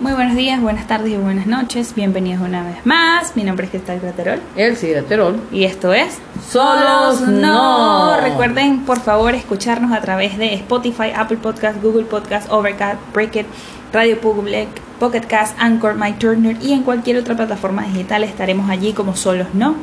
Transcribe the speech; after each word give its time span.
Muy 0.00 0.12
buenos 0.12 0.36
días, 0.36 0.60
buenas 0.60 0.86
tardes 0.86 1.10
y 1.12 1.16
buenas 1.16 1.48
noches. 1.48 1.92
Bienvenidos 1.96 2.40
una 2.40 2.62
vez 2.62 2.86
más. 2.86 3.34
Mi 3.34 3.42
nombre 3.42 3.64
es 3.66 3.70
Cristal 3.72 3.98
Graterol. 3.98 4.40
sí, 4.76 4.90
Graterol. 4.90 5.40
Y 5.50 5.64
esto 5.64 5.92
es 5.92 6.18
Solos 6.48 7.22
No. 7.22 8.16
Recuerden, 8.20 8.84
por 8.84 9.00
favor, 9.00 9.34
escucharnos 9.34 9.90
a 9.90 10.00
través 10.00 10.38
de 10.38 10.54
Spotify, 10.54 11.10
Apple 11.16 11.38
Podcast, 11.38 11.82
Google 11.82 12.04
Podcast, 12.04 12.48
Overcast, 12.48 13.00
Breakit, 13.12 13.46
Radio 13.92 14.20
Public, 14.20 14.68
Pocket 15.00 15.22
Cast, 15.22 15.56
Anchor, 15.58 15.96
My 15.96 16.12
Turner 16.12 16.56
y 16.62 16.74
en 16.74 16.84
cualquier 16.84 17.16
otra 17.16 17.34
plataforma 17.34 17.82
digital 17.82 18.22
estaremos 18.22 18.70
allí 18.70 18.92
como 18.92 19.16
Solos 19.16 19.48
No. 19.52 19.74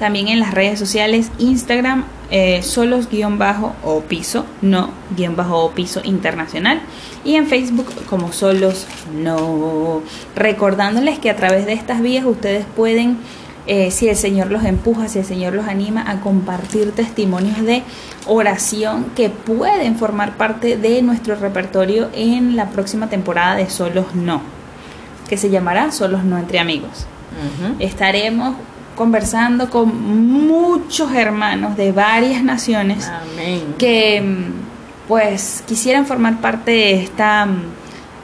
También 0.00 0.28
en 0.28 0.40
las 0.40 0.54
redes 0.54 0.78
sociales, 0.78 1.30
Instagram, 1.38 2.04
eh, 2.30 2.62
solos 2.62 3.10
guion 3.10 3.36
bajo 3.36 3.74
o 3.84 4.00
piso, 4.00 4.46
no 4.62 4.88
guion 5.14 5.36
bajo 5.36 5.62
o 5.62 5.72
piso 5.72 6.00
internacional. 6.02 6.80
Y 7.22 7.34
en 7.34 7.46
Facebook 7.46 7.86
como 8.08 8.32
solos 8.32 8.86
no. 9.14 10.00
Recordándoles 10.34 11.18
que 11.18 11.28
a 11.28 11.36
través 11.36 11.66
de 11.66 11.74
estas 11.74 12.00
vías 12.00 12.24
ustedes 12.24 12.64
pueden, 12.74 13.18
eh, 13.66 13.90
si 13.90 14.08
el 14.08 14.16
Señor 14.16 14.50
los 14.50 14.64
empuja, 14.64 15.06
si 15.06 15.18
el 15.18 15.26
Señor 15.26 15.52
los 15.52 15.68
anima 15.68 16.10
a 16.10 16.22
compartir 16.22 16.92
testimonios 16.92 17.60
de 17.60 17.82
oración 18.26 19.04
que 19.14 19.28
pueden 19.28 19.96
formar 19.96 20.38
parte 20.38 20.78
de 20.78 21.02
nuestro 21.02 21.34
repertorio 21.34 22.08
en 22.14 22.56
la 22.56 22.70
próxima 22.70 23.10
temporada 23.10 23.54
de 23.54 23.68
Solos 23.68 24.14
No, 24.14 24.40
que 25.28 25.36
se 25.36 25.50
llamará 25.50 25.92
Solos 25.92 26.24
No 26.24 26.38
entre 26.38 26.58
amigos. 26.58 27.06
Estaremos 27.78 28.56
conversando 29.00 29.70
con 29.70 30.46
muchos 30.46 31.14
hermanos 31.14 31.74
de 31.74 31.90
varias 31.90 32.42
naciones 32.44 33.10
que 33.78 34.20
mm, 34.20 35.08
pues 35.08 35.64
quisieran 35.66 36.04
formar 36.04 36.42
parte 36.42 36.70
de 36.72 37.02
esta 37.02 37.46
mm, 37.46 37.62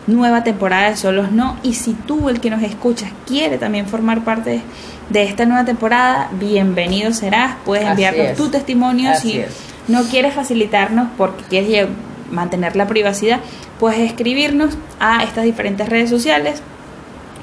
nueva 0.08 0.44
temporada 0.44 0.90
de 0.90 0.96
Solos 0.98 1.32
No. 1.32 1.56
Y 1.62 1.72
si 1.72 1.94
tú 1.94 2.28
el 2.28 2.40
que 2.40 2.50
nos 2.50 2.62
escuchas 2.62 3.10
quiere 3.26 3.56
también 3.56 3.86
formar 3.86 4.22
parte 4.22 4.60
de 5.08 5.22
esta 5.22 5.46
nueva 5.46 5.64
temporada, 5.64 6.28
bienvenido 6.38 7.10
serás, 7.14 7.54
puedes 7.64 7.86
enviarnos 7.86 8.36
tu 8.36 8.50
testimonio. 8.50 9.14
Si 9.14 9.42
no 9.88 10.02
quieres 10.02 10.34
facilitarnos 10.34 11.08
porque 11.16 11.42
quieres 11.44 11.88
mantener 12.30 12.76
la 12.76 12.86
privacidad, 12.86 13.40
puedes 13.80 14.00
escribirnos 14.00 14.76
a 15.00 15.24
estas 15.24 15.44
diferentes 15.44 15.88
redes 15.88 16.10
sociales 16.10 16.60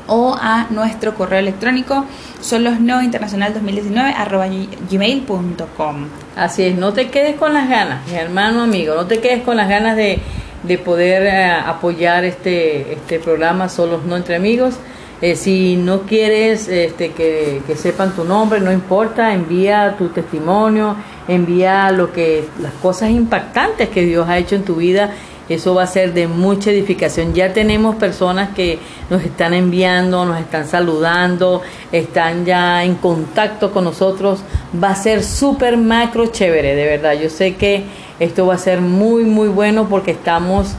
o 0.08 0.36
a 0.40 0.68
nuestro 0.70 1.16
correo 1.16 1.40
electrónico 1.40 2.06
solosnointernacional2019 2.42 4.14
arroba 4.16 4.48
gmail.com. 4.90 6.08
Así 6.36 6.64
es, 6.64 6.76
no 6.76 6.94
te 6.94 7.10
quedes 7.10 7.36
con 7.36 7.54
las 7.54 7.70
ganas, 7.70 8.08
mi 8.08 8.16
hermano 8.16 8.64
amigo, 8.64 8.96
no 8.96 9.06
te 9.06 9.20
quedes 9.20 9.44
con 9.44 9.58
las 9.58 9.70
ganas 9.70 9.96
de, 9.96 10.20
de 10.64 10.78
poder 10.78 11.24
eh, 11.24 11.52
apoyar 11.52 12.24
este, 12.26 12.94
este 12.94 13.20
programa 13.20 13.70
Solos 13.70 14.04
No 14.06 14.18
Entre 14.18 14.36
Amigos. 14.36 14.76
Eh, 15.22 15.38
si 15.38 15.78
no 15.78 16.02
quieres 16.02 16.68
este, 16.68 17.12
que, 17.12 17.62
que, 17.66 17.78
sepan 17.78 18.14
tu 18.14 18.26
nombre, 18.26 18.60
no 18.60 18.74
importa, 18.74 19.34
envía 19.34 19.96
tu 19.98 20.10
testimonio, 20.10 20.98
envía 21.30 21.90
lo 21.92 22.12
que 22.12 22.46
las 22.62 22.74
cosas 22.74 23.10
impactantes 23.10 23.88
que 23.88 24.02
Dios 24.02 24.28
ha 24.28 24.38
hecho 24.38 24.56
en 24.56 24.66
tu 24.66 24.76
vida 24.76 25.12
eso 25.50 25.76
va 25.76 25.84
a 25.84 25.88
ser 25.88 26.14
de 26.14 26.28
mucha 26.28 26.72
edificación. 26.72 27.34
Ya 27.34 27.52
tenemos 27.54 27.96
personas 27.96 28.50
que 28.56 28.80
nos 29.10 29.24
están 29.24 29.54
enviando, 29.54 30.26
nos 30.26 30.40
están 30.40 30.68
saludando, 30.68 31.62
están 31.92 32.46
ya 32.46 32.84
en 32.84 32.96
contacto 32.96 33.72
con 33.72 33.84
nosotros. 33.84 34.40
Va 34.82 34.92
a 34.92 34.96
ser 34.96 35.24
súper 35.24 35.78
macro 35.78 36.28
chévere, 36.28 36.76
de 36.76 36.86
verdad. 36.86 37.14
Yo 37.14 37.30
sé 37.30 37.56
que 37.56 37.84
esto 38.20 38.48
va 38.48 38.56
a 38.56 38.58
ser 38.58 38.80
muy, 38.80 39.24
muy 39.24 39.50
bueno 39.50 39.88
porque 39.90 40.12
estamos 40.12 40.76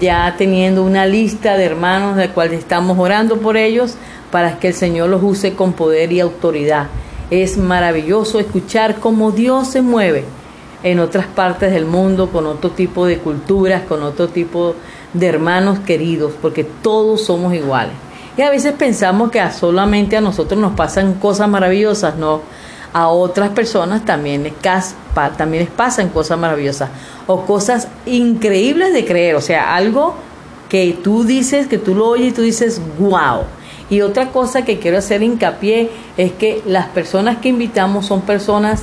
ya 0.00 0.34
teniendo 0.36 0.82
una 0.82 1.06
lista 1.06 1.56
de 1.56 1.64
hermanos 1.64 2.16
de 2.16 2.28
cuales 2.30 2.58
estamos 2.58 2.98
orando 2.98 3.38
por 3.38 3.56
ellos 3.56 3.94
para 4.30 4.58
que 4.58 4.68
el 4.68 4.74
Señor 4.74 5.08
los 5.08 5.22
use 5.22 5.54
con 5.54 5.72
poder 5.72 6.12
y 6.12 6.20
autoridad. 6.20 6.88
Es 7.30 7.56
maravilloso 7.56 8.40
escuchar 8.40 8.96
cómo 8.96 9.30
Dios 9.30 9.68
se 9.68 9.82
mueve 9.82 10.24
en 10.82 10.98
otras 10.98 11.26
partes 11.26 11.72
del 11.72 11.84
mundo, 11.84 12.30
con 12.30 12.46
otro 12.46 12.70
tipo 12.70 13.06
de 13.06 13.18
culturas, 13.18 13.82
con 13.82 14.02
otro 14.02 14.28
tipo 14.28 14.74
de 15.12 15.26
hermanos 15.26 15.80
queridos, 15.80 16.32
porque 16.40 16.64
todos 16.64 17.24
somos 17.24 17.54
iguales. 17.54 17.92
Y 18.36 18.42
a 18.42 18.50
veces 18.50 18.72
pensamos 18.72 19.30
que 19.30 19.42
solamente 19.50 20.16
a 20.16 20.20
nosotros 20.20 20.58
nos 20.58 20.72
pasan 20.72 21.14
cosas 21.14 21.48
maravillosas, 21.48 22.16
no. 22.16 22.40
A 22.92 23.08
otras 23.08 23.50
personas 23.50 24.04
también 24.04 24.42
les, 24.42 24.54
también 25.36 25.64
les 25.64 25.72
pasan 25.72 26.08
cosas 26.08 26.38
maravillosas 26.38 26.90
o 27.26 27.44
cosas 27.46 27.86
increíbles 28.06 28.92
de 28.92 29.04
creer, 29.04 29.36
o 29.36 29.40
sea, 29.40 29.76
algo 29.76 30.14
que 30.68 30.96
tú 31.02 31.24
dices, 31.24 31.66
que 31.66 31.78
tú 31.78 31.94
lo 31.94 32.08
oyes 32.08 32.28
y 32.28 32.32
tú 32.32 32.42
dices, 32.42 32.80
wow. 32.98 33.42
Y 33.90 34.00
otra 34.02 34.30
cosa 34.30 34.64
que 34.64 34.78
quiero 34.78 34.98
hacer 34.98 35.22
hincapié 35.22 35.90
es 36.16 36.32
que 36.32 36.62
las 36.64 36.86
personas 36.86 37.38
que 37.38 37.48
invitamos 37.48 38.06
son 38.06 38.22
personas 38.22 38.82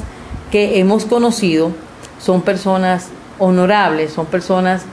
que 0.51 0.79
hemos 0.79 1.05
conocido, 1.05 1.71
son 2.19 2.41
personas 2.41 3.09
honorables, 3.39 4.13
son 4.13 4.25
personas 4.25 4.83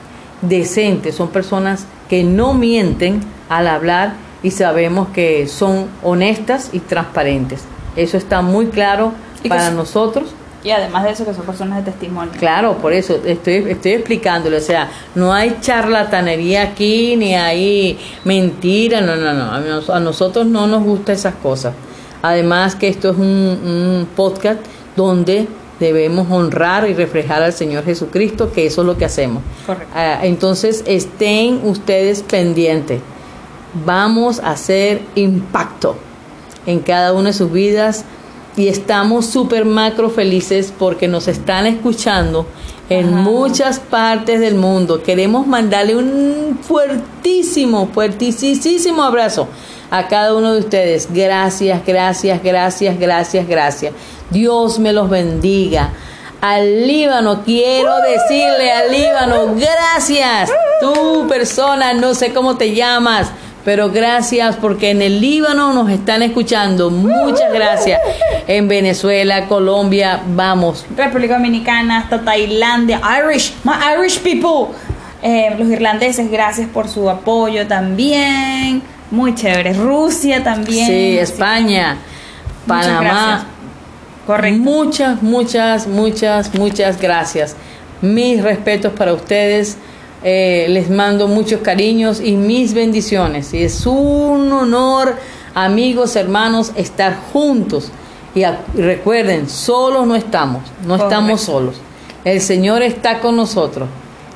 decentes, 0.43 1.15
son 1.15 1.29
personas 1.29 1.87
que 2.09 2.25
no 2.25 2.55
mienten 2.55 3.21
al 3.49 3.67
hablar 3.67 4.15
y 4.43 4.51
sabemos 4.51 5.09
que 5.09 5.49
son 5.49 5.89
honestas 6.03 6.71
y 6.73 6.81
transparentes. 6.81 7.65
Eso 7.97 8.17
está 8.17 8.43
muy 8.43 8.67
claro 8.67 9.13
para 9.49 9.71
nosotros. 9.71 10.35
Y 10.63 10.71
además 10.71 11.05
de 11.05 11.11
eso, 11.11 11.27
que 11.27 11.35
son 11.35 11.45
personas 11.45 11.85
de 11.85 11.91
testimonio. 11.91 12.33
Claro, 12.39 12.79
por 12.79 12.95
eso 12.95 13.21
estoy, 13.25 13.67
estoy 13.69 13.93
explicándolo. 13.93 14.57
O 14.57 14.61
sea, 14.61 14.89
no 15.15 15.33
hay 15.33 15.59
charlatanería 15.61 16.63
aquí, 16.63 17.17
ni 17.17 17.35
hay 17.35 17.99
mentira. 18.25 19.03
No, 19.03 19.15
no, 19.17 19.35
no. 19.35 19.93
A 19.93 20.01
nosotros 20.01 20.47
no 20.47 20.67
nos 20.67 20.83
gusta 20.83 21.13
esas 21.13 21.35
cosas. 21.35 21.75
Además 22.23 22.75
que 22.77 22.89
esto 22.89 23.11
es 23.11 23.19
un, 23.19 23.25
un 23.27 24.09
podcast 24.17 24.61
donde 24.97 25.47
debemos 25.81 26.31
honrar 26.31 26.89
y 26.89 26.95
reflejar 26.95 27.43
al 27.43 27.53
Señor 27.53 27.85
Jesucristo, 27.85 28.53
que 28.53 28.67
eso 28.67 28.83
es 28.83 28.87
lo 28.87 28.97
que 28.97 29.05
hacemos. 29.05 29.43
Ah, 29.95 30.21
entonces, 30.23 30.83
estén 30.87 31.61
ustedes 31.65 32.23
pendientes. 32.23 33.01
Vamos 33.85 34.39
a 34.41 34.53
hacer 34.53 35.03
impacto 35.15 35.97
en 36.67 36.81
cada 36.81 37.13
una 37.13 37.29
de 37.29 37.33
sus 37.33 37.51
vidas 37.51 38.05
y 38.57 38.69
estamos 38.69 39.27
súper 39.27 39.65
macro 39.65 40.11
felices 40.11 40.73
porque 40.79 41.09
nos 41.09 41.27
están 41.27 41.67
escuchando 41.67 42.47
en 42.89 43.13
muchas 43.15 43.81
partes 43.81 44.39
del 44.39 44.55
mundo. 44.55 45.03
Queremos 45.03 45.47
mandarle 45.47 45.97
un 45.97 46.59
fuertísimo, 46.63 47.89
fuertísimo 47.93 49.03
abrazo 49.03 49.49
a 49.91 50.09
cada 50.09 50.35
uno 50.35 50.55
de 50.55 50.61
ustedes. 50.61 51.09
Gracias, 51.13 51.81
gracias, 51.87 52.43
gracias, 52.43 52.99
gracias, 52.99 53.49
gracias. 53.49 53.93
Dios 54.31 54.79
me 54.79 54.93
los 54.93 55.09
bendiga. 55.09 55.91
Al 56.41 56.87
Líbano, 56.87 57.43
quiero 57.43 57.91
decirle 58.03 58.71
al 58.71 58.93
Líbano, 58.93 59.55
gracias. 59.55 60.51
Tu 60.81 61.27
persona, 61.27 61.95
no 61.95 62.15
sé 62.15 62.35
cómo 62.35 62.57
te 62.59 62.75
llamas, 62.75 63.31
pero 63.65 63.91
gracias 63.91 64.57
porque 64.57 64.91
en 64.91 65.01
el 65.01 65.23
Líbano 65.23 65.73
nos 65.73 65.89
están 65.89 66.23
escuchando. 66.23 66.91
Muchas 66.91 67.51
gracias. 67.51 67.99
En 68.47 68.69
Venezuela, 68.69 69.47
Colombia, 69.47 70.21
vamos. 70.27 70.85
República 70.95 71.35
Dominicana, 71.35 72.01
hasta 72.01 72.23
Tailandia, 72.23 73.01
Irish, 73.23 73.55
my 73.65 73.73
Irish 73.97 74.19
people. 74.21 74.77
Eh, 75.23 75.55
los 75.59 75.69
irlandeses, 75.69 76.31
gracias 76.31 76.69
por 76.69 76.89
su 76.89 77.09
apoyo 77.09 77.67
también. 77.67 78.83
Muy 79.15 79.35
chévere. 79.35 79.73
Rusia 79.75 80.43
también. 80.43 80.87
Sí, 80.87 81.19
España, 81.19 81.99
Panamá. 82.67 83.47
Correcto. 84.27 84.59
Muchas, 84.61 85.23
muchas, 85.23 85.87
muchas, 85.87 86.55
muchas 86.55 87.01
gracias. 87.01 87.55
Mis 88.03 88.43
respetos 88.43 88.93
para 88.93 89.13
ustedes. 89.13 89.79
Eh, 90.27 90.65
les 90.71 90.89
mando 90.89 91.29
muchos 91.29 91.61
cariños 91.61 92.19
y 92.19 92.33
mis 92.33 92.73
bendiciones. 92.73 93.53
Y 93.53 93.63
es 93.63 93.85
un 93.85 94.51
honor, 94.51 95.17
amigos, 95.55 96.17
hermanos, 96.17 96.73
estar 96.77 97.15
juntos. 97.31 97.93
Y, 98.35 98.43
recuerden, 98.75 99.49
solos 99.51 100.07
no 100.07 100.17
estamos, 100.17 100.63
no 100.87 100.97
estamos 100.97 101.43
solos. 101.43 101.77
El 102.25 102.41
Señor 102.41 102.83
está 102.83 103.21
con 103.21 103.37
nosotros. 103.37 103.87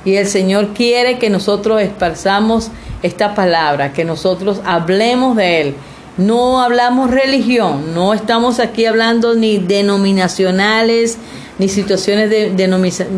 Y 0.08 0.16
el 0.16 0.26
Señor 0.26 0.68
quiere 0.68 1.18
que 1.18 1.30
nosotros 1.30 1.82
esparzamos 1.82 2.70
esta 3.02 3.34
palabra, 3.34 3.92
que 3.92 4.04
nosotros 4.04 4.60
hablemos 4.64 5.36
de 5.36 5.60
Él 5.60 5.74
no 6.18 6.60
hablamos 6.60 7.12
religión, 7.12 7.94
no 7.94 8.12
estamos 8.12 8.58
aquí 8.58 8.86
hablando 8.86 9.36
ni 9.36 9.58
denominacionales, 9.58 11.16
ni 11.60 11.68
situaciones 11.68 12.28
de, 12.28 12.50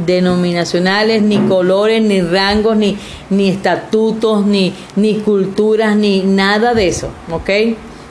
denominacionales, 0.06 1.22
ni 1.22 1.38
colores, 1.38 2.02
ni 2.02 2.20
rangos, 2.20 2.76
ni, 2.76 2.98
ni 3.30 3.48
estatutos, 3.48 4.44
ni, 4.44 4.74
ni 4.96 5.14
culturas, 5.14 5.96
ni 5.96 6.20
nada 6.20 6.74
de 6.74 6.88
eso, 6.88 7.08
¿ok? 7.30 7.50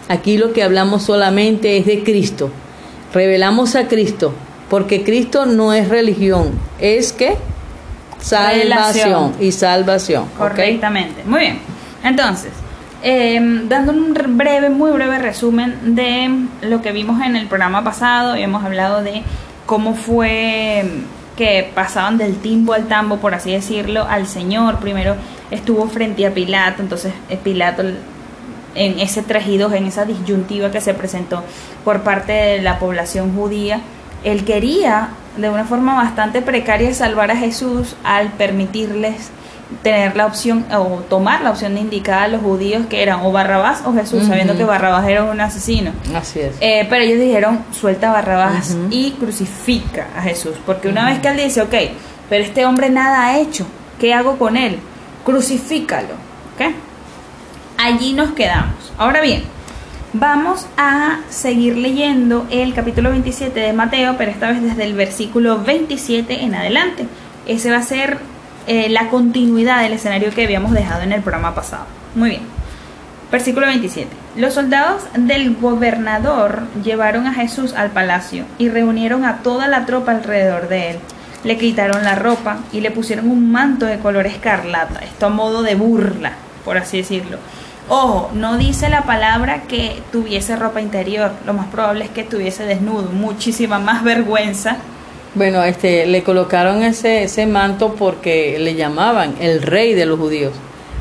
Aquí 0.08 0.38
lo 0.38 0.54
que 0.54 0.64
hablamos 0.64 1.04
solamente 1.04 1.78
es 1.78 1.86
de 1.86 2.04
Cristo. 2.04 2.50
Revelamos 3.14 3.76
a 3.76 3.88
Cristo, 3.88 4.34
porque 4.72 5.04
Cristo 5.04 5.46
no 5.46 5.72
es 5.72 5.88
religión, 5.88 6.50
es 6.80 7.14
que 7.14 7.38
salvación 8.20 9.36
y 9.40 9.52
salvación. 9.52 10.26
Correctamente. 10.38 11.24
Muy 11.26 11.40
bien. 11.40 11.60
Entonces, 12.04 12.52
Em, 13.02 13.70
dando 13.70 13.94
un 13.94 14.14
breve, 14.14 14.70
muy 14.70 14.92
breve 14.92 15.20
resumen 15.20 15.96
de 15.96 16.68
lo 16.68 16.82
que 16.82 16.92
vimos 16.92 17.22
en 17.22 17.38
el 17.38 17.48
programa 17.48 17.82
pasado, 17.82 18.36
hemos 18.36 18.64
hablado 18.66 19.02
de 19.02 19.24
cómo 19.66 19.96
fue 19.96 20.84
que 21.38 21.72
pasaban 21.74 22.18
del 22.18 22.36
timbo 22.40 22.74
al 22.74 22.90
tambo, 22.90 23.18
por 23.18 23.34
así 23.34 23.54
decirlo, 23.54 24.04
al 24.04 24.28
Señor. 24.28 24.80
Primero 24.80 25.16
estuvo 25.50 25.88
frente 25.88 26.28
a 26.28 26.34
Pilato, 26.34 26.82
entonces 26.82 27.14
eh, 27.30 27.40
Pilato 27.42 27.84
en 28.76 29.00
ese 29.00 29.22
trajido, 29.22 29.74
en 29.74 29.86
esa 29.86 30.04
disyuntiva 30.04 30.70
que 30.70 30.82
se 30.82 30.94
presentó 30.94 31.42
por 31.86 32.02
parte 32.02 32.34
de 32.34 32.62
la 32.62 32.80
población 32.80 33.34
judía, 33.34 33.80
él 34.26 34.44
quería 34.44 35.12
de 35.38 35.50
una 35.50 35.66
forma 35.66 35.96
bastante 35.96 36.42
precaria 36.42 36.94
salvar 36.94 37.32
a 37.32 37.36
Jesús 37.36 37.96
al 38.04 38.30
permitirles 38.30 39.32
tener 39.84 40.16
la 40.16 40.26
opción 40.26 40.66
o 40.72 41.02
tomar 41.10 41.42
la 41.42 41.52
opción 41.52 41.78
indicada 41.78 42.24
a 42.24 42.28
los 42.28 42.42
judíos 42.42 42.88
que 42.88 43.04
eran 43.04 43.22
o 43.22 43.32
Barrabás 43.32 43.84
o 43.86 43.94
Jesús, 43.94 44.26
sabiendo 44.26 44.58
que 44.58 44.64
Barrabás 44.64 45.08
era 45.08 45.24
un 45.24 45.40
asesino. 45.40 45.92
Así 46.16 46.40
es. 46.40 46.56
Eh, 46.60 46.88
pero 46.90 47.04
ellos 47.04 47.20
dijeron, 47.20 47.64
suelta 47.72 48.10
a 48.10 48.14
Barrabás 48.14 48.76
y 48.90 49.12
crucifica 49.12 50.08
a 50.18 50.22
Jesús, 50.24 50.56
porque 50.66 50.88
una 50.88 51.06
vez 51.06 51.20
que 51.20 51.28
él 51.28 51.38
dice, 51.38 51.62
ok, 51.62 51.76
pero 52.30 52.44
este 52.44 52.66
hombre 52.66 52.90
nada 52.90 53.28
ha 53.28 53.38
hecho, 53.38 53.66
¿qué 54.00 54.14
hago 54.14 54.38
con 54.38 54.58
él? 54.58 54.80
Crucifícalo, 55.24 56.16
¿ok? 56.56 56.74
Allí 57.78 58.14
nos 58.14 58.32
quedamos. 58.32 58.92
Ahora 58.98 59.22
bien, 59.22 59.44
vamos 60.14 60.68
a 60.78 61.20
seguir 61.30 61.78
leyendo 61.78 62.48
el 62.50 62.74
capítulo 62.74 63.12
27 63.12 63.60
de 63.60 63.74
Mateo, 63.74 64.16
pero 64.18 64.32
esta 64.32 64.50
vez 64.50 64.62
desde 64.62 64.84
el 64.84 64.94
versículo 64.94 65.64
27 65.64 66.44
en 66.44 66.56
adelante. 66.56 67.06
Ese 67.46 67.72
va 67.72 67.78
a 67.78 67.84
ser 67.84 68.18
eh, 68.68 68.90
la 68.90 69.10
continuidad 69.10 69.82
del 69.82 69.94
escenario 69.94 70.32
que 70.32 70.44
habíamos 70.44 70.72
dejado 70.72 71.04
en 71.04 71.12
el 71.12 71.22
programa 71.22 71.54
pasado. 71.54 71.86
Muy 72.16 72.32
bien. 72.32 72.42
Versículo 73.32 73.68
27. 73.68 74.10
Los 74.38 74.56
soldados 74.56 75.04
del 75.16 75.56
gobernador 75.56 76.64
llevaron 76.84 77.28
a 77.28 77.34
Jesús 77.34 77.74
al 77.74 77.92
palacio 77.92 78.46
y 78.58 78.70
reunieron 78.70 79.24
a 79.24 79.38
toda 79.38 79.68
la 79.68 79.86
tropa 79.86 80.12
alrededor 80.12 80.68
de 80.68 80.92
él. 80.92 81.00
Le 81.44 81.58
quitaron 81.58 82.04
la 82.04 82.16
ropa 82.16 82.58
y 82.74 82.82
le 82.82 82.92
pusieron 82.92 83.30
un 83.30 83.52
manto 83.52 83.86
de 83.86 84.00
color 84.00 84.26
escarlata, 84.26 85.00
esto 85.00 85.28
a 85.28 85.30
modo 85.30 85.62
de 85.62 85.76
burla, 85.76 86.34
por 86.66 86.78
así 86.78 86.98
decirlo. 86.98 87.38
Ojo, 87.90 88.30
no 88.34 88.58
dice 88.58 88.88
la 88.90 89.04
palabra 89.04 89.64
que 89.64 90.02
tuviese 90.12 90.56
ropa 90.56 90.80
interior, 90.80 91.32
lo 91.46 91.54
más 91.54 91.68
probable 91.68 92.06
es 92.06 92.12
que 92.12 92.24
tuviese 92.24 92.64
desnudo, 92.66 93.10
muchísima 93.12 93.80
más 93.80 94.04
vergüenza 94.04 94.78
bueno, 95.36 95.64
este, 95.64 96.06
le 96.08 96.24
colocaron 96.24 96.84
ese, 96.84 97.24
ese 97.24 97.46
manto 97.46 97.94
porque 97.94 98.58
le 98.60 98.76
llamaban 98.76 99.36
el 99.40 99.62
rey 99.62 99.94
de 99.94 100.06
los 100.06 100.20
judíos. 100.20 100.54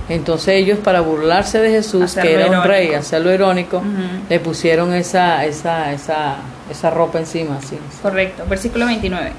Entonces 0.09 0.55
ellos 0.55 0.79
para 0.79 1.01
burlarse 1.01 1.59
de 1.61 1.71
Jesús, 1.71 2.15
que 2.15 2.35
era 2.35 2.47
un 2.47 2.65
rey, 2.65 2.95
hacerlo 2.95 3.33
irónico, 3.33 3.83
le 4.29 4.41
pusieron 4.41 4.95
esa, 4.95 5.45
esa, 5.45 5.93
esa, 5.93 6.37
esa 6.71 6.91
ropa 6.91 7.19
encima. 7.19 7.61
Sí. 7.61 7.79
Correcto. 8.03 8.45
Versículo 8.49 8.87
29. 8.87 9.33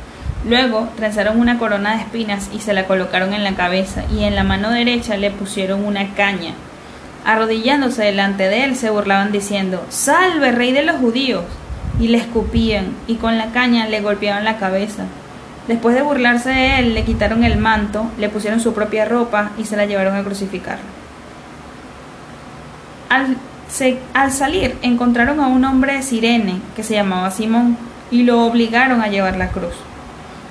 Luego 0.47 0.87
trenzaron 0.95 1.39
una 1.39 1.57
corona 1.57 1.95
de 1.95 2.03
espinas 2.03 2.49
y 2.53 2.59
se 2.59 2.73
la 2.73 2.85
colocaron 2.85 3.33
en 3.33 3.43
la 3.43 3.55
cabeza 3.55 4.03
y 4.13 4.23
en 4.23 4.35
la 4.35 4.43
mano 4.43 4.69
derecha 4.69 5.17
le 5.17 5.31
pusieron 5.31 5.85
una 5.85 6.13
caña. 6.13 6.53
Arrodillándose 7.25 8.03
delante 8.03 8.47
de 8.47 8.63
él 8.63 8.75
se 8.75 8.89
burlaban 8.89 9.31
diciendo, 9.31 9.85
Salve, 9.89 10.51
rey 10.51 10.71
de 10.71 10.83
los 10.83 10.97
judíos 10.97 11.43
y 11.99 12.07
le 12.07 12.17
escupían 12.17 12.95
y 13.07 13.15
con 13.15 13.37
la 13.37 13.51
caña 13.51 13.87
le 13.87 14.01
golpeaban 14.01 14.45
la 14.45 14.57
cabeza. 14.57 15.03
Después 15.67 15.93
de 15.95 16.01
burlarse 16.01 16.49
de 16.49 16.79
él, 16.79 16.93
le 16.95 17.03
quitaron 17.03 17.43
el 17.43 17.57
manto, 17.57 18.09
le 18.17 18.29
pusieron 18.29 18.59
su 18.59 18.73
propia 18.73 19.05
ropa 19.05 19.51
y 19.57 19.65
se 19.65 19.77
la 19.77 19.85
llevaron 19.85 20.15
a 20.15 20.23
crucificar. 20.23 20.79
Al, 23.09 23.37
al 24.13 24.31
salir, 24.31 24.77
encontraron 24.81 25.39
a 25.39 25.47
un 25.47 25.63
hombre 25.65 25.93
de 25.93 26.01
Sirene 26.01 26.59
que 26.75 26.83
se 26.83 26.95
llamaba 26.95 27.29
Simón 27.29 27.77
y 28.09 28.23
lo 28.23 28.45
obligaron 28.45 29.01
a 29.01 29.09
llevar 29.09 29.37
la 29.37 29.49
cruz. 29.49 29.75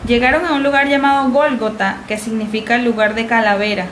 Llegaron 0.07 0.47
a 0.47 0.53
un 0.53 0.63
lugar 0.63 0.89
llamado 0.89 1.31
Gólgota, 1.31 1.99
que 2.07 2.19
significa 2.19 2.77
el 2.77 2.85
lugar 2.85 3.15
de 3.15 3.27
calavera. 3.27 3.87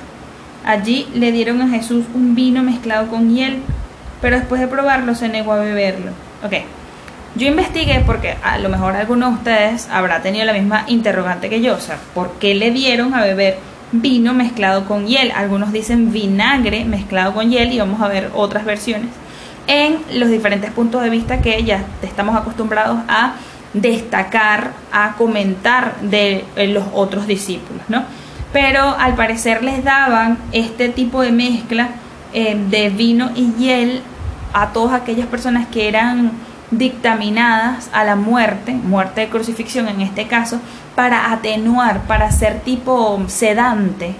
Allí 0.66 1.08
le 1.14 1.32
dieron 1.32 1.62
a 1.62 1.68
Jesús 1.68 2.04
un 2.12 2.34
vino 2.34 2.62
mezclado 2.62 3.06
con 3.06 3.34
hiel, 3.34 3.62
pero 4.20 4.36
después 4.36 4.60
de 4.60 4.66
probarlo 4.66 5.14
se 5.14 5.28
negó 5.28 5.52
a 5.52 5.60
beberlo. 5.60 6.10
Okay. 6.44 6.64
Yo 7.36 7.46
investigué 7.46 8.02
porque 8.04 8.34
a 8.42 8.58
lo 8.58 8.68
mejor 8.68 8.96
alguno 8.96 9.28
de 9.28 9.34
ustedes 9.34 9.88
habrá 9.90 10.22
tenido 10.22 10.44
la 10.44 10.52
misma 10.52 10.84
interrogante 10.88 11.48
que 11.48 11.60
yo, 11.60 11.74
o 11.74 11.80
sea, 11.80 11.98
¿por 12.14 12.32
qué 12.38 12.54
le 12.54 12.70
dieron 12.72 13.14
a 13.14 13.22
beber 13.22 13.58
vino 13.92 14.34
mezclado 14.34 14.86
con 14.86 15.06
hiel? 15.06 15.32
Algunos 15.36 15.72
dicen 15.72 16.12
vinagre 16.12 16.84
mezclado 16.84 17.32
con 17.32 17.50
hiel 17.50 17.72
y 17.72 17.78
vamos 17.78 18.00
a 18.00 18.08
ver 18.08 18.30
otras 18.34 18.64
versiones 18.64 19.10
en 19.66 19.98
los 20.14 20.30
diferentes 20.30 20.70
puntos 20.72 21.02
de 21.02 21.10
vista 21.10 21.40
que 21.42 21.62
ya 21.62 21.84
estamos 22.02 22.36
acostumbrados 22.36 22.98
a 23.06 23.34
destacar, 23.72 24.72
a 24.90 25.12
comentar 25.12 26.00
de 26.00 26.44
los 26.56 26.84
otros 26.92 27.26
discípulos, 27.26 27.82
¿no? 27.88 28.02
Pero 28.56 28.96
al 28.98 29.16
parecer 29.16 29.62
les 29.62 29.84
daban 29.84 30.38
este 30.50 30.88
tipo 30.88 31.20
de 31.20 31.30
mezcla 31.30 31.90
eh, 32.32 32.56
de 32.70 32.88
vino 32.88 33.30
y 33.34 33.52
hiel 33.58 34.00
a 34.54 34.68
todas 34.68 34.98
aquellas 34.98 35.26
personas 35.26 35.66
que 35.66 35.88
eran 35.88 36.32
dictaminadas 36.70 37.90
a 37.92 38.02
la 38.02 38.16
muerte, 38.16 38.72
muerte 38.72 39.20
de 39.20 39.28
crucifixión 39.28 39.88
en 39.88 40.00
este 40.00 40.26
caso, 40.26 40.58
para 40.94 41.32
atenuar, 41.32 42.04
para 42.06 42.32
ser 42.32 42.60
tipo 42.60 43.22
sedante 43.26 44.14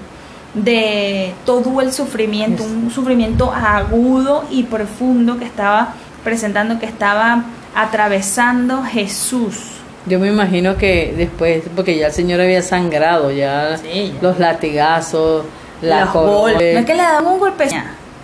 de 0.52 1.32
todo 1.46 1.80
el 1.80 1.90
sufrimiento, 1.94 2.62
un 2.62 2.90
sufrimiento 2.90 3.50
agudo 3.54 4.44
y 4.50 4.64
profundo 4.64 5.38
que 5.38 5.46
estaba 5.46 5.94
presentando, 6.22 6.78
que 6.78 6.84
estaba 6.84 7.44
atravesando 7.74 8.82
Jesús. 8.82 9.75
Yo 10.06 10.20
me 10.20 10.29
imagino 10.29 10.76
que 10.76 11.12
después, 11.17 11.64
porque 11.75 11.97
ya 11.97 12.06
el 12.06 12.12
Señor 12.12 12.41
había 12.41 12.62
sangrado, 12.62 13.32
ya 13.32 13.79
los 14.23 14.38
latigazos, 14.38 15.44
la 15.82 16.05
No 16.06 16.49
es 16.49 16.85
que 16.85 16.94
le 16.94 17.03
daban 17.03 17.26
un 17.26 17.38
golpe 17.38 17.69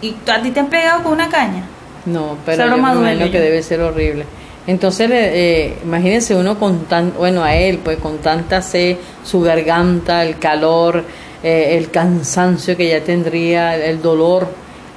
y 0.00 0.16
a 0.28 0.42
ti 0.42 0.50
te 0.50 0.60
han 0.60 0.68
pegado 0.68 1.02
con 1.02 1.12
una 1.12 1.28
caña. 1.28 1.64
No, 2.06 2.36
pero 2.44 2.66
yo 2.66 2.76
me 2.76 2.92
imagino 2.92 3.30
que 3.30 3.40
debe 3.40 3.62
ser 3.62 3.80
horrible. 3.80 4.24
Entonces, 4.66 5.08
eh, 5.10 5.76
imagínense 5.82 6.36
uno 6.36 6.58
con 6.58 6.84
tan, 6.84 7.12
bueno, 7.14 7.42
a 7.42 7.54
él, 7.54 7.78
pues 7.78 7.98
con 7.98 8.18
tanta 8.18 8.62
sed, 8.62 8.96
su 9.24 9.40
garganta, 9.40 10.22
el 10.22 10.38
calor, 10.38 11.04
eh, 11.42 11.76
el 11.76 11.90
cansancio 11.90 12.76
que 12.76 12.88
ya 12.88 13.00
tendría, 13.02 13.76
el 13.76 14.00
dolor, 14.00 14.46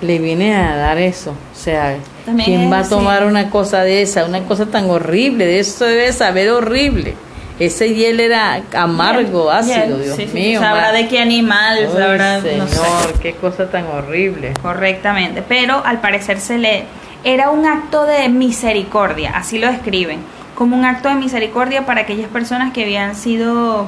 le 0.02 0.20
viene 0.20 0.56
a 0.56 0.76
dar 0.76 0.98
eso. 1.00 1.32
O 1.32 1.58
sea, 1.58 1.96
¿quién 2.44 2.72
va 2.72 2.79
a 2.79 2.89
tomar 2.89 3.25
una 3.25 3.50
cosa 3.50 3.84
de 3.84 4.01
esa, 4.01 4.25
una 4.25 4.41
cosa 4.41 4.65
tan 4.65 4.89
horrible? 4.89 5.46
De 5.46 5.60
eso 5.60 5.86
debe 5.86 6.12
saber 6.13 6.50
horrible. 6.50 7.15
Ese 7.58 7.94
hiel 7.94 8.20
era 8.20 8.62
amargo, 8.74 9.50
ácido, 9.50 9.98
Dios 9.98 10.34
mío. 10.34 10.60
Sabrá 10.60 10.91
de 10.91 11.08
qué 11.08 11.20
animal, 11.20 11.88
sabrá, 11.89 12.41
señor, 12.41 13.20
qué 13.22 13.34
cosa 13.34 13.70
tan 13.70 13.86
horrible. 13.86 14.53
Correctamente, 14.62 15.41
pero 15.41 15.82
al 15.86 16.01
parecer 16.01 16.41
se 16.41 16.58
le 16.58 16.84
era 17.24 17.50
un 17.50 17.65
acto 17.65 18.05
de 18.05 18.27
misericordia, 18.27 19.32
así 19.36 19.58
lo 19.58 19.67
describen, 19.67 20.20
como 20.53 20.75
un 20.75 20.84
acto 20.86 21.08
de 21.10 21.15
misericordia 21.15 21.86
para 21.86 22.01
aquellas 22.01 22.29
personas 22.29 22.74
que 22.74 22.84
habían 22.84 23.15
sido 23.15 23.88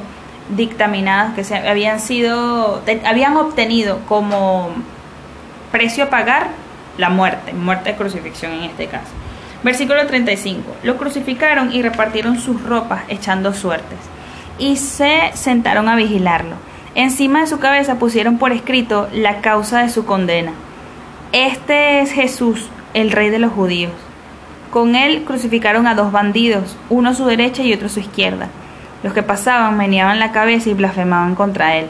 dictaminadas, 0.56 1.36
que 1.36 1.44
se 1.44 1.56
habían 1.56 2.00
sido 2.00 2.82
habían 3.06 3.36
obtenido 3.36 4.00
como 4.08 4.70
precio 5.72 6.06
a 6.06 6.10
pagar 6.10 6.48
la 6.98 7.10
muerte, 7.10 7.54
muerte 7.54 7.92
de 7.92 7.98
crucifixión 7.98 8.52
en 8.52 8.64
este 8.64 8.88
caso. 8.88 9.12
Versículo 9.64 10.06
35. 10.06 10.76
Lo 10.84 10.98
crucificaron 10.98 11.72
y 11.74 11.82
repartieron 11.82 12.40
sus 12.40 12.62
ropas 12.64 13.04
echando 13.08 13.54
suertes. 13.54 13.98
Y 14.60 14.78
se 14.78 15.32
sentaron 15.34 15.90
a 15.90 15.96
vigilarlo. 15.96 16.56
Encima 16.96 17.42
de 17.42 17.48
su 17.48 17.60
cabeza 17.60 18.00
pusieron 18.00 18.38
por 18.38 18.52
escrito 18.52 19.08
la 19.14 19.42
causa 19.42 19.82
de 19.82 19.90
su 19.90 20.06
condena. 20.06 20.52
Este 21.32 22.02
es 22.02 22.12
Jesús, 22.12 22.70
el 22.94 23.12
rey 23.12 23.30
de 23.30 23.40
los 23.40 23.52
judíos. 23.52 23.94
Con 24.72 24.96
él 24.96 25.24
crucificaron 25.24 25.88
a 25.88 25.96
dos 25.96 26.12
bandidos, 26.12 26.78
uno 26.90 27.10
a 27.10 27.14
su 27.14 27.26
derecha 27.26 27.64
y 27.64 27.74
otro 27.74 27.88
a 27.88 27.90
su 27.90 28.00
izquierda. 28.00 28.50
Los 29.04 29.14
que 29.14 29.24
pasaban 29.24 29.78
meneaban 29.78 30.20
la 30.20 30.32
cabeza 30.32 30.70
y 30.70 30.74
blasfemaban 30.74 31.36
contra 31.36 31.76
él. 31.78 31.88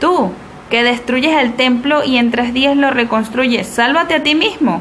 Tú, 0.00 0.32
que 0.72 0.82
destruyes 0.84 1.36
el 1.36 1.52
templo 1.52 2.02
y 2.02 2.16
en 2.16 2.30
tres 2.30 2.54
días 2.54 2.74
lo 2.74 2.88
reconstruyes, 2.88 3.66
sálvate 3.66 4.14
a 4.14 4.22
ti 4.22 4.34
mismo. 4.34 4.80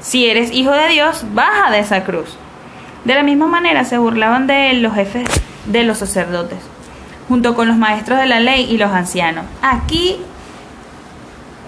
Si 0.00 0.28
eres 0.28 0.50
hijo 0.50 0.72
de 0.72 0.88
Dios, 0.88 1.24
baja 1.32 1.70
de 1.70 1.78
esa 1.78 2.02
cruz. 2.02 2.36
De 3.04 3.14
la 3.14 3.22
misma 3.22 3.46
manera 3.46 3.84
se 3.84 3.96
burlaban 3.96 4.48
de 4.48 4.72
él 4.72 4.82
los 4.82 4.92
jefes 4.92 5.28
de 5.66 5.84
los 5.84 5.98
sacerdotes, 5.98 6.58
junto 7.28 7.54
con 7.54 7.68
los 7.68 7.76
maestros 7.76 8.18
de 8.18 8.26
la 8.26 8.40
ley 8.40 8.66
y 8.68 8.76
los 8.76 8.90
ancianos. 8.90 9.44
Aquí 9.62 10.16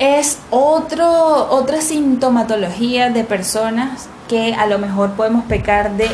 es 0.01 0.41
otro, 0.51 1.49
otra 1.49 1.83
sintomatología 1.83 3.11
de 3.11 3.23
personas 3.23 4.09
que 4.29 4.55
a 4.55 4.67
lo 4.67 4.81
mejor 4.81 5.13
podemos 5.13 5.45
pecar 5.45 5.93
de, 5.93 6.11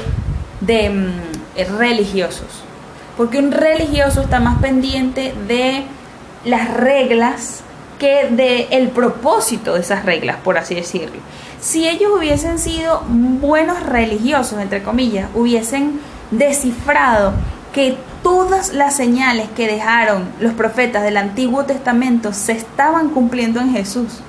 de 0.61 0.91
mm, 0.91 1.79
religiosos. 1.79 2.63
Porque 3.17 3.39
un 3.39 3.53
religioso 3.53 4.21
está 4.21 4.39
más 4.39 4.59
pendiente 4.61 5.35
de 5.49 5.87
las 6.45 6.71
reglas 6.71 7.63
que 7.99 8.29
de 8.31 8.69
el 8.71 8.89
propósito 8.89 9.75
de 9.75 9.81
esas 9.81 10.05
reglas, 10.05 10.37
por 10.43 10.57
así 10.57 10.75
decirlo. 10.75 11.17
Si 11.61 11.89
ellos 11.89 12.13
hubiesen 12.17 12.59
sido 12.59 13.03
buenos 13.09 13.83
religiosos, 13.83 14.61
entre 14.61 14.83
comillas, 14.83 15.29
hubiesen 15.35 16.01
descifrado 16.31 17.33
que 17.73 17.97
todas 18.23 18.73
las 18.73 18.95
señales 18.95 19.49
que 19.57 19.67
dejaron 19.67 20.29
los 20.41 20.53
profetas 20.55 21.03
del 21.03 21.17
Antiguo 21.17 21.65
Testamento 21.65 22.33
se 22.33 22.53
estaban 22.53 23.11
cumpliendo 23.11 23.61
en 23.61 23.73
Jesús. 23.73 24.21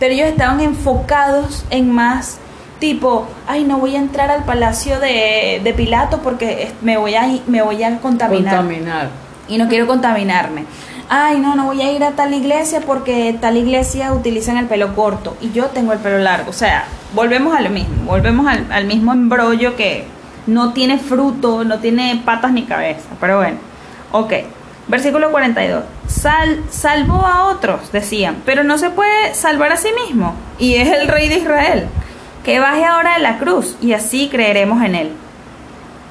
Pero 0.00 0.14
ellos 0.14 0.28
estaban 0.28 0.60
enfocados 0.60 1.64
en 1.70 1.90
más 1.90 2.38
tipo, 2.80 3.26
ay, 3.46 3.64
no 3.64 3.78
voy 3.78 3.94
a 3.94 3.98
entrar 3.98 4.30
al 4.30 4.44
palacio 4.44 4.98
de, 4.98 5.60
de 5.62 5.74
Pilato 5.74 6.20
porque 6.22 6.72
me 6.82 6.96
voy 6.96 7.14
a, 7.14 7.26
me 7.46 7.62
voy 7.62 7.82
a 7.84 7.98
contaminar. 8.00 8.56
Contaminar. 8.56 9.10
Y 9.46 9.58
no 9.58 9.68
quiero 9.68 9.86
contaminarme 9.86 10.64
ay, 11.08 11.38
no, 11.38 11.54
no 11.54 11.66
voy 11.66 11.82
a 11.82 11.92
ir 11.92 12.02
a 12.04 12.12
tal 12.12 12.34
iglesia 12.34 12.80
porque 12.80 13.36
tal 13.40 13.56
iglesia 13.56 14.12
utilizan 14.12 14.56
el 14.56 14.66
pelo 14.66 14.94
corto 14.94 15.36
y 15.40 15.52
yo 15.52 15.66
tengo 15.66 15.92
el 15.92 15.98
pelo 15.98 16.18
largo. 16.18 16.50
O 16.50 16.54
sea, 16.54 16.84
volvemos 17.14 17.54
a 17.54 17.60
lo 17.60 17.70
mismo, 17.70 18.04
volvemos 18.04 18.46
al, 18.46 18.84
mismo 18.86 19.12
embrollo 19.12 19.76
que 19.76 20.04
no 20.46 20.72
tiene 20.72 20.98
fruto, 20.98 21.64
no 21.64 21.78
tiene 21.78 22.20
patas 22.24 22.52
ni 22.52 22.64
cabeza. 22.64 23.08
Pero 23.20 23.38
bueno, 23.38 23.58
ok. 24.12 24.32
Versículo 24.86 25.30
42. 25.30 25.82
Sal, 26.06 26.62
salvó 26.68 27.26
a 27.26 27.46
otros, 27.46 27.90
decían, 27.90 28.42
pero 28.44 28.64
no 28.64 28.76
se 28.76 28.90
puede 28.90 29.34
salvar 29.34 29.72
a 29.72 29.76
sí 29.78 29.88
mismo. 30.06 30.34
Y 30.58 30.74
es 30.74 30.88
el 30.88 31.08
rey 31.08 31.28
de 31.28 31.38
Israel. 31.38 31.86
Que 32.44 32.60
baje 32.60 32.84
ahora 32.84 33.14
de 33.14 33.20
la 33.20 33.38
cruz 33.38 33.76
y 33.80 33.94
así 33.94 34.28
creeremos 34.28 34.82
en 34.82 34.94
él. 34.94 35.12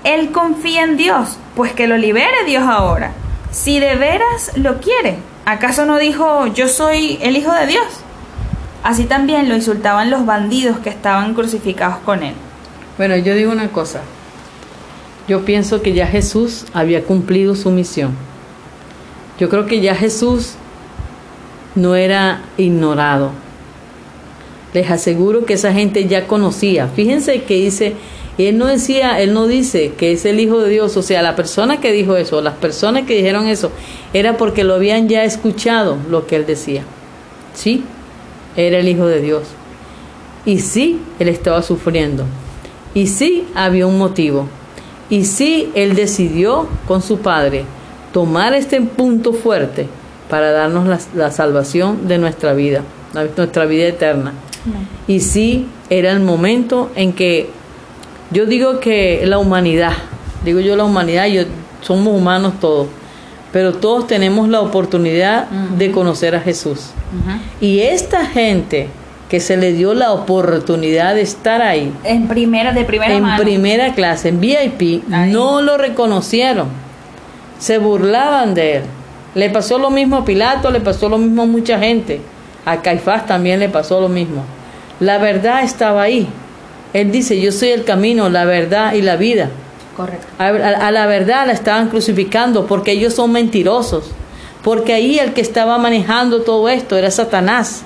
Él 0.03 0.31
confía 0.31 0.83
en 0.83 0.97
Dios, 0.97 1.37
pues 1.55 1.71
que 1.73 1.87
lo 1.87 1.97
libere 1.97 2.43
Dios 2.45 2.63
ahora 2.67 3.11
si 3.53 3.79
de 3.79 3.95
veras 3.95 4.51
lo 4.57 4.81
quiere, 4.81 5.17
¿acaso 5.45 5.85
no 5.85 5.99
dijo 5.99 6.47
yo 6.47 6.67
soy 6.67 7.19
el 7.21 7.37
Hijo 7.37 7.53
de 7.53 7.67
Dios? 7.67 7.85
Así 8.81 9.05
también 9.05 9.47
lo 9.47 9.55
insultaban 9.55 10.09
los 10.09 10.25
bandidos 10.25 10.79
que 10.79 10.89
estaban 10.89 11.35
crucificados 11.35 11.97
con 11.99 12.23
él. 12.23 12.33
Bueno, 12.97 13.15
yo 13.15 13.35
digo 13.35 13.51
una 13.51 13.69
cosa. 13.69 14.01
Yo 15.27 15.45
pienso 15.45 15.81
que 15.83 15.93
ya 15.93 16.07
Jesús 16.07 16.65
había 16.73 17.03
cumplido 17.03 17.55
su 17.55 17.69
misión. 17.69 18.15
Yo 19.39 19.49
creo 19.49 19.67
que 19.67 19.81
ya 19.81 19.95
Jesús 19.95 20.55
no 21.75 21.95
era 21.95 22.41
ignorado. 22.57 23.31
Les 24.73 24.89
aseguro 24.89 25.45
que 25.45 25.53
esa 25.53 25.71
gente 25.71 26.07
ya 26.07 26.25
conocía. 26.25 26.87
Fíjense 26.87 27.43
que 27.43 27.53
dice 27.53 27.95
y 28.37 28.45
él 28.45 28.57
no 28.57 28.65
decía, 28.65 29.21
él 29.21 29.33
no 29.33 29.47
dice 29.47 29.93
que 29.97 30.11
es 30.11 30.25
el 30.25 30.39
Hijo 30.39 30.59
de 30.59 30.69
Dios, 30.69 30.97
o 30.97 31.03
sea, 31.03 31.21
la 31.21 31.35
persona 31.35 31.79
que 31.79 31.91
dijo 31.91 32.15
eso, 32.15 32.41
las 32.41 32.55
personas 32.55 33.05
que 33.05 33.15
dijeron 33.15 33.47
eso, 33.47 33.71
era 34.13 34.37
porque 34.37 34.63
lo 34.63 34.73
habían 34.73 35.07
ya 35.07 35.23
escuchado 35.23 35.97
lo 36.09 36.25
que 36.25 36.37
él 36.37 36.45
decía. 36.45 36.83
Sí, 37.53 37.83
era 38.55 38.79
el 38.79 38.87
Hijo 38.87 39.05
de 39.05 39.21
Dios. 39.21 39.43
Y 40.45 40.59
sí, 40.59 40.99
él 41.19 41.29
estaba 41.29 41.61
sufriendo. 41.61 42.25
Y 42.95 43.07
sí, 43.07 43.45
había 43.53 43.85
un 43.85 43.99
motivo. 43.99 44.47
Y 45.09 45.25
sí, 45.25 45.71
él 45.75 45.95
decidió 45.95 46.67
con 46.87 47.03
su 47.03 47.19
Padre 47.19 47.65
tomar 48.11 48.55
este 48.55 48.81
punto 48.81 49.33
fuerte 49.33 49.87
para 50.27 50.51
darnos 50.51 50.87
la, 50.87 50.99
la 51.13 51.31
salvación 51.31 52.07
de 52.07 52.17
nuestra 52.17 52.53
vida, 52.53 52.81
nuestra 53.13 53.65
vida 53.65 53.85
eterna. 53.85 54.33
Y 55.07 55.19
sí, 55.19 55.67
era 55.89 56.11
el 56.11 56.21
momento 56.21 56.89
en 56.95 57.13
que 57.13 57.49
yo 58.33 58.45
digo 58.45 58.79
que 58.79 59.23
la 59.25 59.37
humanidad, 59.37 59.93
digo 60.43 60.59
yo 60.59 60.75
la 60.75 60.83
humanidad, 60.83 61.27
yo, 61.27 61.43
somos 61.81 62.15
humanos 62.15 62.53
todos, 62.59 62.87
pero 63.51 63.73
todos 63.73 64.07
tenemos 64.07 64.49
la 64.49 64.61
oportunidad 64.61 65.47
de 65.49 65.91
conocer 65.91 66.35
a 66.35 66.39
Jesús. 66.39 66.89
Y 67.61 67.81
esta 67.81 68.25
gente 68.25 68.87
que 69.29 69.39
se 69.39 69.57
le 69.57 69.73
dio 69.73 69.93
la 69.93 70.11
oportunidad 70.11 71.15
de 71.15 71.21
estar 71.21 71.61
ahí. 71.61 71.93
En 72.03 72.27
primera, 72.27 72.71
de 72.71 72.83
primera 72.83 73.15
En 73.15 73.35
primera 73.37 73.93
clase, 73.93 74.29
en 74.29 74.39
VIP, 74.39 75.03
no 75.07 75.61
lo 75.61 75.77
reconocieron. 75.77 76.67
Se 77.59 77.77
burlaban 77.77 78.53
de 78.53 78.77
él. 78.77 78.83
Le 79.35 79.49
pasó 79.49 79.77
lo 79.77 79.89
mismo 79.89 80.17
a 80.17 80.25
Pilato, 80.25 80.69
le 80.69 80.81
pasó 80.81 81.09
lo 81.09 81.17
mismo 81.17 81.43
a 81.43 81.45
mucha 81.45 81.79
gente. 81.79 82.21
A 82.65 82.81
Caifás 82.81 83.25
también 83.25 83.59
le 83.59 83.69
pasó 83.69 83.99
lo 84.01 84.09
mismo. 84.09 84.43
La 84.99 85.17
verdad 85.17 85.63
estaba 85.63 86.03
ahí. 86.03 86.27
Él 86.93 87.11
dice, 87.11 87.41
yo 87.41 87.51
soy 87.51 87.69
el 87.69 87.83
camino, 87.83 88.29
la 88.29 88.45
verdad 88.45 88.93
y 88.93 89.01
la 89.01 89.15
vida. 89.15 89.49
Correcto. 89.97 90.27
A, 90.37 90.91
la 90.91 91.05
verdad 91.07 91.47
la 91.47 91.53
estaban 91.53 91.89
crucificando 91.89 92.67
porque 92.67 92.91
ellos 92.91 93.15
son 93.15 93.31
mentirosos. 93.31 94.11
Porque 94.63 94.93
ahí 94.93 95.19
el 95.19 95.33
que 95.33 95.41
estaba 95.41 95.77
manejando 95.77 96.43
todo 96.43 96.69
esto 96.69 96.95
era 96.95 97.11
Satanás, 97.11 97.81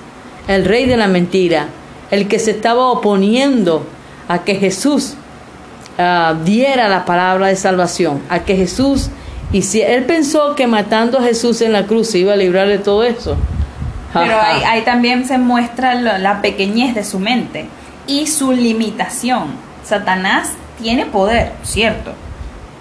el 0.46 0.64
rey 0.64 0.86
de 0.86 0.96
la 0.96 1.08
mentira, 1.08 1.66
el 2.10 2.28
que 2.28 2.38
se 2.38 2.52
estaba 2.52 2.88
oponiendo 2.88 3.84
a 4.28 4.44
que 4.44 4.54
Jesús 4.54 5.14
ah, 5.98 6.36
diera 6.44 6.88
la 6.88 7.04
palabra 7.04 7.48
de 7.48 7.56
salvación, 7.56 8.22
a 8.28 8.40
que 8.40 8.56
Jesús 8.56 9.10
y 9.50 9.62
si 9.62 9.80
él 9.80 10.04
pensó 10.04 10.54
que 10.54 10.66
matando 10.66 11.18
a 11.18 11.22
Jesús 11.22 11.62
en 11.62 11.72
la 11.72 11.86
cruz 11.86 12.10
se 12.10 12.18
iba 12.18 12.34
a 12.34 12.36
librar 12.36 12.68
de 12.68 12.78
todo 12.78 13.02
eso. 13.02 13.36
Pero 14.12 14.38
ahí, 14.40 14.82
también 14.82 15.26
se 15.26 15.36
muestra 15.36 15.94
la 15.94 16.40
pequeñez 16.42 16.94
de 16.94 17.04
su 17.04 17.18
mente 17.18 17.68
y 18.08 18.26
su 18.26 18.50
limitación. 18.50 19.50
Satanás 19.84 20.50
tiene 20.82 21.06
poder, 21.06 21.52
cierto. 21.62 22.12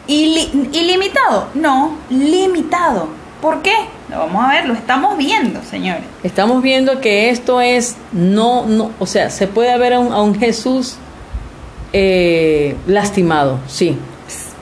¿Ilimitado? 0.07 1.49
No, 1.53 1.97
limitado. 2.09 3.09
¿Por 3.41 3.61
qué? 3.61 3.75
Lo 4.09 4.19
vamos 4.19 4.45
a 4.45 4.49
ver, 4.53 4.65
lo 4.65 4.73
estamos 4.73 5.17
viendo, 5.17 5.61
señores. 5.63 6.03
Estamos 6.23 6.63
viendo 6.63 7.01
que 7.01 7.29
esto 7.29 7.61
es 7.61 7.97
no, 8.13 8.65
no, 8.65 8.91
o 8.99 9.05
sea, 9.05 9.29
se 9.29 9.47
puede 9.47 9.77
ver 9.77 9.93
a 9.93 9.99
un, 9.99 10.35
Jesús 10.39 10.95
eh, 11.93 12.75
lastimado, 12.87 13.59
sí. 13.67 13.97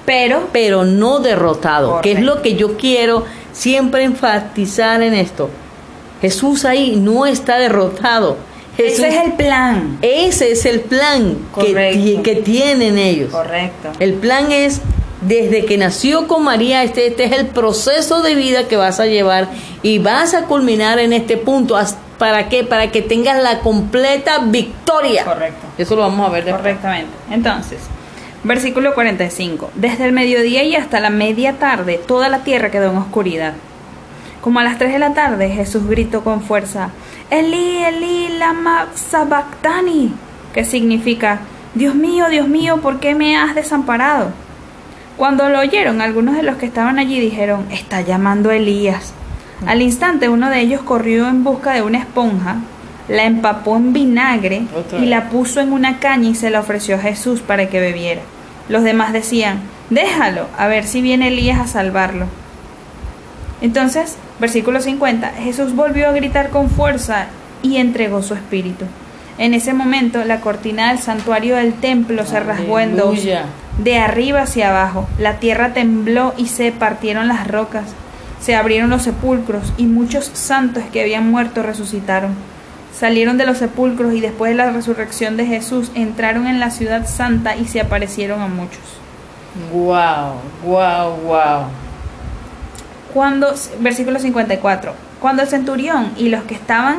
Pero, 0.06 0.50
pero 0.52 0.84
no 0.84 1.20
derrotado, 1.20 2.02
que 2.02 2.12
es 2.14 2.22
lo 2.22 2.42
que 2.42 2.56
yo 2.56 2.76
quiero 2.78 3.24
siempre 3.54 4.04
enfatizar 4.04 5.02
en 5.02 5.14
esto. 5.14 5.50
Jesús 6.22 6.66
ahí 6.66 6.96
no 6.96 7.26
está 7.26 7.58
derrotado 7.58 8.38
ese 8.78 9.08
es 9.08 9.16
el 9.24 9.34
plan. 9.34 9.98
Ese 10.02 10.52
es 10.52 10.66
el 10.66 10.82
plan 10.82 11.38
que, 11.60 12.22
que, 12.24 12.36
tienen 12.36 12.98
ellos. 12.98 13.32
Correcto. 13.32 13.92
El 14.00 14.16
plan 14.16 14.52
es, 14.52 14.82
desde 15.22 15.66
que 15.66 15.78
nació 15.78 16.28
con 16.28 16.44
María, 16.44 16.84
este, 16.84 17.08
este 17.08 17.26
es 17.26 17.32
el 17.32 17.48
proceso 17.48 18.22
de 18.22 18.36
vida 18.36 18.68
que 18.68 18.76
vas 18.76 19.00
a 19.00 19.06
llevar 19.06 19.50
y 19.82 20.00
vas 20.00 20.34
a 20.34 20.44
culminar 20.44 21.00
en 21.00 21.14
este 21.14 21.38
punto. 21.38 21.78
¿Para 22.18 22.50
qué? 22.50 22.64
Para 22.64 22.92
que 22.92 23.02
tengas 23.02 23.42
la 23.42 23.60
completa 23.60 24.40
victoria. 24.40 25.26
Correcto. 25.26 25.68
Eso 25.78 25.96
lo 25.96 26.02
vamos 26.04 26.28
a 26.28 26.32
ver 26.32 26.46
después. 26.46 26.62
Correctamente. 26.62 27.12
Entonces, 27.32 27.80
versículo 28.44 28.94
45. 28.94 29.72
Desde 29.76 30.06
el 30.06 30.12
mediodía 30.12 30.64
y 30.64 30.76
hasta 30.76 31.00
la 31.00 31.10
media 31.10 31.54
tarde, 31.54 32.00
toda 32.06 32.30
la 32.30 32.44
tierra 32.44 32.72
quedó 32.72 32.92
en 32.92 32.98
oscuridad. 32.98 33.54
Como 34.46 34.60
a 34.60 34.64
las 34.64 34.78
3 34.78 34.94
de 34.94 35.00
la 35.00 35.14
tarde, 35.16 35.50
Jesús 35.50 35.88
gritó 35.88 36.24
con 36.24 36.42
fuerza, 36.42 36.92
Eli, 37.32 37.84
Eli, 37.84 38.38
lama 38.38 38.88
sabactani, 38.94 40.14
que 40.54 40.64
significa, 40.64 41.40
Dios 41.74 41.96
mío, 41.96 42.30
Dios 42.30 42.48
mío, 42.48 42.78
¿por 42.82 43.00
qué 43.00 43.16
me 43.16 43.36
has 43.36 43.56
desamparado? 43.56 44.32
Cuando 45.18 45.50
lo 45.50 45.60
oyeron, 45.60 46.02
algunos 46.02 46.36
de 46.36 46.44
los 46.44 46.58
que 46.58 46.68
estaban 46.68 47.00
allí 47.00 47.20
dijeron, 47.20 47.66
está 47.72 48.02
llamando 48.02 48.52
a 48.52 48.56
Elías. 48.56 49.14
Al 49.66 49.82
instante 49.82 50.30
uno 50.30 50.50
de 50.50 50.60
ellos 50.60 50.82
corrió 50.82 51.28
en 51.28 51.44
busca 51.44 51.74
de 51.74 51.82
una 51.82 51.98
esponja, 51.98 52.58
la 53.08 53.24
empapó 53.24 53.78
en 53.78 53.94
vinagre 53.94 54.64
y 55.00 55.06
la 55.06 55.30
puso 55.30 55.62
en 55.62 55.72
una 55.72 56.00
caña 56.00 56.30
y 56.30 56.36
se 56.36 56.50
la 56.50 56.60
ofreció 56.60 56.96
a 56.96 57.00
Jesús 57.00 57.42
para 57.42 57.70
que 57.70 57.80
bebiera. 57.80 58.22
Los 58.70 58.84
demás 58.84 59.14
decían, 59.14 59.62
déjalo, 59.90 60.48
a 60.58 60.68
ver 60.68 60.86
si 60.86 61.02
viene 61.02 61.30
Elías 61.30 61.60
a 61.60 61.68
salvarlo. 61.68 62.28
Entonces 63.62 64.18
Versículo 64.40 64.82
50. 64.82 65.30
Jesús 65.30 65.76
volvió 65.76 66.10
a 66.10 66.12
gritar 66.12 66.50
con 66.50 66.70
fuerza 66.70 67.28
y 67.62 67.78
entregó 67.78 68.22
su 68.22 68.34
espíritu. 68.34 68.86
En 69.38 69.54
ese 69.54 69.74
momento 69.74 70.24
la 70.26 70.42
cortina 70.42 70.90
del 70.90 71.00
santuario 71.00 71.56
del 71.56 71.74
templo 71.74 72.26
se 72.26 72.40
rasgó 72.40 72.80
en 72.80 72.98
dos, 72.98 73.20
de 73.78 73.98
arriba 73.98 74.42
hacia 74.42 74.70
abajo. 74.70 75.08
La 75.18 75.40
tierra 75.40 75.74
tembló 75.74 76.34
y 76.38 76.48
se 76.48 76.72
partieron 76.72 77.28
las 77.28 77.48
rocas. 77.48 77.86
Se 78.42 78.56
abrieron 78.56 78.90
los 78.90 79.04
sepulcros 79.04 79.74
y 79.78 79.86
muchos 79.86 80.26
santos 80.34 80.84
que 80.92 81.02
habían 81.02 81.30
muerto 81.32 81.64
resucitaron. 81.64 82.34
Salieron 82.94 83.38
de 83.38 83.46
los 83.46 83.58
sepulcros 83.58 84.14
y 84.14 84.22
después 84.22 84.52
de 84.52 84.58
la 84.58 84.72
resurrección 84.72 85.36
de 85.38 85.46
Jesús 85.46 85.92
entraron 85.96 86.48
en 86.48 86.60
la 86.60 86.72
ciudad 86.72 87.08
santa 87.08 87.56
y 87.56 87.66
se 87.66 87.82
aparecieron 87.82 88.42
a 88.42 88.48
muchos. 88.48 88.84
Wow, 89.74 90.36
wow, 90.64 91.16
wow 91.26 91.66
cuando, 93.16 93.56
versículo 93.80 94.20
54, 94.20 94.94
cuando 95.22 95.42
el 95.42 95.48
centurión 95.48 96.12
y 96.18 96.28
los 96.28 96.44
que 96.44 96.54
estaban 96.54 96.98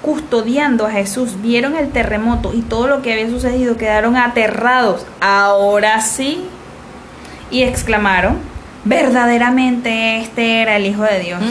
custodiando 0.00 0.86
a 0.86 0.90
Jesús 0.90 1.42
vieron 1.42 1.76
el 1.76 1.90
terremoto 1.90 2.54
y 2.54 2.62
todo 2.62 2.86
lo 2.86 3.02
que 3.02 3.12
había 3.12 3.28
sucedido, 3.28 3.76
quedaron 3.76 4.16
aterrados. 4.16 5.04
Ahora 5.20 6.00
sí. 6.00 6.42
Y 7.50 7.64
exclamaron, 7.64 8.38
verdaderamente 8.84 10.20
este 10.20 10.62
era 10.62 10.76
el 10.76 10.86
Hijo 10.86 11.02
de 11.02 11.20
Dios. 11.20 11.42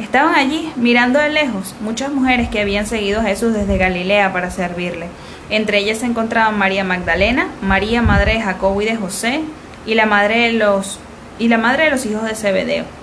Estaban 0.00 0.34
allí, 0.34 0.72
mirando 0.74 1.20
de 1.20 1.30
lejos, 1.30 1.76
muchas 1.80 2.10
mujeres 2.10 2.48
que 2.48 2.60
habían 2.60 2.88
seguido 2.88 3.20
a 3.20 3.24
Jesús 3.24 3.54
desde 3.54 3.78
Galilea 3.78 4.32
para 4.32 4.50
servirle. 4.50 5.06
Entre 5.50 5.78
ellas 5.78 5.98
se 5.98 6.06
encontraban 6.06 6.58
María 6.58 6.82
Magdalena, 6.82 7.46
María 7.62 8.02
madre 8.02 8.34
de 8.34 8.40
Jacobo 8.40 8.82
y 8.82 8.86
de 8.86 8.96
José, 8.96 9.42
y 9.86 9.94
la 9.94 10.06
madre 10.06 10.48
de 10.48 10.52
los 10.54 10.98
y 11.38 11.46
la 11.46 11.58
madre 11.58 11.84
de 11.84 11.90
los 11.90 12.04
hijos 12.06 12.24
de 12.24 12.34
Zebedeo. 12.34 12.99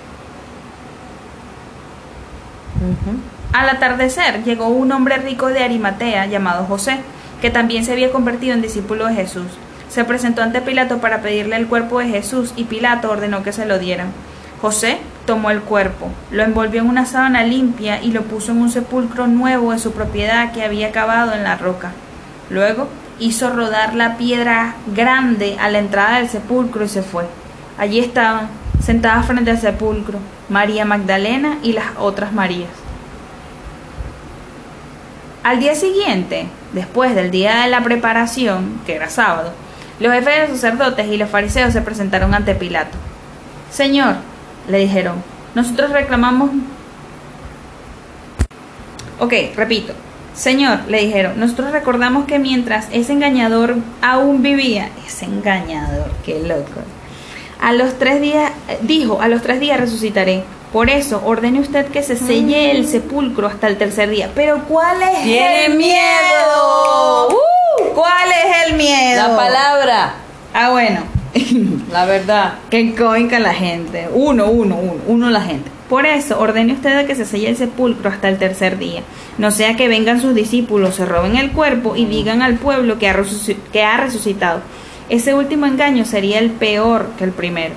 Al 3.54 3.70
atardecer 3.70 4.44
llegó 4.44 4.68
un 4.68 4.92
hombre 4.92 5.18
rico 5.18 5.48
de 5.48 5.64
Arimatea 5.64 6.26
llamado 6.26 6.66
José, 6.66 7.00
que 7.42 7.50
también 7.50 7.86
se 7.86 7.94
había 7.94 8.12
convertido 8.12 8.54
en 8.54 8.62
discípulo 8.62 9.08
de 9.08 9.16
Jesús. 9.16 9.48
Se 9.90 10.04
presentó 10.04 10.42
ante 10.42 10.62
Pilato 10.62 10.98
para 11.00 11.22
pedirle 11.22 11.56
el 11.56 11.68
cuerpo 11.68 12.00
de 12.00 12.10
Jesús 12.10 12.54
y 12.56 12.66
Pilato 12.66 13.10
ordenó 13.10 13.44
que 13.44 13.54
se 13.54 13.66
lo 13.66 13.80
dieran. 13.80 14.08
José 14.62 14.98
tomó 15.26 15.52
el 15.52 15.62
cuerpo, 15.62 16.10
lo 16.32 16.44
envolvió 16.44 16.82
en 16.82 16.90
una 16.90 17.06
sábana 17.06 17.44
limpia 17.44 18.02
y 18.02 18.12
lo 18.12 18.24
puso 18.24 18.52
en 18.52 18.62
un 18.62 18.72
sepulcro 18.72 19.28
nuevo 19.28 19.72
de 19.72 19.80
su 19.80 19.92
propiedad 19.92 20.52
que 20.52 20.64
había 20.64 20.92
cavado 20.92 21.34
en 21.34 21.44
la 21.44 21.58
roca. 21.58 21.92
Luego 22.50 22.88
hizo 23.20 23.50
rodar 23.50 23.94
la 23.94 24.18
piedra 24.18 24.76
grande 24.88 25.58
a 25.60 25.70
la 25.70 25.80
entrada 25.80 26.18
del 26.18 26.30
sepulcro 26.30 26.86
y 26.86 26.90
se 26.90 27.04
fue. 27.04 27.26
Allí 27.78 28.00
estaban, 28.00 28.48
sentadas 28.80 29.28
frente 29.28 29.52
al 29.52 29.60
sepulcro, 29.60 30.20
María 30.50 30.86
Magdalena 30.86 31.58
y 31.64 31.74
las 31.74 31.86
otras 31.98 32.34
Marías. 32.34 32.70
Al 35.44 35.60
día 35.60 35.76
siguiente, 35.76 36.48
después 36.74 37.16
del 37.16 37.32
día 37.32 37.62
de 37.62 37.70
la 37.70 37.82
preparación, 37.84 38.82
que 38.86 38.96
era 38.96 39.10
sábado, 39.10 39.54
los 40.00 40.14
jefes 40.14 40.36
de 40.36 40.48
los 40.48 40.60
sacerdotes 40.60 41.08
y 41.08 41.18
los 41.18 41.30
fariseos 41.30 41.74
se 41.74 41.82
presentaron 41.82 42.34
ante 42.34 42.54
Pilato. 42.54 42.98
Señor, 43.72 44.16
le 44.68 44.80
dijeron, 44.80 45.24
nosotros 45.56 45.92
reclamamos... 45.92 46.52
Ok, 49.20 49.34
repito. 49.56 49.94
Señor, 50.36 50.82
le 50.88 51.00
dijeron, 51.00 51.40
nosotros 51.40 51.72
recordamos 51.72 52.26
que 52.26 52.38
mientras 52.38 52.88
ese 52.92 53.14
engañador 53.14 53.78
aún 54.02 54.44
vivía, 54.44 54.90
ese 55.06 55.26
engañador, 55.26 56.12
qué 56.24 56.40
loco. 56.46 56.82
A 57.62 57.74
los 57.74 57.98
tres 57.98 58.22
días, 58.22 58.52
dijo, 58.82 59.22
a 59.22 59.28
los 59.28 59.42
tres 59.42 59.60
días 59.60 59.80
resucitaré. 59.80 60.44
Por 60.72 60.90
eso, 60.90 61.22
ordene 61.26 61.60
usted 61.60 61.86
que 61.88 62.04
se 62.04 62.18
selle 62.18 62.72
el 62.72 62.88
sepulcro 62.88 63.48
hasta 63.48 63.68
el 63.68 63.78
tercer 63.78 64.10
día. 64.10 64.30
Pero 64.36 64.64
¿cuál 64.68 65.02
es 65.02 65.24
¡Tiene 65.24 65.66
el 65.66 65.76
miedo! 65.76 67.30
¡Uh! 67.30 67.94
¿Cuál 67.96 68.30
es 68.30 68.68
el 68.70 68.78
miedo? 68.78 69.28
La 69.30 69.36
palabra, 69.36 70.14
Ah, 70.54 70.72
bueno. 70.72 71.02
la 71.92 72.06
verdad. 72.06 72.56
Que 72.70 72.96
coinca 72.96 73.40
la 73.40 73.54
gente. 73.54 74.08
Uno, 74.14 74.48
uno, 74.48 74.76
uno, 74.76 75.02
uno 75.08 75.30
la 75.30 75.42
gente. 75.42 75.70
Por 75.90 76.06
eso, 76.06 76.40
ordene 76.40 76.74
usted 76.74 77.06
que 77.06 77.16
se 77.16 77.26
selle 77.26 77.50
el 77.50 77.58
sepulcro 77.58 78.10
hasta 78.10 78.28
el 78.28 78.38
tercer 78.38 78.78
día. 78.78 79.02
No 79.38 79.52
sea 79.52 79.76
que 79.76 79.88
vengan 79.88 80.20
sus 80.20 80.36
discípulos, 80.36 80.96
se 80.96 81.06
roben 81.06 81.38
el 81.38 81.52
cuerpo 81.52 81.96
y 81.96 82.06
digan 82.06 82.42
al 82.42 82.56
pueblo 82.56 83.00
que 83.00 83.08
ha, 83.08 83.16
que 83.72 83.84
ha 83.84 83.98
resucitado. 83.98 84.62
Ese 85.10 85.34
último 85.34 85.66
engaño 85.66 86.04
sería 86.04 86.40
el 86.40 86.52
peor 86.52 87.10
que 87.18 87.24
el 87.24 87.32
primero. 87.32 87.74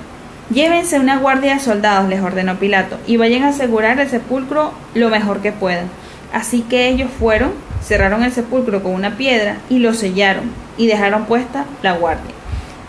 Llévense 0.53 0.99
una 0.99 1.17
guardia 1.17 1.53
de 1.53 1.59
soldados, 1.61 2.09
les 2.09 2.21
ordenó 2.21 2.57
Pilato, 2.57 2.97
y 3.07 3.15
vayan 3.15 3.43
a 3.43 3.49
asegurar 3.49 3.97
el 4.01 4.09
sepulcro 4.09 4.73
lo 4.95 5.09
mejor 5.09 5.39
que 5.39 5.53
puedan. 5.53 5.85
Así 6.33 6.61
que 6.61 6.89
ellos 6.89 7.09
fueron, 7.19 7.53
cerraron 7.81 8.23
el 8.23 8.33
sepulcro 8.33 8.83
con 8.83 8.93
una 8.93 9.15
piedra 9.15 9.57
y 9.69 9.79
lo 9.79 9.93
sellaron 9.93 10.51
y 10.77 10.87
dejaron 10.87 11.25
puesta 11.25 11.65
la 11.81 11.93
guardia. 11.93 12.31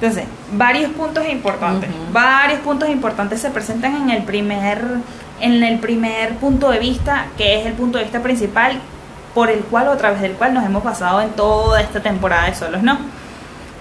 Entonces, 0.00 0.24
varios 0.54 0.90
puntos 0.90 1.28
importantes, 1.28 1.88
varios 2.12 2.58
puntos 2.60 2.88
importantes 2.88 3.40
se 3.40 3.50
presentan 3.50 3.94
en 3.94 4.10
el 4.10 4.24
primer 4.24 4.80
en 5.40 5.62
el 5.62 5.78
primer 5.78 6.34
punto 6.36 6.70
de 6.70 6.78
vista, 6.80 7.26
que 7.36 7.60
es 7.60 7.66
el 7.66 7.72
punto 7.74 7.98
de 7.98 8.04
vista 8.04 8.22
principal 8.22 8.78
por 9.34 9.50
el 9.50 9.60
cual 9.60 9.88
o 9.88 9.92
a 9.92 9.96
través 9.96 10.20
del 10.20 10.32
cual 10.32 10.54
nos 10.54 10.64
hemos 10.64 10.82
pasado 10.82 11.20
en 11.20 11.30
toda 11.30 11.80
esta 11.80 12.00
temporada 12.00 12.46
de 12.46 12.54
solos, 12.54 12.82
¿no? 12.82 12.98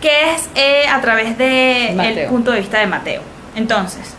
Que 0.02 0.34
es 0.34 0.50
eh, 0.56 0.88
a 0.88 1.00
través 1.00 1.38
del 1.38 1.96
Mateo. 1.96 2.30
punto 2.30 2.52
de 2.52 2.60
vista 2.60 2.80
de 2.80 2.88
Mateo. 2.88 3.22
Entonces, 3.56 4.16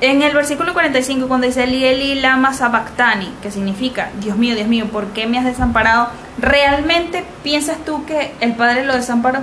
en 0.00 0.22
el 0.22 0.32
versículo 0.34 0.72
45 0.72 1.28
cuando 1.28 1.46
dice 1.46 1.64
Eli 1.64 1.84
Eli 1.84 2.14
lama 2.14 2.54
sabactani, 2.54 3.32
que 3.42 3.50
significa, 3.50 4.10
Dios 4.20 4.36
mío, 4.36 4.54
Dios 4.54 4.68
mío, 4.68 4.86
¿por 4.86 5.08
qué 5.08 5.26
me 5.26 5.38
has 5.38 5.44
desamparado? 5.44 6.08
¿Realmente 6.38 7.24
piensas 7.42 7.78
tú 7.84 8.06
que 8.06 8.32
el 8.40 8.54
Padre 8.54 8.84
lo 8.84 8.94
desamparó? 8.94 9.40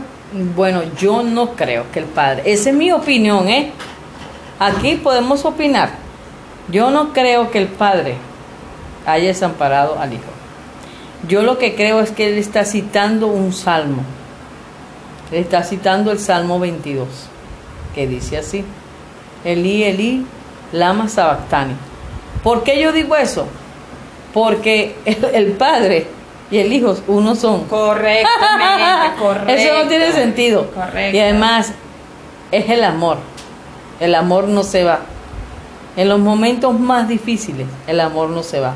Bueno, 0.56 0.82
yo 0.99 1.23
no 1.23 1.51
creo 1.51 1.89
que 1.91 1.99
el 1.99 2.06
padre, 2.06 2.43
esa 2.45 2.71
es 2.71 2.75
mi 2.75 2.91
opinión, 2.91 3.47
¿eh? 3.47 3.71
Aquí 4.60 4.95
podemos 4.95 5.45
opinar. 5.45 5.89
Yo 6.69 6.91
no 6.91 7.13
creo 7.13 7.49
que 7.49 7.60
el 7.60 7.67
padre 7.67 8.15
haya 9.06 9.27
desamparado 9.27 9.99
al 9.99 10.13
hijo. 10.13 10.23
Yo 11.30 11.43
lo 11.43 11.58
que 11.58 11.75
creo 11.75 12.01
es 12.01 12.12
que 12.12 12.27
él 12.27 12.38
está 12.38 12.65
citando 12.65 13.27
un 13.27 13.53
salmo. 13.53 14.03
Está 15.31 15.63
citando 15.63 16.11
el 16.11 16.19
Salmo 16.19 16.59
22, 16.59 17.07
que 17.93 18.07
dice 18.07 18.37
así: 18.37 18.63
Elí, 19.43 19.83
Elí, 19.83 20.25
lama 20.71 21.09
sabactani. 21.09 21.75
¿Por 22.43 22.63
qué 22.63 22.79
yo 22.81 22.91
digo 22.91 23.15
eso? 23.15 23.47
Porque 24.33 24.95
el, 25.05 25.25
el 25.33 25.51
padre 25.53 26.07
y 26.49 26.59
el 26.59 26.71
hijo, 26.71 26.95
uno 27.07 27.35
son. 27.35 27.65
Correctamente, 27.65 29.19
correcto. 29.19 29.51
Eso 29.51 29.83
no 29.83 29.89
tiene 29.89 30.11
sentido. 30.13 30.71
Correcto. 30.71 31.17
Y 31.17 31.19
además, 31.19 31.73
es 32.51 32.69
el 32.69 32.83
amor. 32.83 33.17
El 33.99 34.15
amor 34.15 34.47
no 34.47 34.63
se 34.63 34.83
va. 34.83 34.99
En 35.97 36.07
los 36.09 36.19
momentos 36.19 36.79
más 36.79 37.07
difíciles, 37.07 37.67
el 37.87 37.99
amor 37.99 38.29
no 38.29 38.43
se 38.43 38.59
va. 38.59 38.75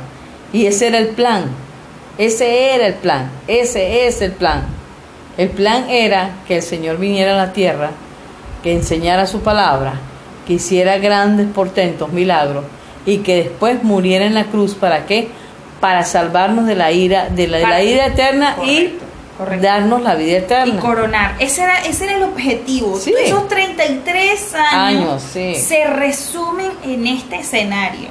Y 0.51 0.65
ese 0.65 0.87
era 0.87 0.97
el 0.97 1.09
plan. 1.09 1.45
Ese 2.17 2.73
era 2.75 2.87
el 2.87 2.95
plan. 2.95 3.31
Ese 3.47 4.07
es 4.07 4.21
el 4.21 4.33
plan. 4.33 4.65
El 5.37 5.49
plan 5.49 5.89
era 5.89 6.31
que 6.47 6.57
el 6.57 6.61
Señor 6.61 6.97
viniera 6.97 7.33
a 7.33 7.37
la 7.47 7.53
tierra, 7.53 7.91
que 8.63 8.73
enseñara 8.73 9.25
su 9.27 9.41
palabra, 9.41 9.93
que 10.45 10.53
hiciera 10.53 10.97
grandes 10.97 11.47
portentos, 11.47 12.11
milagros, 12.11 12.65
y 13.05 13.19
que 13.19 13.37
después 13.43 13.83
muriera 13.83 14.25
en 14.25 14.33
la 14.35 14.45
cruz. 14.45 14.75
¿Para 14.75 15.05
qué? 15.05 15.29
Para 15.79 16.03
salvarnos 16.03 16.67
de 16.67 16.75
la 16.75 16.91
ira, 16.91 17.27
de 17.29 17.47
la, 17.47 17.57
de 17.57 17.63
la 17.63 17.69
Para- 17.69 17.83
ira 17.83 18.05
eterna 18.07 18.55
Correcto, 18.55 18.81
y 18.83 19.37
correcto. 19.37 19.63
darnos 19.65 20.01
la 20.03 20.13
vida 20.15 20.31
y 20.31 20.35
eterna. 20.35 20.79
coronar. 20.79 21.35
Ese 21.39 21.63
era, 21.63 21.79
ese 21.85 22.03
era 22.03 22.17
el 22.17 22.23
objetivo. 22.23 22.97
Sí. 22.99 23.13
Esos 23.23 23.47
33 23.47 24.53
años, 24.55 24.73
Años, 24.73 25.23
sí. 25.33 25.55
se 25.55 25.85
resumen 25.85 26.71
en 26.83 27.07
este 27.07 27.37
escenario. 27.37 28.09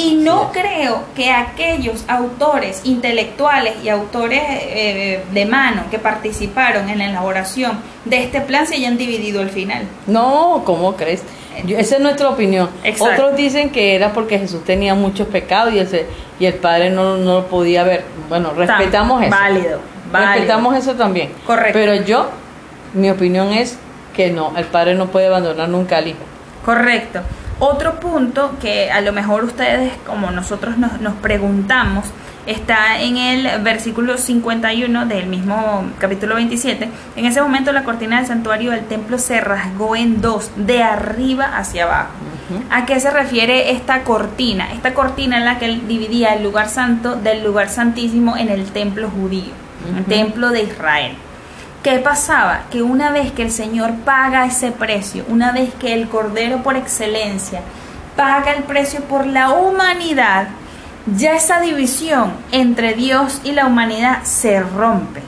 Y 0.00 0.14
no 0.14 0.50
creo 0.52 1.02
que 1.14 1.30
aquellos 1.30 2.04
autores 2.08 2.80
intelectuales 2.84 3.74
y 3.84 3.88
autores 3.88 4.42
eh, 4.48 5.22
de 5.32 5.46
mano 5.46 5.82
que 5.90 5.98
participaron 5.98 6.88
en 6.88 6.98
la 6.98 7.06
elaboración 7.10 7.78
de 8.04 8.22
este 8.24 8.40
plan 8.40 8.66
se 8.66 8.76
hayan 8.76 8.96
dividido 8.96 9.40
al 9.40 9.50
final. 9.50 9.84
No, 10.06 10.62
¿cómo 10.64 10.96
crees? 10.96 11.22
Yo- 11.64 11.76
esa 11.78 11.96
es 11.96 12.00
nuestra 12.00 12.28
opinión. 12.30 12.70
Exacto. 12.84 13.24
Otros 13.24 13.36
dicen 13.36 13.70
que 13.70 13.94
era 13.94 14.12
porque 14.12 14.38
Jesús 14.38 14.64
tenía 14.64 14.94
muchos 14.94 15.28
pecados 15.28 15.74
y 15.74 15.78
el, 15.78 15.88
se- 15.88 16.06
y 16.38 16.46
el 16.46 16.54
Padre 16.54 16.90
no, 16.90 17.16
no 17.16 17.34
lo 17.40 17.46
podía 17.46 17.82
ver. 17.84 18.04
Bueno, 18.28 18.52
respetamos 18.56 19.22
eso. 19.22 19.30
Válido, 19.30 19.80
válido. 20.10 20.32
Respetamos 20.32 20.76
eso 20.76 20.94
también. 20.94 21.30
Correcto. 21.46 21.78
Pero 21.78 21.94
yo, 21.96 22.30
mi 22.94 23.10
opinión 23.10 23.52
es 23.52 23.76
que 24.16 24.30
no, 24.30 24.52
el 24.56 24.64
Padre 24.64 24.94
no 24.94 25.08
puede 25.08 25.26
abandonar 25.26 25.68
nunca 25.68 25.98
al 25.98 26.08
Hijo. 26.08 26.18
Correcto. 26.64 27.20
Otro 27.60 28.00
punto 28.00 28.56
que 28.60 28.90
a 28.90 29.02
lo 29.02 29.12
mejor 29.12 29.44
ustedes, 29.44 29.92
como 30.06 30.30
nosotros 30.30 30.78
nos, 30.78 31.00
nos 31.02 31.14
preguntamos, 31.16 32.06
está 32.46 33.00
en 33.00 33.18
el 33.18 33.62
versículo 33.62 34.16
51 34.16 35.06
del 35.06 35.26
mismo 35.26 35.84
capítulo 35.98 36.36
27. 36.36 36.88
En 37.16 37.26
ese 37.26 37.42
momento 37.42 37.70
la 37.72 37.84
cortina 37.84 38.16
del 38.16 38.26
santuario 38.26 38.70
del 38.70 38.86
templo 38.86 39.18
se 39.18 39.40
rasgó 39.40 39.94
en 39.94 40.22
dos, 40.22 40.50
de 40.56 40.82
arriba 40.82 41.56
hacia 41.56 41.84
abajo. 41.84 42.10
¿A 42.70 42.86
qué 42.86 42.98
se 42.98 43.10
refiere 43.10 43.72
esta 43.72 44.02
cortina? 44.02 44.72
Esta 44.72 44.94
cortina 44.94 45.38
es 45.38 45.44
la 45.44 45.58
que 45.58 45.68
dividía 45.68 46.34
el 46.34 46.42
lugar 46.42 46.68
santo 46.68 47.14
del 47.14 47.44
lugar 47.44 47.68
santísimo 47.68 48.36
en 48.36 48.48
el 48.48 48.64
templo 48.72 49.08
judío, 49.10 49.52
el 49.96 50.04
templo 50.06 50.48
de 50.48 50.62
Israel. 50.62 51.12
¿Qué 51.82 51.98
pasaba? 51.98 52.62
Que 52.70 52.82
una 52.82 53.10
vez 53.10 53.32
que 53.32 53.42
el 53.42 53.50
Señor 53.50 53.94
paga 54.04 54.44
ese 54.44 54.70
precio, 54.70 55.24
una 55.28 55.50
vez 55.52 55.72
que 55.74 55.94
el 55.94 56.08
Cordero 56.08 56.62
por 56.62 56.76
excelencia 56.76 57.60
paga 58.16 58.52
el 58.52 58.64
precio 58.64 59.00
por 59.04 59.26
la 59.26 59.50
humanidad, 59.50 60.48
ya 61.16 61.32
esa 61.34 61.60
división 61.60 62.32
entre 62.52 62.92
Dios 62.92 63.40
y 63.44 63.52
la 63.52 63.66
humanidad 63.66 64.22
se 64.24 64.60
rompe. 64.60 65.22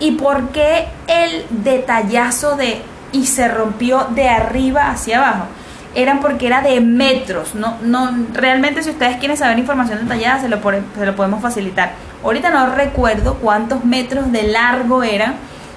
¿Y 0.00 0.12
por 0.12 0.48
qué 0.48 0.88
el 1.06 1.46
detallazo 1.50 2.56
de 2.56 2.82
y 3.12 3.26
se 3.26 3.46
rompió 3.46 4.08
de 4.10 4.28
arriba 4.28 4.90
hacia 4.90 5.18
abajo? 5.18 5.44
Eran 5.94 6.18
porque 6.20 6.48
era 6.48 6.60
de 6.62 6.80
metros, 6.80 7.54
no, 7.54 7.76
no, 7.80 8.10
realmente 8.34 8.82
si 8.82 8.90
ustedes 8.90 9.16
quieren 9.18 9.36
saber 9.36 9.58
información 9.58 10.00
detallada 10.00 10.40
se 10.40 10.48
lo, 10.48 10.60
pone- 10.60 10.82
se 10.98 11.06
lo 11.06 11.14
podemos 11.16 11.40
facilitar. 11.40 11.92
Ahorita 12.24 12.50
no 12.50 12.74
recuerdo 12.74 13.34
cuántos 13.36 13.84
metros 13.84 14.30
de 14.32 14.42
largo 14.42 15.02
eran, 15.04 15.36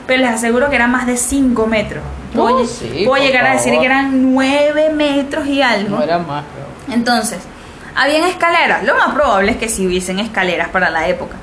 pero 0.10 0.22
les 0.24 0.32
aseguro 0.34 0.70
que 0.70 0.76
eran 0.76 0.92
más 0.92 1.06
de 1.08 1.16
5 1.16 1.68
metros. 1.68 2.04
Puedo, 2.36 2.58
Oh, 2.58 2.66
sí, 2.66 3.04
puedo 3.06 3.24
llegar 3.24 3.46
a 3.48 3.54
decir 3.54 3.74
que 3.80 3.86
eran 3.86 4.34
9 4.34 4.90
metros 4.94 5.48
y 5.48 5.62
algo. 5.62 5.96
No 5.98 6.04
era 6.04 6.18
más, 6.20 6.44
creo. 6.54 6.96
Entonces, 6.96 7.40
Habían 7.96 8.24
escaleras, 8.28 8.84
lo 8.86 8.96
más 8.96 9.14
probable 9.14 9.52
es 9.52 9.58
que 9.58 9.68
sí 9.68 9.86
hubiesen 9.86 10.20
escaleras 10.20 10.70
para 10.70 10.90
la 10.90 11.08
época, 11.10 11.36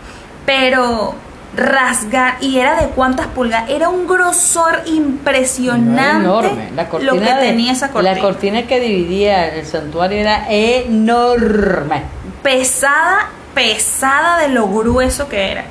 pero 0.47 1.15
rasgar 1.55 2.37
y 2.41 2.59
era 2.59 2.77
de 2.81 2.89
cuántas 2.91 3.27
pulgadas, 3.27 3.69
era 3.69 3.89
un 3.91 4.07
grosor 4.07 4.81
impresionante 4.87 6.01
enorme. 6.25 6.71
La 6.75 6.89
cortina 6.89 7.13
lo 7.13 7.19
que 7.21 7.27
de- 7.35 7.41
tenía 7.41 7.73
esa 7.73 7.91
cortina. 7.91 8.15
La 8.15 8.21
cortina 8.23 8.63
que 8.67 8.81
dividía 8.81 9.49
el 9.55 9.67
santuario 9.67 10.19
era 10.19 10.47
enorme. 10.51 12.03
pesada, 12.43 13.29
pesada 13.55 14.39
de 14.39 14.49
lo 14.49 14.69
grueso 14.69 15.29
que 15.29 15.51
era. 15.53 15.65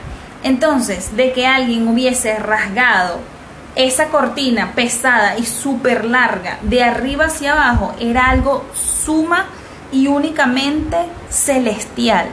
Entonces, 0.45 1.17
de 1.17 1.34
que 1.34 1.47
alguien 1.47 1.88
hubiese 1.88 2.38
rasgado 2.38 3.17
esa 3.75 4.10
cortina 4.10 4.73
pesada 4.75 5.39
y 5.39 5.43
súper 5.43 6.05
larga 6.05 6.60
de 6.62 6.84
arriba 6.84 7.25
hacia 7.25 7.53
abajo 7.53 7.95
era 7.99 8.29
algo 8.29 8.63
suma 8.75 9.47
y 9.91 10.05
únicamente 10.05 10.97
celestial. 11.29 12.27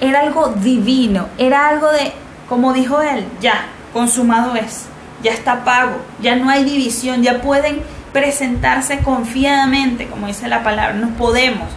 Era 0.00 0.22
algo 0.22 0.48
divino, 0.48 1.28
era 1.38 1.68
algo 1.68 1.92
de, 1.92 2.12
como 2.48 2.72
dijo 2.72 3.00
él, 3.00 3.24
ya, 3.40 3.66
consumado 3.92 4.56
es, 4.56 4.86
ya 5.22 5.30
está 5.30 5.64
pago, 5.64 5.98
ya 6.20 6.34
no 6.34 6.50
hay 6.50 6.64
división, 6.64 7.22
ya 7.22 7.40
pueden 7.40 7.82
presentarse 8.12 8.98
confiadamente, 8.98 10.08
como 10.08 10.26
dice 10.26 10.48
la 10.48 10.64
palabra, 10.64 10.94
nos 10.94 11.12
podemos 11.12 11.68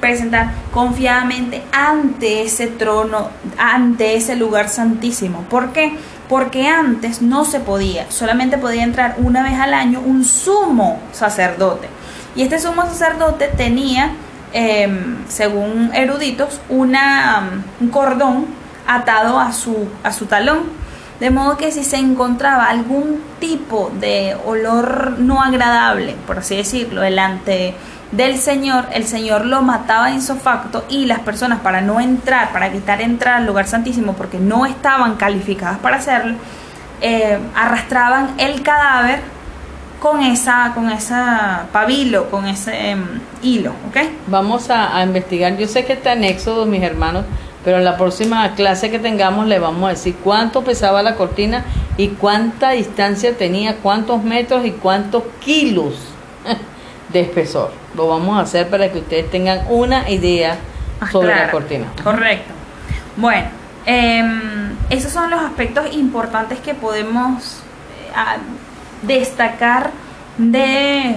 presentar 0.00 0.52
confiadamente 0.72 1.62
ante 1.72 2.42
ese 2.42 2.68
trono, 2.68 3.30
ante 3.58 4.16
ese 4.16 4.36
lugar 4.36 4.68
santísimo. 4.68 5.42
¿Por 5.42 5.72
qué? 5.72 5.96
Porque 6.28 6.68
antes 6.68 7.22
no 7.22 7.44
se 7.44 7.60
podía, 7.60 8.10
solamente 8.10 8.58
podía 8.58 8.84
entrar 8.84 9.16
una 9.18 9.42
vez 9.42 9.58
al 9.58 9.74
año 9.74 10.00
un 10.00 10.24
sumo 10.24 11.00
sacerdote. 11.12 11.88
Y 12.36 12.42
este 12.42 12.58
sumo 12.58 12.82
sacerdote 12.82 13.48
tenía, 13.48 14.12
em, 14.52 15.26
según 15.28 15.90
eruditos, 15.94 16.60
una, 16.68 17.50
um, 17.80 17.84
un 17.84 17.90
cordón 17.90 18.46
atado 18.86 19.38
a 19.38 19.52
su, 19.52 19.88
a 20.02 20.12
su 20.12 20.26
talón. 20.26 20.78
De 21.18 21.30
modo 21.30 21.56
que 21.56 21.72
si 21.72 21.82
se 21.82 21.96
encontraba 21.96 22.66
algún 22.66 23.20
tipo 23.40 23.90
de 23.98 24.36
olor 24.46 25.16
no 25.18 25.42
agradable, 25.42 26.14
por 26.28 26.38
así 26.38 26.56
decirlo, 26.56 27.00
delante 27.00 27.74
del 28.12 28.38
Señor, 28.38 28.86
el 28.92 29.06
Señor 29.06 29.44
lo 29.44 29.60
mataba 29.62 30.10
insofacto 30.10 30.84
y 30.88 31.04
las 31.04 31.20
personas 31.20 31.60
para 31.60 31.80
no 31.80 32.00
entrar, 32.00 32.52
para 32.52 32.66
evitar 32.66 33.02
entrar 33.02 33.36
al 33.36 33.46
lugar 33.46 33.66
santísimo 33.66 34.14
porque 34.14 34.38
no 34.38 34.64
estaban 34.64 35.16
calificadas 35.16 35.78
para 35.78 35.96
hacerlo, 35.96 36.36
eh, 37.02 37.38
arrastraban 37.54 38.34
el 38.38 38.62
cadáver 38.62 39.20
con 40.00 40.22
esa, 40.22 40.72
con 40.74 40.90
esa 40.90 41.66
pabilo, 41.72 42.30
con 42.30 42.46
ese 42.46 42.90
em, 42.90 43.20
hilo. 43.42 43.72
Vamos 44.26 44.70
a, 44.70 44.96
a 44.96 45.02
investigar. 45.02 45.56
Yo 45.56 45.66
sé 45.66 45.84
que 45.84 45.92
está 45.92 46.12
en 46.12 46.24
Éxodo, 46.24 46.66
mis 46.66 46.82
hermanos, 46.82 47.24
pero 47.64 47.78
en 47.78 47.84
la 47.84 47.96
próxima 47.96 48.54
clase 48.54 48.90
que 48.90 48.98
tengamos 48.98 49.46
le 49.46 49.58
vamos 49.58 49.86
a 49.86 49.90
decir 49.90 50.16
cuánto 50.22 50.62
pesaba 50.64 51.02
la 51.02 51.16
cortina 51.16 51.64
y 51.96 52.08
cuánta 52.08 52.70
distancia 52.70 53.36
tenía, 53.36 53.76
cuántos 53.76 54.22
metros 54.22 54.64
y 54.64 54.70
cuántos 54.70 55.24
kilos 55.40 55.94
de 57.12 57.20
espesor. 57.20 57.87
Lo 57.98 58.08
vamos 58.08 58.38
a 58.38 58.42
hacer 58.42 58.70
para 58.70 58.90
que 58.90 59.00
ustedes 59.00 59.30
tengan 59.30 59.66
una 59.68 60.08
idea 60.08 60.56
Ah, 61.00 61.10
sobre 61.10 61.34
la 61.34 61.50
cortina. 61.50 61.86
Correcto. 62.02 62.52
Bueno, 63.16 63.46
em, 63.86 64.76
esos 64.90 65.12
son 65.12 65.30
los 65.30 65.40
aspectos 65.40 65.94
importantes 65.94 66.58
que 66.58 66.74
podemos 66.74 67.60
eh, 68.10 68.40
destacar 69.02 69.90
de 70.36 71.14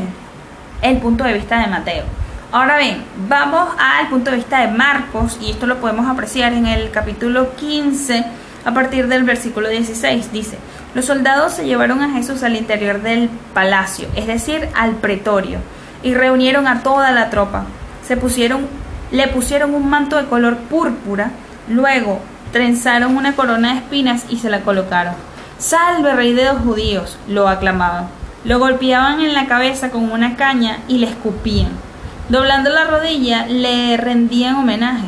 el 0.81 0.97
punto 0.97 1.23
de 1.23 1.33
vista 1.33 1.59
de 1.59 1.67
Mateo. 1.67 2.03
Ahora 2.51 2.77
bien, 2.77 3.03
vamos 3.29 3.69
al 3.79 4.09
punto 4.09 4.31
de 4.31 4.37
vista 4.37 4.59
de 4.59 4.67
Marcos 4.67 5.37
y 5.41 5.51
esto 5.51 5.67
lo 5.67 5.77
podemos 5.77 6.07
apreciar 6.07 6.53
en 6.53 6.65
el 6.65 6.91
capítulo 6.91 7.55
15 7.55 8.25
a 8.65 8.73
partir 8.73 9.07
del 9.07 9.23
versículo 9.23 9.69
16. 9.69 10.31
Dice, 10.31 10.57
los 10.93 11.05
soldados 11.05 11.53
se 11.53 11.65
llevaron 11.65 12.01
a 12.01 12.11
Jesús 12.11 12.43
al 12.43 12.55
interior 12.55 13.01
del 13.01 13.29
palacio, 13.53 14.07
es 14.15 14.27
decir, 14.27 14.67
al 14.75 14.95
pretorio, 14.95 15.59
y 16.03 16.13
reunieron 16.13 16.67
a 16.67 16.83
toda 16.83 17.11
la 17.11 17.29
tropa. 17.29 17.63
Se 18.05 18.17
pusieron, 18.17 18.67
le 19.11 19.27
pusieron 19.27 19.73
un 19.73 19.89
manto 19.89 20.17
de 20.17 20.25
color 20.25 20.57
púrpura, 20.57 21.31
luego 21.67 22.19
trenzaron 22.51 23.15
una 23.15 23.35
corona 23.35 23.73
de 23.73 23.79
espinas 23.79 24.25
y 24.29 24.37
se 24.37 24.49
la 24.49 24.61
colocaron. 24.61 25.13
Salve, 25.57 26.13
rey 26.13 26.33
de 26.33 26.45
los 26.45 26.59
judíos, 26.59 27.17
lo 27.27 27.47
aclamaban. 27.47 28.07
Lo 28.43 28.57
golpeaban 28.57 29.21
en 29.21 29.33
la 29.33 29.45
cabeza 29.45 29.91
con 29.91 30.11
una 30.11 30.35
caña 30.35 30.79
y 30.87 30.97
le 30.97 31.07
escupían. 31.07 31.69
Doblando 32.29 32.69
la 32.69 32.85
rodilla, 32.85 33.45
le 33.45 33.97
rendían 33.97 34.55
homenaje. 34.55 35.05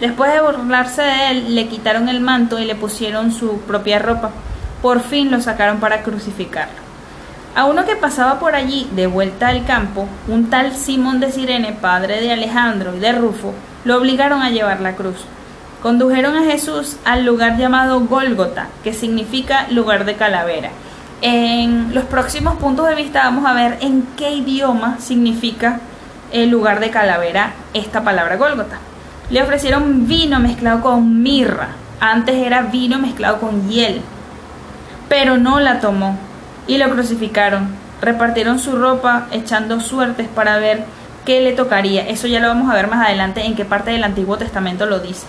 Después 0.00 0.32
de 0.32 0.40
burlarse 0.40 1.02
de 1.02 1.30
él, 1.30 1.54
le 1.54 1.68
quitaron 1.68 2.08
el 2.08 2.20
manto 2.20 2.58
y 2.58 2.64
le 2.64 2.74
pusieron 2.74 3.30
su 3.30 3.60
propia 3.60 4.00
ropa. 4.00 4.30
Por 4.82 5.00
fin 5.00 5.30
lo 5.30 5.40
sacaron 5.40 5.78
para 5.78 6.02
crucificarlo. 6.02 6.81
A 7.54 7.66
uno 7.66 7.84
que 7.84 7.96
pasaba 7.96 8.38
por 8.38 8.54
allí, 8.54 8.88
de 8.96 9.06
vuelta 9.06 9.48
al 9.48 9.66
campo, 9.66 10.08
un 10.26 10.48
tal 10.48 10.74
Simón 10.74 11.20
de 11.20 11.30
Sirene, 11.30 11.72
padre 11.72 12.18
de 12.22 12.32
Alejandro 12.32 12.96
y 12.96 12.98
de 12.98 13.12
Rufo, 13.12 13.52
lo 13.84 13.98
obligaron 13.98 14.40
a 14.40 14.48
llevar 14.48 14.80
la 14.80 14.96
cruz. 14.96 15.26
Condujeron 15.82 16.34
a 16.34 16.44
Jesús 16.44 16.96
al 17.04 17.26
lugar 17.26 17.58
llamado 17.58 18.00
Gólgota, 18.00 18.68
que 18.82 18.94
significa 18.94 19.66
lugar 19.68 20.06
de 20.06 20.14
calavera. 20.14 20.70
En 21.20 21.94
los 21.94 22.04
próximos 22.04 22.54
puntos 22.54 22.88
de 22.88 22.94
vista 22.94 23.24
vamos 23.24 23.44
a 23.44 23.52
ver 23.52 23.76
en 23.82 24.06
qué 24.16 24.30
idioma 24.30 24.96
significa 24.98 25.80
el 26.32 26.48
lugar 26.48 26.80
de 26.80 26.90
calavera 26.90 27.52
esta 27.74 28.02
palabra 28.02 28.36
Gólgota. 28.36 28.78
Le 29.28 29.42
ofrecieron 29.42 30.08
vino 30.08 30.40
mezclado 30.40 30.80
con 30.80 31.22
mirra. 31.22 31.68
Antes 32.00 32.34
era 32.36 32.62
vino 32.62 32.98
mezclado 32.98 33.40
con 33.40 33.68
hiel. 33.68 34.00
Pero 35.10 35.36
no 35.36 35.60
la 35.60 35.78
tomó 35.78 36.16
y 36.66 36.78
lo 36.78 36.90
crucificaron. 36.90 37.68
Repartieron 38.00 38.58
su 38.58 38.76
ropa 38.76 39.26
echando 39.30 39.80
suertes 39.80 40.28
para 40.28 40.58
ver 40.58 40.84
qué 41.24 41.40
le 41.40 41.52
tocaría. 41.52 42.08
Eso 42.08 42.26
ya 42.26 42.40
lo 42.40 42.48
vamos 42.48 42.70
a 42.70 42.74
ver 42.74 42.88
más 42.88 43.06
adelante 43.06 43.44
en 43.44 43.54
qué 43.54 43.64
parte 43.64 43.90
del 43.90 44.04
Antiguo 44.04 44.36
Testamento 44.36 44.86
lo 44.86 45.00
dice. 45.00 45.26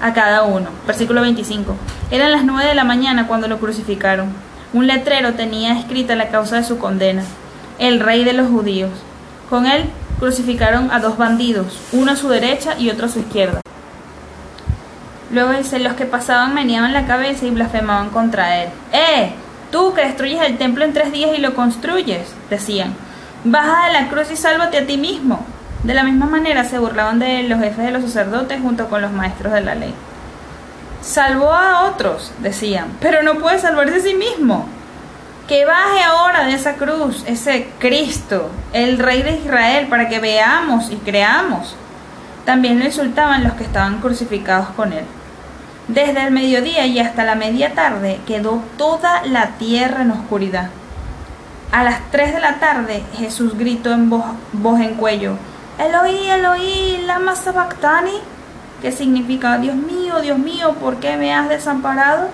A 0.00 0.12
cada 0.12 0.42
uno. 0.42 0.68
Versículo 0.86 1.22
25. 1.22 1.74
Eran 2.10 2.32
las 2.32 2.44
9 2.44 2.68
de 2.68 2.74
la 2.74 2.84
mañana 2.84 3.26
cuando 3.26 3.48
lo 3.48 3.58
crucificaron. 3.58 4.28
Un 4.72 4.86
letrero 4.86 5.34
tenía 5.34 5.78
escrita 5.78 6.16
la 6.16 6.28
causa 6.28 6.56
de 6.56 6.64
su 6.64 6.78
condena. 6.78 7.22
El 7.78 8.00
rey 8.00 8.24
de 8.24 8.34
los 8.34 8.48
judíos. 8.48 8.90
Con 9.48 9.66
él 9.66 9.84
crucificaron 10.18 10.90
a 10.90 10.98
dos 10.98 11.18
bandidos, 11.18 11.78
uno 11.92 12.12
a 12.12 12.16
su 12.16 12.28
derecha 12.28 12.74
y 12.78 12.90
otro 12.90 13.06
a 13.06 13.08
su 13.08 13.20
izquierda. 13.20 13.60
Luego 15.30 15.52
dice, 15.52 15.78
los 15.78 15.94
que 15.94 16.06
pasaban 16.06 16.54
meneaban 16.54 16.92
la 16.92 17.06
cabeza 17.06 17.46
y 17.46 17.50
blasfemaban 17.50 18.10
contra 18.10 18.62
él. 18.62 18.68
¡Eh! 18.92 19.32
Tú 19.76 19.92
que 19.92 20.00
destruyes 20.00 20.40
el 20.40 20.56
templo 20.56 20.86
en 20.86 20.94
tres 20.94 21.12
días 21.12 21.32
y 21.36 21.38
lo 21.42 21.54
construyes, 21.54 22.34
decían. 22.48 22.94
Baja 23.44 23.88
de 23.88 23.92
la 23.92 24.08
cruz 24.08 24.30
y 24.30 24.36
sálvate 24.36 24.78
a 24.78 24.86
ti 24.86 24.96
mismo. 24.96 25.44
De 25.82 25.92
la 25.92 26.02
misma 26.02 26.24
manera 26.24 26.64
se 26.64 26.78
burlaban 26.78 27.18
de 27.18 27.42
los 27.42 27.60
jefes 27.60 27.84
de 27.84 27.90
los 27.90 28.02
sacerdotes 28.04 28.62
junto 28.62 28.88
con 28.88 29.02
los 29.02 29.12
maestros 29.12 29.52
de 29.52 29.60
la 29.60 29.74
ley. 29.74 29.92
Salvó 31.02 31.52
a 31.52 31.90
otros, 31.90 32.32
decían, 32.38 32.86
pero 33.02 33.22
no 33.22 33.34
puede 33.34 33.58
salvarse 33.58 33.96
a 33.96 34.00
sí 34.00 34.14
mismo. 34.14 34.66
Que 35.46 35.66
baje 35.66 36.02
ahora 36.02 36.44
de 36.44 36.54
esa 36.54 36.76
cruz 36.76 37.22
ese 37.26 37.68
Cristo, 37.78 38.48
el 38.72 38.98
Rey 38.98 39.22
de 39.24 39.32
Israel, 39.32 39.88
para 39.88 40.08
que 40.08 40.20
veamos 40.20 40.90
y 40.90 40.96
creamos. 40.96 41.76
También 42.46 42.78
lo 42.78 42.86
insultaban 42.86 43.44
los 43.44 43.52
que 43.52 43.64
estaban 43.64 44.00
crucificados 44.00 44.68
con 44.68 44.94
él. 44.94 45.04
Desde 45.88 46.24
el 46.24 46.32
mediodía 46.32 46.84
y 46.86 46.98
hasta 46.98 47.22
la 47.22 47.36
media 47.36 47.74
tarde 47.74 48.18
quedó 48.26 48.60
toda 48.76 49.24
la 49.24 49.50
tierra 49.58 50.02
en 50.02 50.10
oscuridad. 50.10 50.70
A 51.70 51.84
las 51.84 52.10
3 52.10 52.34
de 52.34 52.40
la 52.40 52.58
tarde 52.58 53.04
Jesús 53.14 53.56
gritó 53.56 53.92
en 53.92 54.10
voz, 54.10 54.24
voz 54.52 54.80
en 54.80 54.94
cuello, 54.94 55.36
Eloí, 55.78 56.28
Eloí, 56.28 57.04
lama 57.06 57.36
sabactani, 57.36 58.18
que 58.82 58.90
significa, 58.90 59.58
Dios 59.58 59.76
mío, 59.76 60.20
Dios 60.20 60.38
mío, 60.38 60.74
¿por 60.80 60.96
qué 60.96 61.16
me 61.16 61.32
has 61.32 61.48
desamparado? 61.48 62.30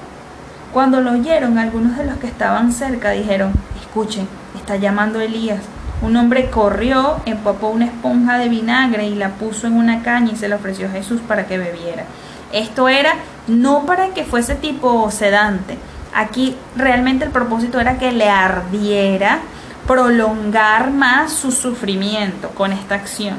Cuando 0.73 1.01
lo 1.01 1.12
oyeron, 1.12 1.59
algunos 1.59 1.99
de 1.99 2.07
los 2.07 2.17
que 2.17 2.29
estaban 2.29 2.73
cerca 2.73 3.11
dijeron, 3.11 3.53
escuchen, 3.81 4.29
está 4.57 4.77
llamando 4.77 5.21
Elías. 5.21 5.61
Un 6.01 6.17
hombre 6.17 6.49
corrió, 6.51 7.21
empapó 7.27 7.69
una 7.69 7.85
esponja 7.85 8.38
de 8.38 8.49
vinagre 8.49 9.07
y 9.09 9.15
la 9.15 9.31
puso 9.31 9.67
en 9.67 9.75
una 9.75 10.03
caña 10.03 10.33
y 10.33 10.37
se 10.37 10.49
la 10.49 10.57
ofreció 10.57 10.87
a 10.87 10.93
Jesús 10.93 11.21
para 11.21 11.47
que 11.47 11.59
bebiera. 11.59 12.05
Esto 12.53 12.88
era 12.88 13.15
no 13.47 13.87
para 13.87 14.09
que 14.09 14.25
fuese 14.25 14.55
tipo 14.55 15.11
sedante. 15.11 15.79
Aquí 16.15 16.57
realmente 16.77 17.25
el 17.25 17.31
propósito 17.31 17.81
era 17.81 17.99
que 17.99 18.13
le 18.13 18.29
ardiera 18.29 19.41
prolongar 19.87 20.91
más 20.91 21.33
su 21.33 21.51
sufrimiento 21.51 22.51
con 22.51 22.73
esta 22.73 22.95
acción. 22.95 23.37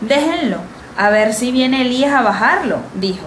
Déjenlo, 0.00 0.58
a 0.96 1.10
ver 1.10 1.32
si 1.32 1.52
viene 1.52 1.82
Elías 1.82 2.12
a 2.12 2.22
bajarlo, 2.22 2.78
dijo. 2.94 3.26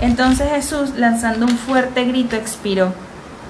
Entonces 0.00 0.50
Jesús, 0.50 0.94
lanzando 0.96 1.46
un 1.46 1.56
fuerte 1.56 2.04
grito, 2.04 2.36
expiró. 2.36 2.92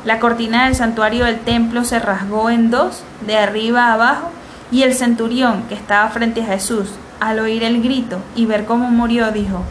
La 0.04 0.18
cortina 0.18 0.64
del 0.66 0.74
santuario 0.74 1.24
del 1.24 1.40
templo 1.40 1.84
se 1.84 1.98
rasgó 1.98 2.50
en 2.50 2.70
dos, 2.70 3.02
de 3.26 3.38
arriba 3.38 3.86
a 3.86 3.94
abajo, 3.94 4.30
y 4.70 4.82
el 4.82 4.94
centurión 4.94 5.62
que 5.68 5.74
estaba 5.74 6.08
frente 6.10 6.42
a 6.42 6.46
Jesús, 6.46 6.90
al 7.20 7.38
oír 7.38 7.62
el 7.62 7.82
grito 7.82 8.18
y 8.34 8.46
ver 8.46 8.64
cómo 8.64 8.90
murió, 8.90 9.30
dijo, 9.30 9.64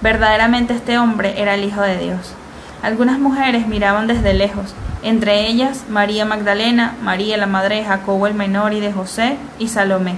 verdaderamente 0.00 0.74
este 0.74 0.98
hombre 0.98 1.40
era 1.40 1.54
el 1.54 1.64
Hijo 1.64 1.82
de 1.82 1.98
Dios. 1.98 2.32
Algunas 2.82 3.18
mujeres 3.18 3.66
miraban 3.66 4.06
desde 4.06 4.34
lejos, 4.34 4.74
entre 5.02 5.48
ellas 5.48 5.84
María 5.88 6.24
Magdalena, 6.24 6.94
María 7.02 7.36
la 7.36 7.46
madre 7.46 7.76
de 7.76 7.84
Jacobo 7.84 8.26
el 8.26 8.34
menor 8.34 8.72
y 8.72 8.80
de 8.80 8.92
José, 8.92 9.36
y 9.58 9.68
Salomé. 9.68 10.16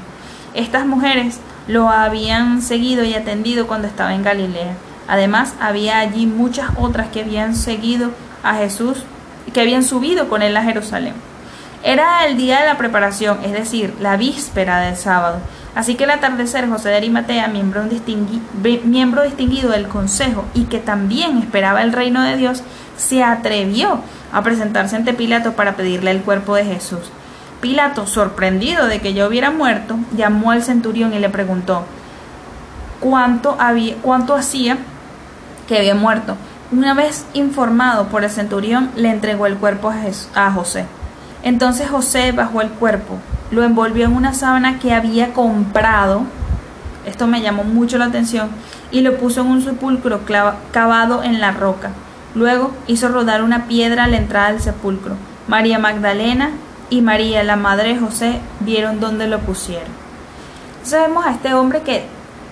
Estas 0.54 0.86
mujeres 0.86 1.40
lo 1.68 1.88
habían 1.88 2.62
seguido 2.62 3.04
y 3.04 3.14
atendido 3.14 3.66
cuando 3.66 3.88
estaba 3.88 4.14
en 4.14 4.22
Galilea. 4.22 4.74
Además, 5.08 5.54
había 5.60 5.98
allí 5.98 6.26
muchas 6.26 6.70
otras 6.76 7.08
que 7.08 7.20
habían 7.20 7.54
seguido 7.54 8.10
a 8.42 8.54
Jesús 8.54 9.04
que 9.50 9.60
habían 9.60 9.82
subido 9.82 10.28
con 10.28 10.42
él 10.42 10.56
a 10.56 10.62
Jerusalén. 10.62 11.14
Era 11.82 12.26
el 12.26 12.36
día 12.36 12.60
de 12.60 12.66
la 12.66 12.76
preparación, 12.76 13.38
es 13.42 13.52
decir, 13.52 13.94
la 14.00 14.16
víspera 14.16 14.80
del 14.80 14.96
sábado. 14.96 15.38
Así 15.74 15.94
que 15.94 16.04
al 16.04 16.10
atardecer 16.10 16.68
José 16.68 16.88
de 16.88 16.96
Arimatea, 16.96 17.46
miembro, 17.48 17.84
distinguido 19.22 19.70
del 19.70 19.86
consejo 19.86 20.44
y 20.52 20.64
que 20.64 20.78
también 20.78 21.38
esperaba 21.38 21.82
el 21.82 21.92
reino 21.92 22.22
de 22.22 22.36
Dios, 22.36 22.62
se 22.96 23.22
atrevió 23.22 24.00
a 24.32 24.42
presentarse 24.42 24.96
ante 24.96 25.14
Pilato 25.14 25.52
para 25.52 25.76
pedirle 25.76 26.10
el 26.10 26.22
cuerpo 26.22 26.56
de 26.56 26.64
Jesús. 26.64 27.10
Pilato, 27.60 28.06
sorprendido 28.06 28.86
de 28.86 29.00
que 29.00 29.14
yo 29.14 29.28
hubiera 29.28 29.50
muerto, 29.50 29.98
llamó 30.16 30.50
al 30.50 30.62
centurión 30.62 31.14
y 31.14 31.18
le 31.18 31.28
preguntó 31.28 31.84
cuánto, 32.98 33.56
había, 33.58 33.94
cuánto 34.02 34.34
hacía 34.34 34.78
que 35.68 35.78
había 35.78 35.94
muerto. 35.94 36.36
Una 36.72 36.94
vez 36.94 37.26
informado 37.32 38.08
por 38.08 38.24
el 38.24 38.30
centurión, 38.30 38.90
le 38.96 39.10
entregó 39.10 39.46
el 39.46 39.56
cuerpo 39.56 39.92
a 40.34 40.50
José. 40.52 40.86
Entonces 41.42 41.88
José 41.88 42.32
bajó 42.32 42.60
el 42.60 42.70
cuerpo, 42.70 43.18
lo 43.50 43.64
envolvió 43.64 44.04
en 44.06 44.14
una 44.14 44.34
sábana 44.34 44.78
que 44.78 44.94
había 44.94 45.32
comprado, 45.32 46.22
esto 47.06 47.26
me 47.26 47.40
llamó 47.40 47.64
mucho 47.64 47.98
la 47.98 48.06
atención, 48.06 48.50
y 48.90 49.00
lo 49.00 49.16
puso 49.16 49.40
en 49.40 49.48
un 49.48 49.62
sepulcro 49.62 50.20
cavado 50.72 51.22
en 51.22 51.40
la 51.40 51.52
roca. 51.52 51.90
Luego 52.34 52.72
hizo 52.86 53.08
rodar 53.08 53.42
una 53.42 53.66
piedra 53.66 54.04
a 54.04 54.08
la 54.08 54.18
entrada 54.18 54.52
del 54.52 54.60
sepulcro. 54.60 55.14
María 55.48 55.78
Magdalena 55.78 56.50
y 56.90 57.00
María, 57.00 57.42
la 57.42 57.56
madre 57.56 57.94
de 57.94 58.00
José, 58.00 58.40
vieron 58.60 59.00
dónde 59.00 59.26
lo 59.26 59.40
pusieron. 59.40 59.88
Sabemos 60.82 61.26
a 61.26 61.32
este 61.32 61.54
hombre 61.54 61.82
que 61.82 62.04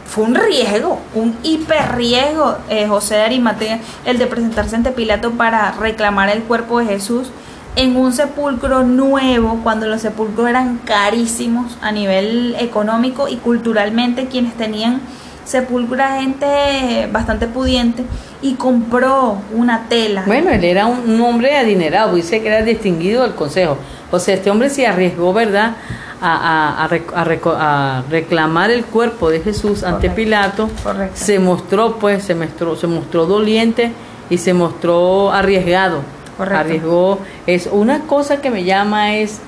fue 0.07 0.25
un 0.25 0.35
riesgo, 0.35 1.01
un 1.15 1.37
hiper 1.43 1.95
riesgo, 1.95 2.57
eh, 2.69 2.87
José 2.89 3.17
de 3.17 3.23
Arimatea, 3.23 3.81
el 4.05 4.19
de 4.19 4.27
presentarse 4.27 4.75
ante 4.75 4.91
Pilato 4.91 5.33
para 5.33 5.73
reclamar 5.73 6.31
el 6.31 6.43
cuerpo 6.43 6.79
de 6.81 6.87
Jesús 6.87 7.31
en 7.79 7.97
un 7.97 8.13
sepulcro 8.13 8.83
nuevo, 8.83 9.61
cuando 9.63 9.87
los 9.87 10.03
sepulcros 10.03 10.49
eran 10.49 10.79
carísimos 10.79 11.79
a 11.81 11.93
nivel 11.93 12.57
económico 12.59 13.29
y 13.29 13.37
culturalmente, 13.37 14.27
quienes 14.27 14.55
tenían 14.55 15.01
sepulcro 15.45 16.03
gente 16.19 17.09
bastante 17.13 17.47
pudiente 17.47 18.03
y 18.43 18.55
compró 18.55 19.39
una 19.55 19.87
tela. 19.89 20.25
Bueno, 20.27 20.51
él 20.51 20.65
era 20.65 20.87
un, 20.87 21.21
hombre 21.21 21.57
adinerado, 21.57 22.17
dice 22.17 22.43
que 22.43 22.49
era 22.49 22.63
distinguido 22.63 23.23
del 23.23 23.37
consejo. 23.37 23.79
O 24.11 24.19
sea, 24.19 24.35
este 24.35 24.51
hombre 24.51 24.71
se 24.71 24.85
arriesgó, 24.85 25.33
¿verdad?, 25.33 25.77
a, 26.21 26.85
a, 26.85 28.03
reclamar 28.11 28.73
el 28.73 28.87
cuerpo 28.87 29.31
de 29.31 29.39
Jesús 29.39 29.85
ante 29.85 30.11
Pilato. 30.11 30.69
Correcto. 30.83 31.17
Se 31.17 31.39
mostró, 31.39 31.97
pues, 32.01 32.25
se 32.25 32.35
mostró, 32.35 32.75
se 32.75 32.89
mostró 32.89 33.27
doliente 33.27 33.93
y 34.29 34.39
se 34.39 34.53
mostró 34.53 35.31
arriesgado. 35.31 36.18
Correcto. 36.39 36.59
Arriesgó. 36.59 37.19
Es 37.47 37.69
una 37.71 38.01
cosa 38.07 38.41
que 38.41 38.51
me 38.51 38.65
llama 38.65 39.17
es 39.17 39.41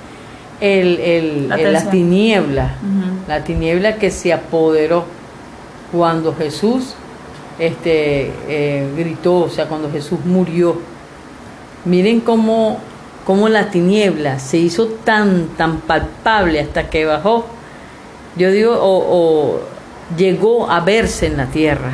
el, 0.60 1.00
el, 1.00 1.48
la, 1.48 1.90
tiniebla, 1.90 2.74
la 3.26 3.44
tiniebla 3.44 3.96
que 3.96 4.10
se 4.10 4.32
apoderó 4.32 5.04
cuando 5.90 6.34
Jesús 6.34 6.94
este, 7.58 8.32
eh, 8.48 8.88
gritó, 8.96 9.40
o 9.40 9.48
sea, 9.48 9.66
cuando 9.66 9.90
Jesús 9.90 10.18
murió. 10.24 10.76
Miren 11.84 12.20
cómo, 12.20 12.78
cómo 13.24 13.48
la 13.48 13.70
tiniebla 13.70 14.38
se 14.38 14.58
hizo 14.58 14.86
tan, 14.86 15.48
tan 15.56 15.80
palpable 15.80 16.60
hasta 16.60 16.90
que 16.90 17.06
bajó, 17.06 17.46
yo 18.36 18.50
digo, 18.50 18.76
o, 18.80 19.60
llegó 20.16 20.70
a 20.70 20.80
verse 20.80 21.26
en 21.26 21.36
la 21.36 21.46
tierra. 21.46 21.92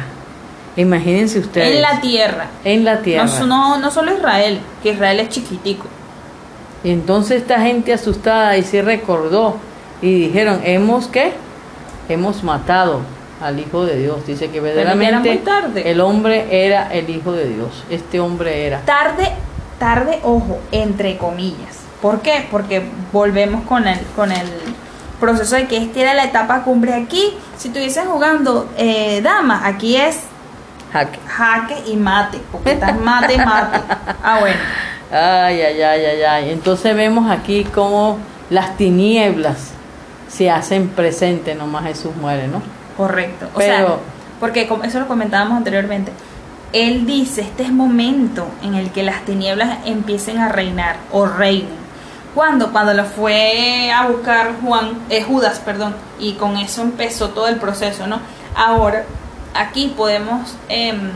Imagínense 0.77 1.39
ustedes. 1.39 1.75
En 1.75 1.83
la 1.83 2.01
tierra. 2.01 2.47
En 2.65 2.85
la 2.85 3.01
tierra. 3.01 3.27
No, 3.41 3.47
no, 3.47 3.79
no 3.79 3.91
solo 3.91 4.15
Israel, 4.15 4.61
que 4.83 4.91
Israel 4.91 5.21
es 5.21 5.31
chiquitico. 5.31 5.87
Y 6.85 6.91
entonces 6.91 7.43
esta 7.43 7.61
gente 7.61 7.93
asustada 7.93 8.57
y 8.57 8.63
se 8.63 8.83
recordó 8.83 9.57
y 10.03 10.27
dijeron, 10.27 10.61
hemos 10.65 11.09
qué? 11.09 11.33
Hemos 12.09 12.45
matado 12.45 13.01
al 13.43 13.59
Hijo 13.59 13.85
de 13.85 13.97
Dios. 13.97 14.27
Dice 14.27 14.51
que 14.51 14.61
verdaderamente 14.61 15.43
el 15.91 16.01
hombre 16.01 16.47
era 16.67 16.93
el 16.93 17.09
Hijo 17.11 17.33
de 17.33 17.49
Dios. 17.49 17.85
Este 17.91 18.21
hombre 18.21 18.67
era. 18.67 18.83
Tarde, 18.83 19.33
tarde, 19.79 20.21
ojo, 20.23 20.59
entre 20.73 21.17
comillas. 21.17 21.81
¿Por 22.01 22.21
qué? 22.21 22.47
Porque 22.51 22.83
volvemos 23.13 23.65
con 23.65 23.89
el, 23.89 23.99
con 24.15 24.31
el 24.31 24.47
proceso 25.19 25.57
de 25.57 25.67
que 25.67 25.79
esta 25.79 26.01
era 26.01 26.15
la 26.15 26.25
etapa 26.25 26.63
cumbre 26.63 26.95
aquí. 26.95 27.35
Si 27.57 27.69
estuviesen 27.69 28.07
jugando 28.07 28.69
eh, 28.77 29.21
dama, 29.23 29.67
aquí 29.67 29.97
es 29.97 30.19
jaque. 30.93 31.19
jaque 31.27 31.83
y 31.87 31.97
mate, 31.97 32.41
porque 32.51 32.73
estás 32.73 32.99
mate 32.99 33.35
y 33.35 33.39
mate. 33.39 33.81
Ah, 34.23 34.39
bueno. 34.41 34.57
Ay, 35.11 35.61
ay, 35.61 35.83
ay, 35.83 36.05
ay, 36.05 36.23
ay. 36.23 36.51
Entonces 36.51 36.97
vemos 36.97 37.31
aquí 37.31 37.65
cómo 37.65 38.19
las 38.51 38.77
tinieblas 38.77 39.73
se 40.29 40.51
hacen 40.51 40.89
presentes, 40.89 41.57
nomás 41.57 41.85
Jesús 41.85 42.15
muere, 42.17 42.49
¿no? 42.49 42.61
Correcto. 42.97 43.49
O 43.55 43.61
sea, 43.61 43.87
porque 44.41 44.69
eso 44.85 45.01
lo 45.01 45.07
comentábamos 45.07 45.57
anteriormente. 45.57 46.13
Él 46.73 47.07
dice, 47.07 47.43
este 47.43 47.63
es 47.63 47.73
momento 47.73 48.47
en 48.63 48.75
el 48.75 48.91
que 48.91 49.03
las 49.03 49.25
tinieblas 49.25 49.79
empiecen 49.85 50.39
a 50.39 50.49
reinar 50.49 50.97
o 51.13 51.27
reinen. 51.27 51.87
¿Cuándo? 52.35 52.71
Cuando 52.71 52.93
lo 52.93 53.05
fue 53.05 53.91
a 53.91 54.07
buscar 54.09 54.57
Juan, 54.63 54.91
eh, 55.09 55.23
Judas, 55.23 55.59
perdón, 55.65 55.95
y 56.19 56.35
con 56.35 56.59
eso 56.59 56.83
empezó 56.83 57.31
todo 57.31 57.49
el 57.49 57.57
proceso, 57.57 58.07
¿no? 58.07 58.21
Ahora, 58.55 59.05
aquí 59.59 59.93
podemos 59.97 60.57
em, 60.69 61.11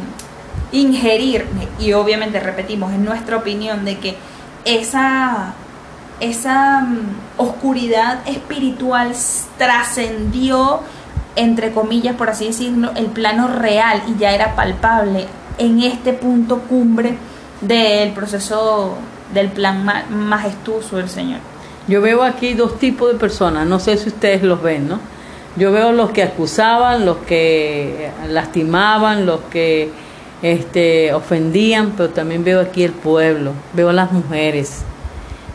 ingerir, 0.73 1.47
y 1.79 1.93
obviamente 1.93 2.41
repetimos, 2.41 2.93
en 2.93 3.05
nuestra 3.05 3.37
opinión, 3.37 3.85
de 3.85 3.99
que 3.99 4.17
esa, 4.65 5.55
esa 6.21 6.83
mm, 6.83 6.99
oscuridad 7.39 8.21
espiritual 8.27 9.13
trascendió 9.59 10.81
entre 11.37 11.73
comillas, 11.73 12.17
por 12.17 12.29
así 12.31 12.47
decirlo, 12.47 12.91
el 12.97 13.07
plano 13.07 13.49
real 13.49 14.03
y 14.09 14.19
ya 14.19 14.33
era 14.33 14.55
palpable 14.55 15.27
en 15.59 15.81
este 15.81 16.13
punto 16.13 16.61
cumbre 16.63 17.17
del 17.61 18.13
proceso 18.13 18.97
del 19.33 19.49
plan 19.49 19.87
majestuoso 20.11 20.97
del 20.97 21.09
Señor. 21.09 21.41
Yo 21.87 22.01
veo 22.01 22.23
aquí 22.23 22.55
dos 22.55 22.79
tipos 22.79 23.13
de 23.13 23.19
personas, 23.19 23.67
no 23.67 23.79
sé 23.79 23.97
si 23.97 24.09
ustedes 24.09 24.43
los 24.43 24.61
ven, 24.63 24.89
¿no? 24.89 25.01
Yo 25.57 25.73
veo 25.73 25.93
los 25.93 26.11
que 26.11 26.23
acusaban, 26.23 27.05
los 27.05 27.19
que 27.19 28.11
lastimaban, 28.29 29.27
los 29.27 29.41
que 29.51 29.91
este, 30.43 31.13
ofendían, 31.13 31.93
pero 31.97 32.11
también 32.11 32.45
veo 32.45 32.61
aquí 32.61 32.85
el 32.85 32.93
pueblo, 32.93 33.53
veo 33.73 33.93
las 33.93 34.13
mujeres. 34.13 34.83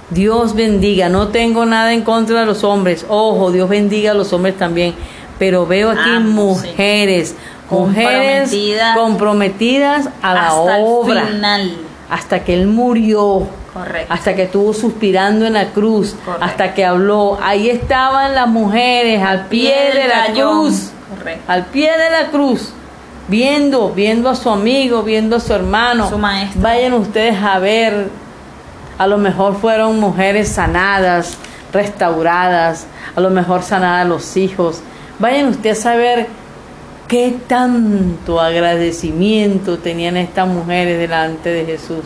Dios 0.09 0.53
bendiga, 0.53 1.09
no 1.09 1.29
tengo 1.29 1.65
nada 1.65 1.93
en 1.93 2.01
contra 2.01 2.41
de 2.41 2.45
los 2.45 2.63
hombres, 2.63 3.05
ojo, 3.09 3.51
Dios 3.51 3.67
bendiga 3.67 4.11
a 4.11 4.13
los 4.13 4.31
hombres 4.33 4.57
también, 4.57 4.93
pero 5.39 5.65
veo 5.65 5.89
aquí 5.89 6.11
ah, 6.15 6.19
mujeres, 6.19 7.35
mujeres 7.69 8.55
comprometidas, 8.95 10.09
a 10.21 10.33
la 10.33 10.53
obra. 10.53 11.27
Hasta 12.09 12.43
que 12.43 12.53
él 12.53 12.67
murió. 12.67 13.47
Hasta 14.09 14.35
que 14.35 14.43
estuvo 14.43 14.73
suspirando 14.73 15.45
en 15.45 15.53
la 15.53 15.69
cruz. 15.69 16.15
Hasta 16.39 16.73
que 16.73 16.85
habló. 16.85 17.37
Ahí 17.41 17.69
estaban 17.69 18.33
las 18.33 18.47
mujeres 18.47 19.21
al 19.21 19.47
pie, 19.47 19.91
de 19.93 20.07
la 20.07 20.33
cruz. 20.33 20.91
Al 21.47 21.65
pie 21.65 21.91
de 21.91 22.09
la 22.09 22.29
cruz. 22.31 22.71
Viendo, 23.27 23.91
viendo 23.91 24.29
a 24.29 24.35
su 24.35 24.49
amigo, 24.49 25.03
viendo 25.03 25.37
a 25.37 25.39
su 25.39 25.53
hermano. 25.53 26.09
Su 26.09 26.17
maestro. 26.17 26.61
Vayan 26.61 26.93
ustedes 26.93 27.37
a 27.41 27.59
ver. 27.59 28.09
A 28.97 29.07
lo 29.07 29.17
mejor 29.17 29.55
fueron 29.59 29.99
mujeres 29.99 30.49
sanadas, 30.49 31.37
restauradas. 31.73 32.87
A 33.15 33.19
lo 33.21 33.29
mejor 33.29 33.63
sanadas 33.63 34.07
los 34.07 34.37
hijos 34.37 34.81
Vayan 35.17 35.47
ustedes 35.47 35.79
a 35.79 35.81
saber 35.81 36.27
qué 37.07 37.37
tanto 37.47 38.41
agradecimiento 38.41 39.77
tenían 39.77 40.17
estas 40.17 40.47
mujeres 40.47 40.99
delante 40.99 41.49
de 41.49 41.65
Jesús. 41.65 42.03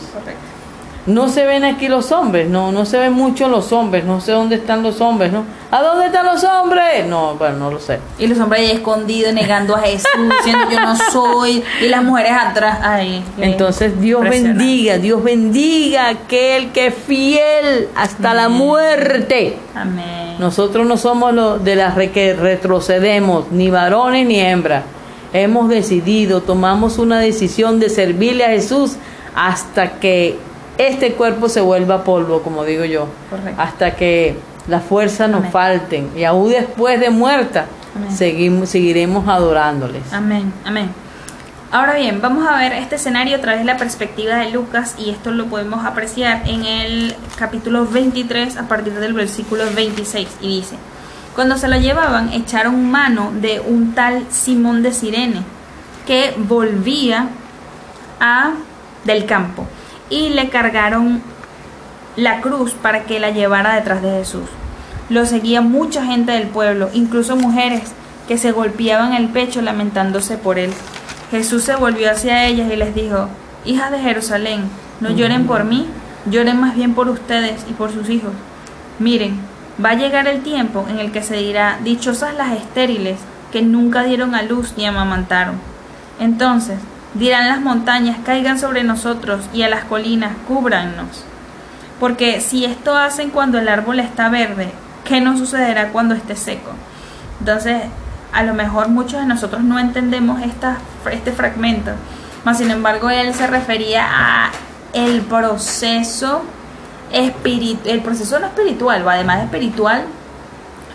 No 1.10 1.28
se 1.28 1.46
ven 1.46 1.66
aquí 1.66 1.88
los 1.88 2.12
hombres, 2.12 2.48
no, 2.48 2.72
no 2.72 2.86
se 2.86 3.00
ven 3.00 3.14
mucho 3.14 3.48
los 3.48 3.72
hombres, 3.74 4.06
no 4.06 4.22
sé 4.22 4.32
dónde 4.32 4.58
están 4.58 4.84
los 4.84 5.02
hombres, 5.02 5.32
¿no? 5.32 5.44
¿A 5.72 5.82
dónde 5.82 6.06
están 6.06 6.26
los 6.26 6.44
hombres? 6.44 7.06
No, 7.08 7.36
bueno, 7.36 7.58
no 7.58 7.72
lo 7.72 7.80
sé. 7.80 8.00
Y 8.20 8.28
los 8.28 8.40
hombres 8.40 8.62
ahí 8.62 8.72
escondidos, 8.72 9.34
negando 9.34 9.76
a 9.76 9.80
Jesús, 9.80 10.08
diciendo 10.38 10.68
yo 10.72 10.80
no 10.80 10.96
soy, 11.12 11.64
y 11.82 11.88
las 11.88 12.04
mujeres 12.04 12.34
atrás, 12.40 12.80
ay. 12.84 13.24
Entonces 13.40 14.00
Dios 14.00 14.22
bendiga, 14.22 14.98
Dios 14.98 15.24
bendiga 15.24 16.06
a 16.06 16.10
aquel 16.10 16.72
que 16.72 16.88
es 16.88 16.96
fiel 16.96 17.90
hasta 17.96 18.34
la 18.34 18.48
muerte. 18.48 19.58
Amén. 19.76 20.36
Nosotros 20.38 20.86
no 20.86 20.98
somos 20.98 21.34
los 21.34 21.64
de 21.64 21.76
las 21.76 21.96
que 21.96 22.34
retrocedemos, 22.34 23.52
ni 23.52 23.70
varones 23.70 24.28
ni 24.28 24.40
hembras. 24.40 24.84
Hemos 25.34 25.70
decidido, 25.70 26.42
tomamos 26.42 26.98
una 26.98 27.20
decisión 27.20 27.80
de 27.80 27.90
servirle 27.90 28.46
a 28.46 28.50
Jesús 28.50 28.96
hasta 29.36 30.00
que 30.00 30.38
este 30.80 31.12
cuerpo 31.14 31.50
se 31.50 31.60
vuelva 31.60 32.06
polvo, 32.06 32.42
como 32.42 32.64
digo 32.64 32.86
yo. 32.86 33.08
Correcto. 33.30 33.62
Hasta 33.62 33.96
que 33.96 34.38
las 34.70 34.82
fuerzas 34.82 35.30
nos 35.30 35.42
Amén. 35.42 35.52
falten. 35.52 36.10
Y 36.16 36.24
aún 36.24 36.50
después 36.50 37.02
de 37.02 37.10
muerta, 37.10 37.66
seguimos, 38.16 38.70
seguiremos 38.70 39.28
adorándoles. 39.28 40.14
Amén, 40.14 40.54
amén. 40.64 40.90
Ahora 41.72 41.96
bien, 41.96 42.22
vamos 42.22 42.48
a 42.48 42.58
ver 42.58 42.72
este 42.72 42.96
escenario 42.96 43.36
a 43.36 43.42
través 43.42 43.60
de 43.60 43.66
la 43.66 43.78
perspectiva 43.78 44.38
de 44.38 44.52
Lucas 44.52 44.96
y 44.98 45.10
esto 45.10 45.32
lo 45.32 45.48
podemos 45.48 45.86
apreciar 45.86 46.42
en 46.48 46.66
el 46.66 47.16
capítulo 47.38 47.86
23 47.86 48.58
a 48.58 48.68
partir 48.68 48.94
del 48.94 49.14
versículo 49.14 49.66
26 49.76 50.30
y 50.42 50.62
dice, 50.62 50.78
cuando 51.36 51.58
se 51.58 51.68
lo 51.68 51.78
llevaban 51.78 52.34
echaron 52.34 52.90
mano 52.90 53.32
de 53.36 53.60
un 53.60 53.94
tal 53.94 54.26
Simón 54.32 54.82
de 54.82 54.94
Sirene 54.94 55.44
que 56.08 56.34
volvía 56.38 57.28
a 58.20 58.54
del 59.04 59.26
campo 59.26 59.68
y 60.10 60.30
le 60.30 60.50
cargaron 60.50 61.22
la 62.16 62.42
cruz 62.42 62.74
para 62.74 63.04
que 63.04 63.20
la 63.20 63.32
llevara 63.32 63.76
detrás 63.76 64.02
de 64.02 64.12
Jesús. 64.12 64.48
Lo 65.10 65.26
seguía 65.26 65.62
mucha 65.62 66.06
gente 66.06 66.32
del 66.32 66.48
pueblo, 66.48 66.90
incluso 66.94 67.36
mujeres 67.36 67.82
que 68.28 68.38
se 68.38 68.52
golpeaban 68.52 69.14
el 69.14 69.30
pecho 69.30 69.62
lamentándose 69.62 70.38
por 70.38 70.60
él. 70.60 70.72
Jesús 71.32 71.64
se 71.64 71.76
volvió 71.76 72.12
hacia 72.12 72.46
ellas 72.46 72.72
y 72.72 72.76
les 72.76 72.94
dijo, 72.94 73.28
Hijas 73.66 73.92
de 73.92 74.00
Jerusalén, 74.00 74.70
no 75.00 75.12
lloren 75.12 75.46
por 75.48 75.64
mí, 75.64 75.88
lloren 76.30 76.60
más 76.60 76.76
bien 76.76 76.94
por 76.94 77.10
ustedes 77.10 77.66
y 77.70 77.74
por 77.74 77.92
sus 77.92 78.10
hijos. 78.10 78.32
Miren, 79.00 79.40
va 79.84 79.92
a 79.92 79.96
llegar 79.96 80.28
el 80.28 80.42
tiempo 80.42 80.86
en 80.90 81.00
el 81.00 81.12
que 81.12 81.24
se 81.24 81.38
dirá, 81.38 81.80
dichosas 81.84 82.36
las 82.36 82.54
estériles, 82.54 83.20
que 83.52 83.62
nunca 83.62 84.04
dieron 84.04 84.36
a 84.36 84.44
luz 84.44 84.74
ni 84.78 84.86
amamantaron. 84.86 85.56
Entonces 86.20 86.78
dirán 87.14 87.48
las 87.48 87.62
montañas, 87.62 88.18
caigan 88.26 88.60
sobre 88.60 88.84
nosotros, 88.84 89.46
y 89.54 89.64
a 89.64 89.70
las 89.70 89.84
colinas, 89.86 90.34
cúbrannos. 90.48 91.24
Porque 92.00 92.40
si 92.42 92.66
esto 92.66 92.96
hacen 92.96 93.30
cuando 93.30 93.58
el 93.60 93.68
árbol 93.68 94.00
está 94.00 94.30
verde, 94.30 94.72
¿qué 95.04 95.20
no 95.22 95.38
sucederá 95.38 95.90
cuando 95.90 96.16
esté 96.16 96.36
seco? 96.36 96.72
Entonces, 97.40 97.84
a 98.32 98.44
lo 98.44 98.54
mejor 98.54 98.90
muchos 98.90 99.20
de 99.20 99.26
nosotros 99.26 99.64
no 99.64 99.80
entendemos 99.80 100.42
esta, 100.42 100.78
este 101.12 101.32
fragmento, 101.32 101.92
mas 102.46 102.58
sin 102.60 102.72
embargo 102.72 103.10
él 103.10 103.34
se 103.34 103.48
refería 103.48 104.06
a 104.08 104.52
el 104.94 105.22
proceso 105.22 106.44
espiritual, 107.12 107.94
el 107.94 108.02
proceso 108.02 108.40
no 108.40 108.46
espiritual, 108.48 109.06
o 109.06 109.10
además 109.10 109.44
espiritual, 109.44 110.04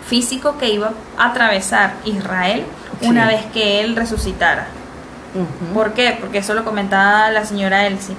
físico 0.07 0.57
que 0.57 0.69
iba 0.69 0.91
a 1.17 1.25
atravesar 1.27 1.95
Israel 2.05 2.63
una 3.01 3.27
Sí. 3.27 3.35
vez 3.35 3.45
que 3.53 3.81
él 3.81 3.95
resucitara. 3.95 4.67
¿Por 5.73 5.93
qué? 5.93 6.17
Porque 6.19 6.39
eso 6.39 6.53
lo 6.53 6.63
comentaba 6.63 7.29
la 7.31 7.45
señora 7.45 7.87
Elsie. 7.87 8.15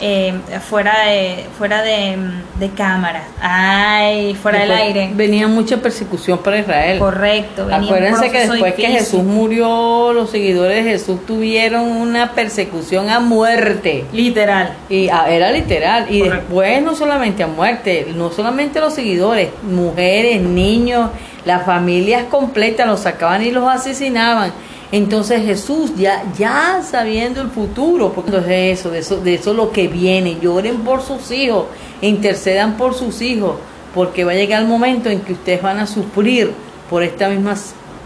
eh, 0.00 0.34
fuera 0.68 1.04
de 1.06 1.46
fuera 1.56 1.82
de, 1.82 2.16
de 2.58 2.68
cámara. 2.70 3.22
Ay, 3.40 4.34
fuera 4.34 4.60
del 4.60 4.72
aire. 4.72 5.10
Venía 5.14 5.46
mucha 5.46 5.76
persecución 5.76 6.38
para 6.38 6.58
Israel. 6.58 6.98
Correcto. 6.98 7.68
Acuérdense 7.72 8.30
que 8.30 8.48
después 8.48 8.74
que. 8.74 8.88
Jesús 8.88 9.22
murió, 9.22 10.12
los 10.12 10.30
seguidores 10.30 10.84
de 10.84 10.90
Jesús 10.90 11.24
tuvieron 11.26 11.84
una 11.84 12.32
persecución 12.32 13.08
a 13.08 13.20
muerte. 13.20 14.04
Literal. 14.12 14.74
Y 14.88 15.08
ah, 15.10 15.26
era 15.28 15.50
literal. 15.52 16.06
Y 16.10 16.20
Correcto. 16.20 16.40
después 16.40 16.82
no 16.82 16.94
solamente 16.96 17.42
a 17.44 17.46
muerte, 17.46 18.08
no 18.16 18.30
solamente 18.32 18.80
los 18.80 18.94
seguidores, 18.94 19.50
mujeres, 19.62 20.42
niños, 20.42 21.10
las 21.44 21.64
familias 21.64 22.24
completas 22.24 22.86
los 22.86 23.00
sacaban 23.00 23.42
y 23.42 23.52
los 23.52 23.68
asesinaban. 23.68 24.52
Entonces 24.94 25.44
Jesús 25.44 25.90
ya, 25.96 26.22
ya 26.38 26.80
sabiendo 26.88 27.40
el 27.40 27.50
futuro, 27.50 28.12
porque 28.12 28.30
de 28.30 28.70
eso, 28.70 28.92
de 28.92 29.00
eso, 29.00 29.16
de 29.16 29.34
eso 29.34 29.52
lo 29.52 29.72
que 29.72 29.88
viene, 29.88 30.38
lloren 30.40 30.84
por 30.84 31.02
sus 31.02 31.32
hijos, 31.32 31.66
intercedan 32.00 32.76
por 32.76 32.94
sus 32.94 33.20
hijos, 33.20 33.56
porque 33.92 34.22
va 34.22 34.30
a 34.30 34.36
llegar 34.36 34.62
el 34.62 34.68
momento 34.68 35.10
en 35.10 35.22
que 35.22 35.32
ustedes 35.32 35.60
van 35.60 35.80
a 35.80 35.88
sufrir 35.88 36.52
por 36.88 37.02
esta 37.02 37.28
misma 37.28 37.56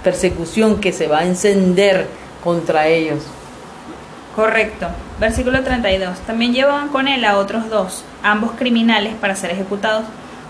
persecución 0.02 0.80
que 0.80 0.94
se 0.94 1.08
va 1.08 1.18
a 1.18 1.26
encender 1.26 2.08
contra 2.42 2.86
ellos. 2.86 3.18
Correcto. 4.34 4.86
Versículo 5.20 5.62
32. 5.62 6.20
También 6.20 6.54
llevaban 6.54 6.88
con 6.88 7.06
él 7.06 7.22
a 7.26 7.36
otros 7.36 7.68
dos, 7.68 8.02
ambos 8.22 8.52
criminales, 8.52 9.12
para 9.20 9.36
ser 9.36 9.50
ejecutados. 9.50 10.06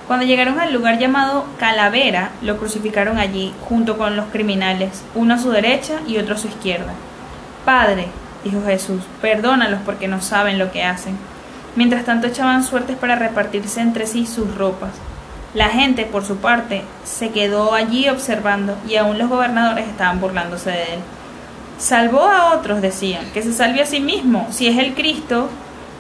Cuando 0.08 0.24
llegaron 0.24 0.58
al 0.58 0.72
lugar 0.72 0.98
llamado 0.98 1.44
Calavera, 1.58 2.30
lo 2.40 2.56
crucificaron 2.56 3.18
allí, 3.18 3.52
junto 3.68 3.98
con 3.98 4.16
los 4.16 4.24
criminales, 4.28 5.04
uno 5.14 5.34
a 5.34 5.38
su 5.38 5.50
derecha 5.50 6.00
y 6.06 6.16
otro 6.16 6.34
a 6.34 6.38
su 6.38 6.48
izquierda. 6.48 6.94
Padre, 7.66 8.06
dijo 8.42 8.62
Jesús, 8.64 9.02
perdónalos 9.20 9.80
porque 9.84 10.08
no 10.08 10.22
saben 10.22 10.58
lo 10.58 10.72
que 10.72 10.82
hacen. 10.82 11.18
Mientras 11.76 12.06
tanto 12.06 12.26
echaban 12.26 12.64
suertes 12.64 12.96
para 12.96 13.16
repartirse 13.16 13.82
entre 13.82 14.06
sí 14.06 14.24
sus 14.24 14.54
ropas. 14.54 14.92
La 15.52 15.68
gente, 15.68 16.06
por 16.06 16.24
su 16.24 16.38
parte, 16.38 16.84
se 17.04 17.28
quedó 17.28 17.74
allí 17.74 18.08
observando 18.08 18.78
y 18.88 18.96
aún 18.96 19.18
los 19.18 19.28
gobernadores 19.28 19.88
estaban 19.88 20.22
burlándose 20.22 20.70
de 20.70 20.94
él. 20.94 21.00
Salvó 21.76 22.22
a 22.22 22.54
otros, 22.54 22.80
decían, 22.80 23.30
que 23.34 23.42
se 23.42 23.52
salve 23.52 23.82
a 23.82 23.86
sí 23.86 24.00
mismo. 24.00 24.46
Si 24.50 24.68
es 24.68 24.78
el 24.78 24.94
Cristo 24.94 25.50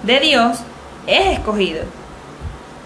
de 0.02 0.18
Dios, 0.20 0.60
es 1.06 1.26
escogido. 1.38 1.82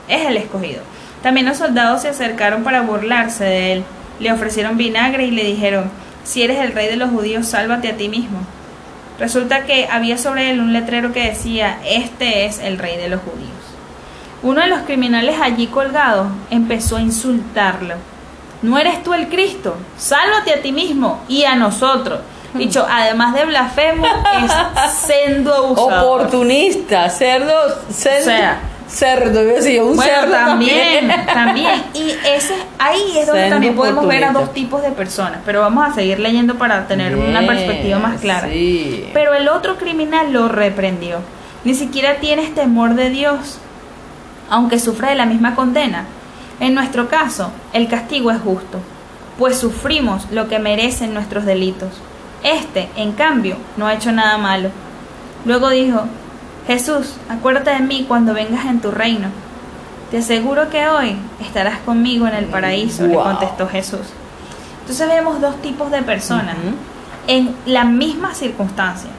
Es 0.08 0.26
el 0.26 0.36
escogido. 0.36 0.82
También 1.22 1.46
los 1.46 1.58
soldados 1.58 2.02
se 2.02 2.08
acercaron 2.08 2.64
para 2.64 2.82
burlarse 2.82 3.44
de 3.44 3.72
él. 3.72 3.84
Le 4.18 4.32
ofrecieron 4.32 4.76
vinagre 4.76 5.26
y 5.26 5.30
le 5.30 5.44
dijeron, 5.44 5.90
si 6.24 6.42
eres 6.42 6.58
el 6.58 6.72
rey 6.72 6.88
de 6.88 6.96
los 6.96 7.10
judíos, 7.10 7.46
sálvate 7.46 7.88
a 7.88 7.96
ti 7.96 8.08
mismo. 8.08 8.40
Resulta 9.18 9.64
que 9.64 9.88
había 9.90 10.18
sobre 10.18 10.50
él 10.50 10.60
un 10.60 10.72
letrero 10.72 11.12
que 11.12 11.28
decía, 11.28 11.78
este 11.86 12.46
es 12.46 12.58
el 12.58 12.78
rey 12.78 12.96
de 12.96 13.08
los 13.08 13.20
judíos. 13.20 13.50
Uno 14.42 14.60
de 14.60 14.66
los 14.66 14.80
criminales 14.80 15.36
allí 15.40 15.68
colgado 15.68 16.26
empezó 16.50 16.96
a 16.96 17.00
insultarlo. 17.00 17.94
¿No 18.62 18.78
eres 18.78 19.02
tú 19.02 19.14
el 19.14 19.28
Cristo? 19.28 19.76
Sálvate 19.96 20.52
a 20.52 20.62
ti 20.62 20.72
mismo 20.72 21.22
y 21.28 21.44
a 21.44 21.54
nosotros. 21.54 22.20
Dicho, 22.54 22.86
además 22.88 23.34
de 23.34 23.44
blasfemo, 23.44 24.06
es 24.06 24.92
sendo. 24.92 25.68
Oportunista, 25.70 27.08
cerdo, 27.08 27.54
cerdo, 27.90 28.20
O 28.20 28.24
sea, 28.24 28.60
cerdo, 28.92 29.42
iba 29.42 29.52
a 29.52 29.54
decir, 29.54 29.82
un 29.82 29.96
Bueno, 29.96 30.12
cerdo 30.12 30.32
también, 30.32 31.10
también. 31.26 31.84
Y 31.94 32.10
ese, 32.26 32.54
ahí 32.78 33.18
es 33.18 33.26
donde 33.26 33.42
Sendo 33.42 33.54
también 33.56 33.74
podemos 33.74 34.06
ver 34.06 34.24
a 34.24 34.32
dos 34.32 34.52
tipos 34.52 34.82
de 34.82 34.90
personas. 34.90 35.40
Pero 35.44 35.60
vamos 35.60 35.88
a 35.88 35.94
seguir 35.94 36.18
leyendo 36.20 36.56
para 36.56 36.86
tener 36.86 37.16
una 37.16 37.46
perspectiva 37.46 37.98
más 37.98 38.20
clara. 38.20 38.48
sí. 38.48 39.08
Pero 39.12 39.34
el 39.34 39.48
otro 39.48 39.76
criminal 39.76 40.32
lo 40.32 40.48
reprendió. 40.48 41.18
Ni 41.64 41.74
siquiera 41.74 42.16
tienes 42.16 42.54
temor 42.54 42.94
de 42.94 43.10
Dios, 43.10 43.58
aunque 44.50 44.78
sufra 44.78 45.10
de 45.10 45.14
la 45.14 45.26
misma 45.26 45.54
condena. 45.54 46.06
En 46.60 46.74
nuestro 46.74 47.08
caso, 47.08 47.50
el 47.72 47.88
castigo 47.88 48.30
es 48.30 48.40
justo, 48.40 48.78
pues 49.38 49.58
sufrimos 49.58 50.30
lo 50.30 50.48
que 50.48 50.58
merecen 50.58 51.14
nuestros 51.14 51.44
delitos. 51.44 51.90
Este, 52.42 52.88
en 52.96 53.12
cambio, 53.12 53.56
no 53.76 53.86
ha 53.86 53.94
hecho 53.94 54.12
nada 54.12 54.38
malo. 54.38 54.70
Luego 55.44 55.70
dijo, 55.70 56.04
Jesús, 56.66 57.14
acuérdate 57.28 57.70
de 57.70 57.80
mí 57.80 58.04
cuando 58.06 58.34
vengas 58.34 58.66
en 58.66 58.80
tu 58.80 58.90
reino. 58.90 59.28
Te 60.10 60.18
aseguro 60.18 60.68
que 60.70 60.86
hoy 60.88 61.16
estarás 61.40 61.78
conmigo 61.80 62.26
en 62.28 62.34
el 62.34 62.44
paraíso, 62.46 63.06
le 63.06 63.14
contestó 63.14 63.66
Jesús. 63.68 64.00
Entonces 64.80 65.08
vemos 65.08 65.40
dos 65.40 65.56
tipos 65.62 65.90
de 65.90 66.02
personas 66.02 66.56
en 67.26 67.54
la 67.66 67.84
misma 67.84 68.34
circunstancia. 68.34 69.10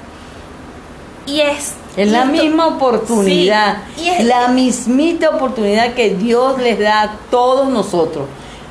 Y 1.25 1.39
es... 1.41 1.73
Es 1.95 2.09
la 2.11 2.25
misma 2.25 2.65
oportunidad, 2.67 3.77
Sí, 3.95 4.05
y 4.05 4.09
es- 4.09 4.25
la 4.25 4.47
mismita 4.47 5.29
oportunidad 5.29 5.93
que 5.93 6.15
Dios 6.15 6.57
les 6.59 6.79
da 6.79 7.03
a 7.03 7.11
todos 7.29 7.69
nosotros. 7.69 8.25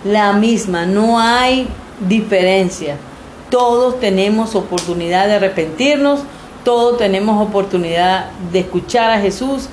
La 0.05 0.33
misma, 0.33 0.87
no 0.87 1.21
hay 1.21 1.69
diferencia. 2.01 2.97
Todos 3.49 4.01
tenemos 4.01 4.57
oportunidad 4.57 5.29
de 5.29 5.35
arrepentirnos, 5.35 6.21
todos 6.65 6.99
tenemos 6.99 7.45
oportunidad 7.47 8.31
de 8.53 8.61
escuchar 8.61 9.11
a 9.11 9.21
Jesús. 9.21 9.69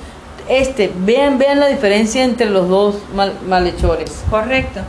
Este, 0.47 0.91
vean, 0.95 1.37
vean 1.37 1.59
la 1.59 1.67
diferencia 1.67 2.23
entre 2.23 2.49
los 2.49 2.67
dos 2.67 2.95
mal- 3.13 3.37
malhechores. 3.47 4.23
Correcto. 4.29 4.81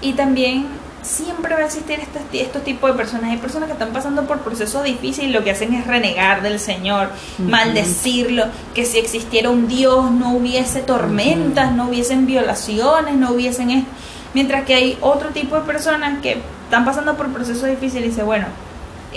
Y 0.00 0.12
también 0.12 0.66
siempre 1.02 1.54
va 1.54 1.60
a 1.60 1.64
existir 1.64 1.98
estos, 1.98 2.22
estos 2.32 2.62
tipos 2.62 2.90
de 2.90 2.96
personas. 2.96 3.30
Hay 3.30 3.38
personas 3.38 3.66
que 3.66 3.72
están 3.72 3.88
pasando 3.92 4.24
por 4.24 4.40
procesos 4.40 4.84
difíciles 4.84 5.30
y 5.30 5.32
lo 5.32 5.42
que 5.42 5.50
hacen 5.50 5.74
es 5.74 5.86
renegar 5.86 6.42
del 6.42 6.60
Señor, 6.60 7.08
maldecirlo, 7.38 8.44
que 8.74 8.84
si 8.84 8.98
existiera 8.98 9.50
un 9.50 9.66
Dios 9.66 10.10
no 10.10 10.34
hubiese 10.34 10.80
tormentas, 10.80 11.72
no 11.72 11.88
hubiesen 11.88 12.26
violaciones, 12.26 13.14
no 13.16 13.32
hubiesen 13.32 13.70
esto. 13.70 13.90
Mientras 14.34 14.64
que 14.64 14.74
hay 14.74 14.98
otro 15.00 15.30
tipo 15.30 15.56
de 15.56 15.62
personas 15.62 16.20
que 16.20 16.36
están 16.64 16.84
pasando 16.84 17.16
por 17.16 17.32
procesos 17.32 17.68
difíciles 17.68 18.04
y 18.06 18.08
dice, 18.10 18.22
bueno, 18.22 18.46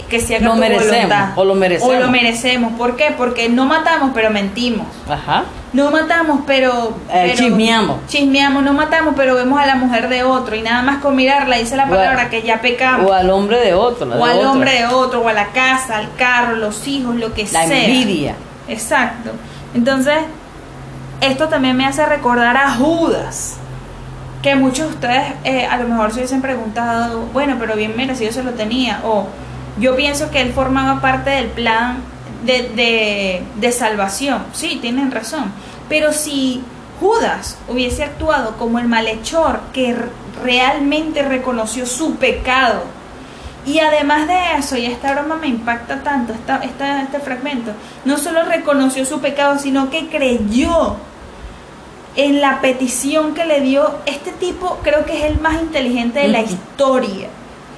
que 0.10 0.20
se 0.20 0.36
haga 0.36 0.46
Lo 0.48 0.54
tu 0.54 0.60
merecemos, 0.60 0.91
voluntad. 0.96 1.30
o 1.36 1.46
lo 1.46 1.56
merecemos. 1.56 1.96
O 1.96 2.00
lo 2.00 2.08
merecemos. 2.10 2.74
¿Por 2.74 2.96
qué? 2.96 3.14
Porque 3.16 3.48
no 3.50 3.66
matamos, 3.66 4.12
pero 4.14 4.30
mentimos. 4.32 4.88
Ajá. 5.08 5.44
No 5.72 5.91
matamos, 5.91 6.41
pero, 6.48 6.96
Eh, 7.10 7.26
pero- 7.26 7.36
chismeamos. 7.36 7.98
Chismeamos, 8.08 8.64
no 8.64 8.74
matamos, 8.74 9.14
pero 9.16 9.36
vemos 9.36 9.60
a 9.60 9.66
la 9.66 9.76
mujer 9.76 10.10
de 10.10 10.24
otro 10.24 10.56
y 10.56 10.62
nada 10.62 10.82
más 10.82 10.98
con 11.02 11.16
mirarla 11.16 11.58
dice 11.58 11.76
la 11.76 11.86
O 11.86 11.89
palabra 11.89 12.30
que 12.30 12.41
ya 12.41 12.60
pecamos. 12.62 13.10
O 13.10 13.14
al 13.14 13.30
hombre 13.30 13.60
de 13.60 13.74
otro. 13.74 14.06
la 14.08 14.16
O 14.16 14.26
de 14.26 14.32
al 14.32 14.38
otra. 14.39 14.52
hombre 14.52 14.72
de 14.74 14.86
otro, 14.88 15.22
o 15.22 15.28
a 15.28 15.34
la 15.34 15.48
casa, 15.48 15.98
al 15.98 16.14
carro, 16.16 16.56
los 16.56 16.88
hijos, 16.88 17.16
lo 17.16 17.34
que 17.34 17.44
La 17.44 17.66
sea. 17.68 17.86
envidia. 17.86 18.36
Exacto. 18.68 19.32
Entonces, 19.76 20.16
esto 21.22 21.48
también 21.50 21.76
me 21.78 21.86
hace 21.86 22.06
recordar 22.06 22.58
a 22.58 22.72
Judas. 22.76 23.58
Que 24.41 24.56
muchos 24.56 24.88
de 24.89 24.94
ustedes 24.96 25.24
eh, 25.46 25.66
a 25.66 25.78
lo 25.78 25.88
mejor 25.88 26.12
se 26.12 26.18
hubiesen 26.18 26.41
preguntado, 26.41 27.22
bueno, 27.32 27.56
pero 27.60 27.76
bien 27.76 27.96
merecido 27.96 28.32
se 28.32 28.44
lo 28.44 28.52
tenía. 28.52 29.00
O 29.06 29.28
yo 29.80 29.96
pienso 29.96 30.30
que 30.32 30.42
él 30.42 30.54
formaba 30.54 31.02
parte 31.02 31.30
del 31.32 31.48
plan 31.48 31.98
de, 32.46 32.70
de, 32.70 33.44
de 33.56 33.72
salvación. 33.72 34.44
Sí, 34.54 34.78
tienen 34.82 35.12
razón. 35.12 35.52
Pero 35.90 36.12
si 36.14 36.62
Judas 37.00 37.58
hubiese 37.68 38.04
actuado 38.04 38.56
como 38.58 38.80
el 38.80 38.88
malhechor 38.88 39.60
que 39.74 39.96
realmente 40.44 41.22
reconoció 41.24 41.86
su 41.86 42.16
pecado, 42.16 42.84
y 43.66 43.80
además 43.80 44.28
de 44.28 44.58
eso, 44.58 44.76
y 44.76 44.86
esta 44.86 45.14
broma 45.14 45.36
me 45.38 45.48
impacta 45.48 46.04
tanto, 46.04 46.34
esta, 46.34 46.58
esta- 46.64 47.02
este 47.02 47.20
fragmento, 47.20 47.72
no 48.04 48.18
solo 48.18 48.44
reconoció 48.44 49.06
su 49.06 49.22
pecado, 49.22 49.58
sino 49.58 49.90
que 49.90 50.08
creyó 50.10 50.98
en 52.16 52.42
la 52.42 52.60
petición 52.62 53.34
que 53.34 53.46
le 53.46 53.62
dio 53.62 53.90
este 54.06 54.32
tipo, 54.34 54.80
creo 54.84 55.06
que 55.06 55.18
es 55.18 55.24
el 55.32 55.40
más 55.40 55.62
inteligente 55.62 56.20
de 56.20 56.28
la 56.28 56.42
historia, 56.42 57.28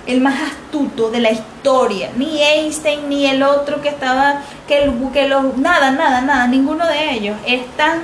el 0.06 0.22
más 0.22 0.36
astuto 0.41 1.10
de 1.10 1.20
la 1.20 1.32
historia. 1.32 2.12
Ni 2.16 2.41
Einstein, 2.41 3.10
ni 3.10 3.26
el 3.26 3.43
otro 3.43 3.82
que 3.82 3.89
estaba, 3.89 4.41
que, 4.68 4.86
los, 4.86 5.58
nada, 5.58 5.91
nada, 5.91 6.22
nada, 6.22 6.47
ninguno 6.47 6.86
de 6.88 7.12
ellos 7.12 7.38
es 7.45 7.66
tan 7.76 8.03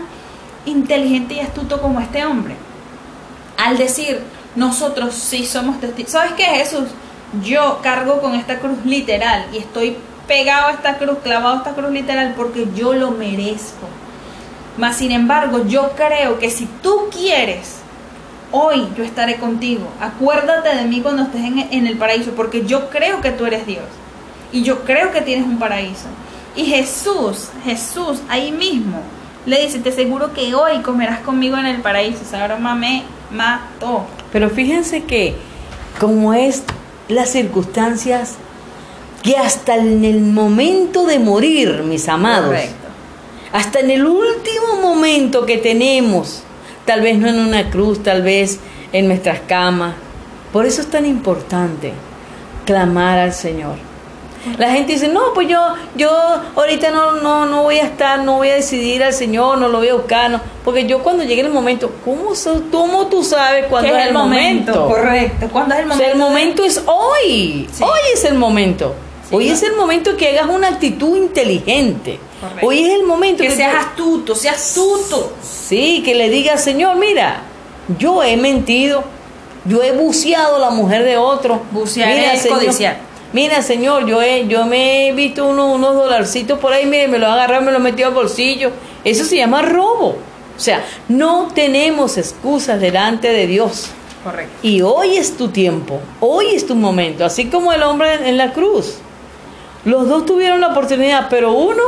inteligente 0.65 1.35
y 1.35 1.39
astuto 1.39 1.81
como 1.81 1.99
este 1.99 2.25
hombre. 2.25 2.55
Al 3.57 3.77
decir, 3.77 4.21
nosotros 4.55 5.13
sí 5.13 5.45
somos 5.45 5.79
testigos. 5.79 6.11
¿Sabes 6.11 6.33
qué, 6.33 6.45
Jesús? 6.45 6.89
Yo 7.43 7.79
cargo 7.81 8.19
con 8.21 8.35
esta 8.35 8.59
cruz 8.59 8.83
literal 8.85 9.45
y 9.53 9.59
estoy 9.59 9.97
pegado 10.27 10.67
a 10.67 10.71
esta 10.71 10.97
cruz, 10.97 11.19
clavado 11.23 11.55
a 11.55 11.57
esta 11.59 11.73
cruz 11.73 11.91
literal 11.91 12.33
porque 12.35 12.67
yo 12.75 12.93
lo 12.93 13.11
merezco. 13.11 13.87
Mas 14.77 14.97
sin 14.97 15.11
embargo, 15.11 15.65
yo 15.65 15.91
creo 15.95 16.39
que 16.39 16.49
si 16.49 16.65
tú 16.81 17.09
quieres, 17.11 17.80
hoy 18.51 18.87
yo 18.97 19.03
estaré 19.03 19.37
contigo. 19.37 19.87
Acuérdate 19.99 20.75
de 20.75 20.85
mí 20.85 21.01
cuando 21.01 21.23
estés 21.23 21.43
en, 21.43 21.59
en 21.59 21.87
el 21.87 21.97
paraíso, 21.97 22.31
porque 22.31 22.65
yo 22.65 22.89
creo 22.89 23.21
que 23.21 23.31
tú 23.31 23.45
eres 23.45 23.65
Dios. 23.65 23.85
Y 24.51 24.63
yo 24.63 24.83
creo 24.83 25.11
que 25.11 25.21
tienes 25.21 25.45
un 25.45 25.59
paraíso. 25.59 26.07
Y 26.55 26.65
Jesús, 26.65 27.49
Jesús, 27.63 28.21
ahí 28.27 28.51
mismo, 28.51 29.01
le 29.45 29.61
dice, 29.61 29.79
te 29.79 29.89
aseguro 29.89 30.33
que 30.33 30.53
hoy 30.53 30.81
comerás 30.81 31.19
conmigo 31.19 31.57
en 31.57 31.65
el 31.65 31.81
paraíso. 31.81 32.21
Esa 32.21 32.45
broma 32.45 32.75
me 32.75 33.03
mató. 33.31 34.05
Pero 34.31 34.49
fíjense 34.49 35.03
que 35.03 35.35
como 35.99 36.33
es 36.33 36.63
las 37.07 37.29
circunstancias 37.29 38.35
que 39.23 39.37
hasta 39.37 39.75
en 39.75 40.03
el 40.03 40.21
momento 40.21 41.05
de 41.05 41.19
morir, 41.19 41.83
mis 41.83 42.07
amados, 42.09 42.47
Correcto. 42.47 42.87
hasta 43.53 43.79
en 43.79 43.91
el 43.91 44.05
último 44.05 44.81
momento 44.81 45.45
que 45.45 45.57
tenemos, 45.57 46.43
tal 46.85 47.01
vez 47.01 47.17
no 47.17 47.27
en 47.27 47.39
una 47.39 47.69
cruz, 47.69 48.01
tal 48.03 48.21
vez 48.21 48.59
en 48.93 49.07
nuestras 49.07 49.39
camas. 49.47 49.93
Por 50.51 50.65
eso 50.65 50.81
es 50.81 50.87
tan 50.89 51.05
importante 51.05 51.93
clamar 52.65 53.17
al 53.19 53.33
Señor. 53.33 53.75
La 54.57 54.71
gente 54.71 54.93
dice, 54.93 55.07
no, 55.07 55.33
pues 55.35 55.47
yo, 55.47 55.59
yo 55.95 56.09
ahorita 56.55 56.89
no, 56.89 57.11
no, 57.21 57.45
no 57.45 57.61
voy 57.61 57.77
a 57.77 57.83
estar, 57.83 58.23
no 58.23 58.37
voy 58.37 58.49
a 58.49 58.55
decidir 58.55 59.03
al 59.03 59.13
Señor, 59.13 59.59
no 59.59 59.67
lo 59.67 59.77
voy 59.77 59.89
a 59.89 59.93
buscar, 59.93 60.31
no, 60.31 60.41
porque 60.65 60.87
yo 60.87 61.03
cuando 61.03 61.23
llegue 61.23 61.41
el 61.41 61.51
momento, 61.51 61.91
¿cómo, 62.03 62.33
so- 62.33 62.63
cómo 62.71 63.05
tú 63.05 63.23
sabes 63.23 63.65
cuándo 63.67 63.91
¿Qué 63.93 64.01
es 64.01 64.07
el 64.07 64.13
momento? 64.13 64.87
Correcto. 64.87 65.47
¿Cuándo 65.51 65.75
es 65.75 65.81
el 65.81 65.85
O 65.85 65.89
momento? 65.89 66.03
sea, 66.03 66.11
el 66.13 66.17
momento 66.19 66.63
es 66.65 66.83
hoy. 66.87 67.69
Sí. 67.71 67.83
Hoy 67.83 67.99
es 68.15 68.25
el 68.25 68.33
momento. 68.33 68.95
Sí, 69.29 69.35
hoy 69.35 69.45
¿no? 69.47 69.53
es 69.53 69.61
el 69.61 69.75
momento 69.75 70.17
que 70.17 70.29
hagas 70.39 70.49
una 70.49 70.69
actitud 70.69 71.15
inteligente. 71.17 72.19
Correcto. 72.41 72.67
Hoy 72.67 72.83
es 72.83 72.93
el 72.95 73.03
momento 73.05 73.43
que 73.43 73.51
seas 73.51 73.71
tú- 73.95 74.15
astuto, 74.25 74.35
seas 74.35 74.55
astuto. 74.55 75.31
Sí, 75.43 76.01
que 76.03 76.15
le 76.15 76.29
digas, 76.29 76.63
Señor, 76.63 76.97
mira, 76.97 77.43
yo 77.99 78.23
he 78.23 78.35
mentido, 78.35 79.03
yo 79.65 79.81
he 79.83 79.91
buceado 79.91 80.55
a 80.55 80.59
la 80.59 80.69
mujer 80.71 81.03
de 81.03 81.17
otro. 81.17 81.61
Bucear 81.71 82.09
mira, 82.13 82.33
es 82.33 82.47
codiciar. 82.47 82.97
Mira, 83.31 83.61
Señor, 83.61 84.05
yo 84.07 84.21
he, 84.21 84.47
yo 84.47 84.65
me 84.65 85.07
he 85.07 85.11
visto 85.13 85.45
uno- 85.45 85.71
unos 85.71 85.95
dolarcitos 85.95 86.59
por 86.59 86.73
ahí, 86.73 86.85
mire, 86.85 87.07
me 87.07 87.17
lo 87.19 87.27
he 87.27 87.29
agarrado, 87.29 87.61
me 87.61 87.71
lo 87.71 87.77
he 87.77 87.81
metido 87.81 88.09
al 88.09 88.13
bolsillo. 88.15 88.71
Eso 89.05 89.23
se 89.23 89.37
llama 89.37 89.61
robo. 89.61 90.17
O 90.57 90.59
sea, 90.63 90.83
no 91.07 91.47
tenemos 91.55 92.17
excusas 92.17 92.81
delante 92.81 93.29
de 93.31 93.47
Dios. 93.47 93.87
Correcto. 94.23 94.51
Y 94.61 94.81
hoy 94.81 95.15
es 95.17 95.37
tu 95.37 95.47
tiempo, 95.47 95.99
hoy 96.19 96.47
es 96.53 96.67
tu 96.67 96.75
momento, 96.75 97.23
así 97.25 97.45
como 97.45 97.71
el 97.73 97.81
hombre 97.83 98.13
en, 98.15 98.25
en 98.25 98.37
la 98.37 98.51
cruz. 98.51 98.95
Los 99.85 100.07
dos 100.09 100.25
tuvieron 100.27 100.59
la 100.61 100.67
oportunidad, 100.67 101.27
pero 101.29 101.53
uno 101.53 101.81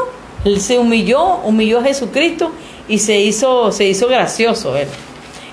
él 0.46 0.60
se 0.60 0.78
humilló, 0.78 1.38
humilló 1.44 1.80
a 1.80 1.84
Jesucristo 1.84 2.52
y 2.88 3.00
se 3.00 3.20
hizo, 3.20 3.72
se 3.72 3.86
hizo 3.86 4.08
gracioso 4.08 4.76
él. 4.76 4.88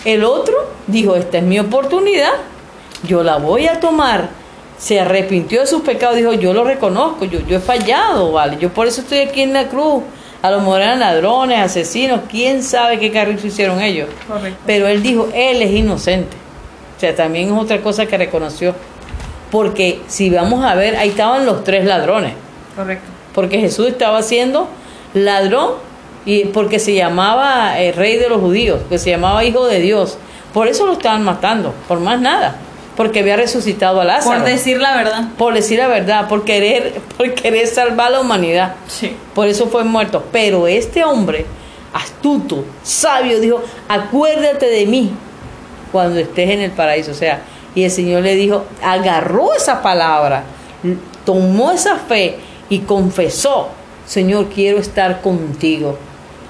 El 0.05 0.24
otro 0.24 0.55
dijo, 0.86 1.14
esta 1.16 1.38
es 1.38 1.45
mi 1.45 1.59
oportunidad, 1.59 2.32
yo 3.05 3.22
la 3.22 3.36
voy 3.36 3.66
a 3.66 3.78
tomar. 3.80 4.30
Se 4.78 4.99
arrepintió 4.99 5.61
de 5.61 5.66
sus 5.66 5.82
pecados, 5.82 6.16
dijo, 6.16 6.32
yo 6.32 6.55
lo 6.55 6.64
reconozco, 6.64 7.26
yo, 7.26 7.41
yo 7.47 7.59
he 7.59 7.61
fallado, 7.61 8.32
¿vale? 8.32 8.57
Yo 8.59 8.70
por 8.70 8.86
eso 8.86 9.03
estoy 9.03 9.18
aquí 9.18 9.43
en 9.43 9.53
la 9.53 9.68
cruz. 9.68 10.03
A 10.43 10.51
lo 10.51 10.61
mejor 10.61 10.80
eran 10.80 11.01
ladrones, 11.01 11.59
asesinos, 11.59 12.20
quién 12.30 12.62
sabe 12.62 12.99
qué 12.99 13.12
carrizo 13.12 13.47
hicieron 13.47 13.82
ellos. 13.82 14.09
Correcto. 14.26 14.59
Pero 14.64 14.88
él 14.88 15.03
dijo, 15.03 15.28
él 15.34 15.61
es 15.61 15.70
inocente. 15.70 16.34
O 16.97 17.01
sea, 17.01 17.14
también 17.14 17.49
es 17.49 17.61
otra 17.61 17.82
cosa 17.82 18.07
que 18.07 18.16
reconoció. 18.16 18.74
Porque 19.51 20.01
si 20.07 20.30
vamos 20.30 20.64
a 20.64 20.74
ver, 20.74 20.97
ahí 20.97 21.11
estaban 21.11 21.45
los 21.45 21.62
tres 21.62 21.84
ladrones. 21.84 22.32
Correcto. 22.74 23.05
Porque 23.34 23.59
Jesús 23.59 23.88
estaba 23.88 24.22
siendo 24.22 24.66
ladrón 25.15 25.75
y 26.25 26.47
porque 26.47 26.79
se 26.79 26.95
llamaba 26.95 27.79
el 27.79 27.95
rey 27.95 28.17
de 28.17 28.29
los 28.29 28.41
judíos, 28.41 28.81
que 28.89 28.99
se 28.99 29.11
llamaba 29.11 29.45
hijo 29.45 29.67
de 29.67 29.81
Dios. 29.81 30.19
Por 30.53 30.69
eso 30.69 30.87
lo 30.87 30.93
estaban 30.93 31.25
matando, 31.25 31.75
por 31.89 32.01
más 32.01 32.21
nada. 32.21 32.57
Porque 32.97 33.21
había 33.21 33.37
resucitado 33.37 34.01
a 34.01 34.05
Lázaro. 34.05 34.41
Por 34.41 34.47
decir 34.47 34.79
la 34.79 34.97
verdad. 34.97 35.29
Por 35.39 35.55
decir 35.55 35.79
la 35.79 35.87
verdad, 35.87 36.29
por 36.29 36.45
querer, 36.45 37.01
por 37.17 37.33
querer 37.35 37.67
salvar 37.67 38.09
a 38.09 38.11
la 38.11 38.21
humanidad. 38.21 38.75
Sí. 38.89 39.17
Por 39.35 39.49
eso 39.49 39.69
fue 39.69 39.85
muerto. 39.85 40.25
Pero 40.33 40.67
este 40.67 41.05
hombre, 41.05 41.47
astuto, 41.95 42.65
sabio, 42.83 43.41
dijo, 43.41 43.63
acuérdate 43.89 44.67
de 44.67 44.87
mí 44.87 45.13
cuando 45.93 46.21
estés 46.21 46.51
en 46.51 46.61
el 46.61 46.73
paraíso. 46.73 47.13
O 47.13 47.15
sea, 47.15 47.43
y 47.75 47.85
el 47.85 47.91
Señor 47.91 48.23
le 48.23 48.35
dijo, 48.35 48.65
agarró 48.83 49.55
esa 49.55 49.81
palabra, 49.81 50.43
tomó 51.25 51.71
esa 51.71 51.97
fe 51.97 52.39
y 52.69 52.81
confesó, 52.81 53.69
Señor, 54.11 54.49
quiero 54.49 54.79
estar 54.79 55.21
contigo. 55.21 55.97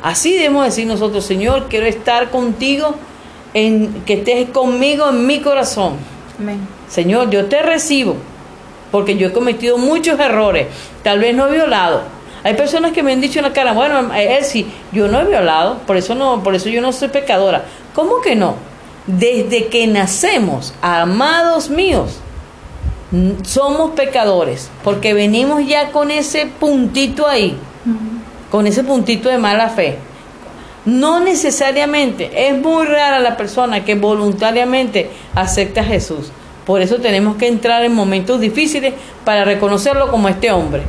Así 0.02 0.32
debemos 0.32 0.64
decir 0.64 0.86
nosotros, 0.86 1.26
Señor, 1.26 1.66
quiero 1.68 1.84
estar 1.84 2.30
contigo, 2.30 2.94
en 3.52 4.02
que 4.06 4.14
estés 4.14 4.48
conmigo 4.48 5.10
en 5.10 5.26
mi 5.26 5.40
corazón. 5.40 5.96
Amén. 6.38 6.66
Señor, 6.88 7.28
yo 7.28 7.44
te 7.50 7.60
recibo 7.60 8.16
porque 8.90 9.18
yo 9.18 9.28
he 9.28 9.32
cometido 9.32 9.76
muchos 9.76 10.18
errores. 10.18 10.68
Tal 11.02 11.18
vez 11.18 11.36
no 11.36 11.48
he 11.48 11.52
violado. 11.52 12.00
Hay 12.44 12.54
personas 12.54 12.92
que 12.92 13.02
me 13.02 13.12
han 13.12 13.20
dicho 13.20 13.40
en 13.40 13.44
la 13.44 13.52
cara, 13.52 13.74
bueno, 13.74 14.10
él 14.14 14.42
sí, 14.42 14.66
yo 14.90 15.08
no 15.08 15.20
he 15.20 15.26
violado, 15.26 15.80
por 15.86 15.98
eso 15.98 16.14
no, 16.14 16.42
por 16.42 16.54
eso 16.54 16.70
yo 16.70 16.80
no 16.80 16.94
soy 16.94 17.08
pecadora. 17.08 17.66
¿Cómo 17.94 18.22
que 18.22 18.36
no? 18.36 18.54
Desde 19.06 19.66
que 19.66 19.86
nacemos, 19.86 20.72
amados 20.80 21.68
míos, 21.68 22.20
somos 23.42 23.92
pecadores, 23.92 24.70
porque 24.84 25.14
venimos 25.14 25.66
ya 25.66 25.90
con 25.90 26.10
ese 26.10 26.46
puntito 26.46 27.26
ahí, 27.26 27.56
con 28.50 28.66
ese 28.66 28.84
puntito 28.84 29.28
de 29.28 29.38
mala 29.38 29.68
fe. 29.68 29.98
No 30.84 31.20
necesariamente, 31.20 32.48
es 32.48 32.56
muy 32.56 32.86
rara 32.86 33.20
la 33.20 33.36
persona 33.36 33.84
que 33.84 33.94
voluntariamente 33.96 35.10
acepta 35.34 35.82
a 35.82 35.84
Jesús. 35.84 36.30
Por 36.64 36.80
eso 36.80 36.96
tenemos 36.96 37.36
que 37.36 37.48
entrar 37.48 37.84
en 37.84 37.92
momentos 37.92 38.40
difíciles 38.40 38.94
para 39.24 39.44
reconocerlo 39.44 40.10
como 40.10 40.28
este 40.28 40.52
hombre. 40.52 40.82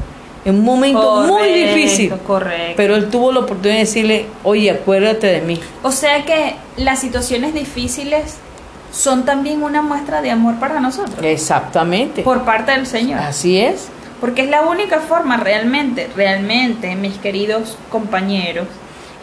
En 0.45 0.55
un 0.55 0.63
momento 0.63 1.21
muy 1.21 1.51
difícil. 1.51 2.13
Correcto. 2.25 2.73
Pero 2.77 2.95
él 2.95 3.09
tuvo 3.09 3.31
la 3.31 3.41
oportunidad 3.41 3.75
de 3.75 3.79
decirle, 3.79 4.25
oye, 4.43 4.71
acuérdate 4.71 5.27
de 5.27 5.41
mí. 5.41 5.59
O 5.83 5.91
sea 5.91 6.23
que 6.25 6.55
las 6.77 6.99
situaciones 6.99 7.53
difíciles 7.53 8.37
son 8.91 9.25
también 9.25 9.63
una 9.63 9.81
muestra 9.81 10.21
de 10.21 10.31
amor 10.31 10.55
para 10.55 10.79
nosotros. 10.79 11.17
Exactamente. 11.23 12.23
Por 12.23 12.43
parte 12.43 12.71
del 12.71 12.85
Señor. 12.85 13.19
Así 13.19 13.59
es. 13.59 13.87
Porque 14.19 14.43
es 14.43 14.49
la 14.49 14.61
única 14.61 14.99
forma 14.99 15.37
realmente, 15.37 16.09
realmente, 16.15 16.95
mis 16.95 17.17
queridos 17.17 17.77
compañeros, 17.89 18.67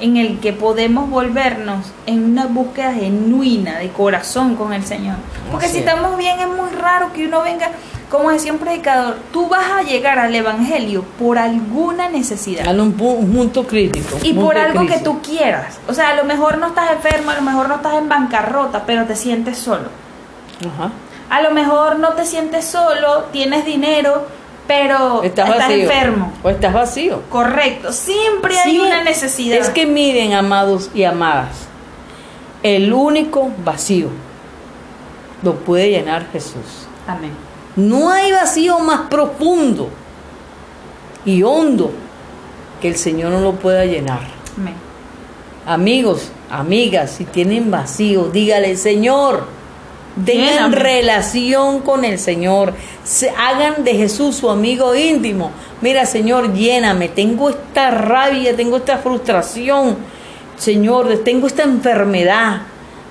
en 0.00 0.16
el 0.16 0.40
que 0.40 0.52
podemos 0.52 1.08
volvernos 1.10 1.86
en 2.06 2.24
una 2.24 2.46
búsqueda 2.46 2.92
genuina 2.94 3.78
de 3.78 3.88
corazón 3.90 4.56
con 4.56 4.72
el 4.72 4.84
Señor. 4.84 5.16
Porque 5.50 5.66
Así 5.66 5.74
si 5.76 5.80
es. 5.82 5.86
estamos 5.86 6.16
bien 6.18 6.40
es 6.40 6.48
muy 6.48 6.70
raro 6.70 7.12
que 7.12 7.26
uno 7.26 7.42
venga, 7.42 7.70
como 8.11 8.30
decía 8.30 8.52
un 8.52 8.59
predicador, 8.59 9.16
tú 9.32 9.48
vas 9.48 9.70
a 9.70 9.82
llegar 9.82 10.18
al 10.18 10.34
Evangelio 10.34 11.04
por 11.18 11.38
alguna 11.38 12.09
necesidad. 12.09 12.64
Dale 12.64 12.80
un, 12.82 12.96
pu- 12.96 13.16
un 13.18 13.32
punto 13.32 13.66
crítico. 13.66 14.16
Y 14.22 14.32
punto 14.32 14.46
por 14.46 14.59
algo 14.59 14.86
que 14.86 14.98
tú 14.98 15.20
quieras. 15.20 15.78
O 15.88 15.92
sea, 15.94 16.11
a 16.11 16.14
lo 16.16 16.24
mejor 16.24 16.56
no 16.59 16.68
estás 16.68 16.90
enfermo, 16.92 17.30
a 17.30 17.34
lo 17.34 17.42
mejor 17.42 17.68
no 17.68 17.74
estás 17.76 17.94
en 17.94 18.09
bancarrota, 18.09 18.84
pero 18.86 19.04
te 19.04 19.14
sientes 19.14 19.59
solo. 19.59 19.88
Ajá. 20.61 20.90
A 21.30 21.42
lo 21.42 21.50
mejor 21.50 21.98
no 21.98 22.14
te 22.14 22.24
sientes 22.24 22.64
solo, 22.64 23.24
tienes 23.32 23.66
dinero, 23.66 24.26
pero 24.66 25.22
Estás, 25.22 25.70
enfermo. 25.70 26.32
O 26.42 26.48
estás 26.48 26.72
vacío. 26.72 27.22
Correcto, 27.28 27.92
siempre 27.92 28.59
hay 28.59 28.78
una 28.80 29.02
necesidad. 29.02 29.59
Es 29.59 29.68
que 29.68 29.84
miren, 29.86 30.32
amados 30.32 30.90
y 30.94 31.04
amadas, 31.04 31.66
el 32.62 32.92
único 32.92 33.50
vacío 33.64 34.09
lo 35.42 35.54
puede 35.56 35.90
llenar 35.90 36.26
Jesús. 36.32 36.86
Amén. 37.06 37.47
No 37.78 38.10
hay 38.10 38.32
vacío 38.32 38.80
más 38.80 39.02
profundo 39.08 39.88
y 41.24 41.44
hondo 41.44 41.92
que 42.82 42.88
el 42.88 42.96
Señor 42.96 43.30
no 43.30 43.38
lo 43.38 43.52
pueda 43.52 43.84
llenar. 43.84 44.18
Amén. 44.58 44.74
Amigos, 45.64 46.32
amigas, 46.50 47.12
si 47.12 47.24
tienen 47.24 47.70
vacío, 47.70 48.30
dígale, 48.30 48.76
Señor, 48.76 49.44
tengan 50.26 50.72
relación 50.72 51.78
con 51.78 52.04
el 52.04 52.18
Señor, 52.18 52.74
se 53.04 53.30
hagan 53.30 53.84
de 53.84 53.94
Jesús 53.94 54.34
su 54.34 54.50
amigo 54.50 54.96
íntimo. 54.96 55.52
Mira, 55.80 56.04
Señor, 56.04 56.52
lléname, 56.54 57.08
tengo 57.08 57.50
esta 57.50 57.92
rabia, 57.92 58.56
tengo 58.56 58.78
esta 58.78 58.98
frustración, 58.98 59.98
Señor, 60.56 61.22
tengo 61.22 61.46
esta 61.46 61.62
enfermedad. 61.62 62.62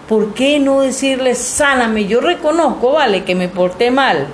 ¿Por 0.10 0.34
qué 0.34 0.60
no 0.60 0.82
decirle, 0.82 1.36
sáname? 1.36 2.06
Yo 2.06 2.20
reconozco, 2.20 2.92
vale, 2.92 3.24
que 3.24 3.34
me 3.34 3.48
porté 3.48 3.92
mal, 3.92 4.28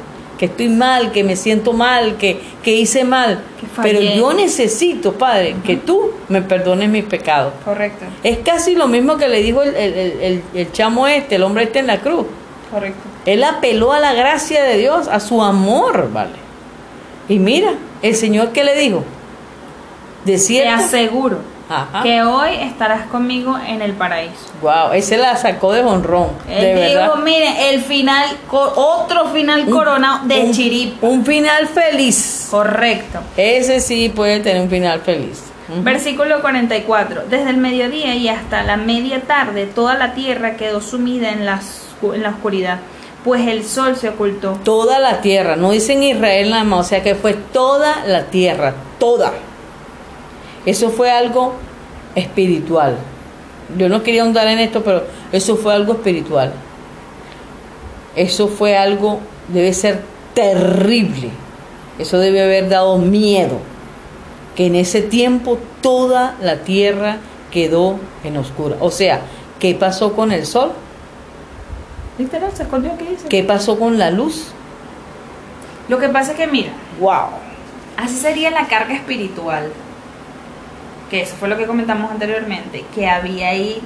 que 0.44 0.52
estoy 0.52 0.68
mal, 0.68 1.14
que 1.14 1.24
me 1.24 1.38
siento 1.38 1.72
mal, 1.72 2.18
que, 2.18 2.38
que 2.64 2.76
hice 2.76 3.06
mal, 3.06 3.42
Que 3.62 3.82
pero 3.82 4.02
yo 4.02 4.34
necesito, 4.34 5.14
Padre, 5.14 5.56
que 5.66 5.78
tú 5.78 6.12
me 6.28 6.42
perdones 6.42 6.90
mis 6.90 7.06
pecados. 7.06 7.54
Correcto, 7.64 8.04
Es 8.24 8.40
casi 8.40 8.76
lo 8.76 8.90
mismo 8.90 9.16
que 9.16 9.30
le 9.30 9.42
dijo 9.42 9.62
el, 9.64 9.74
el- 9.74 9.94
el- 10.22 10.44
el- 10.54 10.72
chamo 10.74 11.08
este, 11.08 11.36
el 11.36 11.44
hombre 11.44 11.64
este 11.64 11.80
en 11.80 11.88
la 11.88 12.02
cruz. 12.02 12.26
correcto. 12.70 13.00
Él 13.26 13.42
apeló 13.46 13.94
a 13.94 14.02
la 14.02 14.12
gracia 14.14 14.62
de 14.66 14.78
Dios, 14.78 15.08
a 15.08 15.22
su 15.22 15.42
amor, 15.42 16.10
¿vale? 16.12 16.34
Y 17.30 17.40
mira, 17.40 17.76
el 18.02 18.14
Señor 18.14 18.50
que 18.50 18.66
le 18.66 18.76
dijo, 18.78 19.06
de 20.26 20.34
Te 20.34 20.38
cierto, 20.40 20.84
aseguro 20.84 21.38
Ajá. 21.70 22.04
que 22.04 22.22
hoy 22.24 22.56
estarás 22.60 23.08
conmigo 23.08 23.58
en 23.66 23.82
el 23.82 23.94
paraíso. 23.94 24.52
wow, 24.62 24.92
ese 24.94 25.18
la 25.18 25.36
sacó 25.38 25.72
de 25.72 25.82
honrón, 25.82 26.30
Él 26.50 26.62
de 26.62 26.88
dijo, 26.90 27.00
verdad. 27.00 27.16
mire, 27.24 27.70
el 27.74 27.82
final, 27.82 28.26
otro 28.52 29.28
final 29.30 29.70
coronado 29.70 30.26
de 30.28 30.40
un, 30.42 30.52
chiripa. 30.52 31.08
Un 31.08 31.26
final 31.26 31.68
feliz. 31.68 32.48
Correcto. 32.52 33.20
Ese 33.38 33.80
sí 33.80 34.10
puede 34.10 34.42
tener 34.42 34.62
un 34.62 34.70
final 34.70 35.00
feliz. 35.02 35.46
Versículo 35.82 36.42
44. 36.42 37.24
Desde 37.30 37.50
el 37.50 37.58
mediodía 37.58 38.14
y 38.16 38.28
hasta 38.28 38.64
la 38.64 38.78
media 38.78 39.22
tarde, 39.22 39.66
toda 39.66 39.96
la 39.96 40.14
tierra 40.14 40.56
quedó 40.58 40.82
sumida 40.82 41.32
en 41.32 41.46
la, 41.46 41.62
en 42.14 42.22
la 42.22 42.30
oscuridad, 42.30 42.80
pues 43.24 43.48
el 43.48 43.64
sol 43.64 43.96
se 43.96 44.10
ocultó. 44.10 44.60
Toda 44.66 45.00
la 45.00 45.22
tierra, 45.22 45.56
no 45.56 45.72
dicen 45.72 46.04
Israel 46.04 46.50
nada 46.52 46.66
más, 46.66 46.80
o 46.82 46.90
sea 46.90 47.02
que 47.02 47.16
fue 47.16 47.34
toda 47.34 48.04
la 48.06 48.26
tierra, 48.26 48.74
toda. 49.00 49.32
Eso 50.66 50.90
fue 50.90 51.12
algo 51.12 51.54
espiritual. 52.16 52.98
Yo 53.78 53.90
no 53.90 54.04
quería 54.04 54.24
ahondar 54.24 54.48
en 54.48 54.60
esto, 54.60 54.84
pero 54.84 55.04
eso 55.32 55.56
fue 55.56 55.74
algo 55.74 55.94
espiritual. 55.94 56.54
Eso 58.16 58.48
fue 58.48 58.78
algo, 58.78 59.20
debe 59.48 59.74
ser 59.74 60.02
terrible. 60.34 61.30
Eso 62.00 62.20
debe 62.20 62.44
haber 62.44 62.70
dado 62.70 62.98
miedo. 62.98 63.60
Que 64.56 64.68
en 64.68 64.76
ese 64.76 65.02
tiempo 65.02 65.58
toda 65.82 66.36
la 66.42 66.58
tierra 66.58 67.18
quedó 67.52 68.00
en 68.24 68.38
oscura. 68.38 68.78
O 68.80 68.92
sea, 68.92 69.22
¿qué 69.60 69.74
pasó 69.74 70.14
con 70.14 70.32
el 70.32 70.46
sol? 70.46 70.74
Literal, 72.18 72.52
se 72.54 72.64
escondió 72.64 72.94
aquí 72.94 73.06
dice. 73.06 73.28
¿Qué 73.28 73.44
pasó 73.44 73.80
con 73.80 73.98
la 73.98 74.12
luz? 74.12 74.46
Lo 75.90 75.98
que 75.98 76.10
pasa 76.10 76.32
es 76.32 76.38
que, 76.38 76.48
mira, 76.48 76.72
¡Wow! 77.00 77.30
así 77.98 78.16
sería 78.16 78.52
la 78.52 78.68
carga 78.68 78.94
espiritual. 78.94 79.72
Que 81.14 81.22
eso 81.22 81.36
fue 81.40 81.48
lo 81.48 81.56
que 81.56 81.68
comentamos 81.68 82.10
anteriormente, 82.10 82.84
que 82.96 83.08
había 83.08 83.50
ahí 83.50 83.80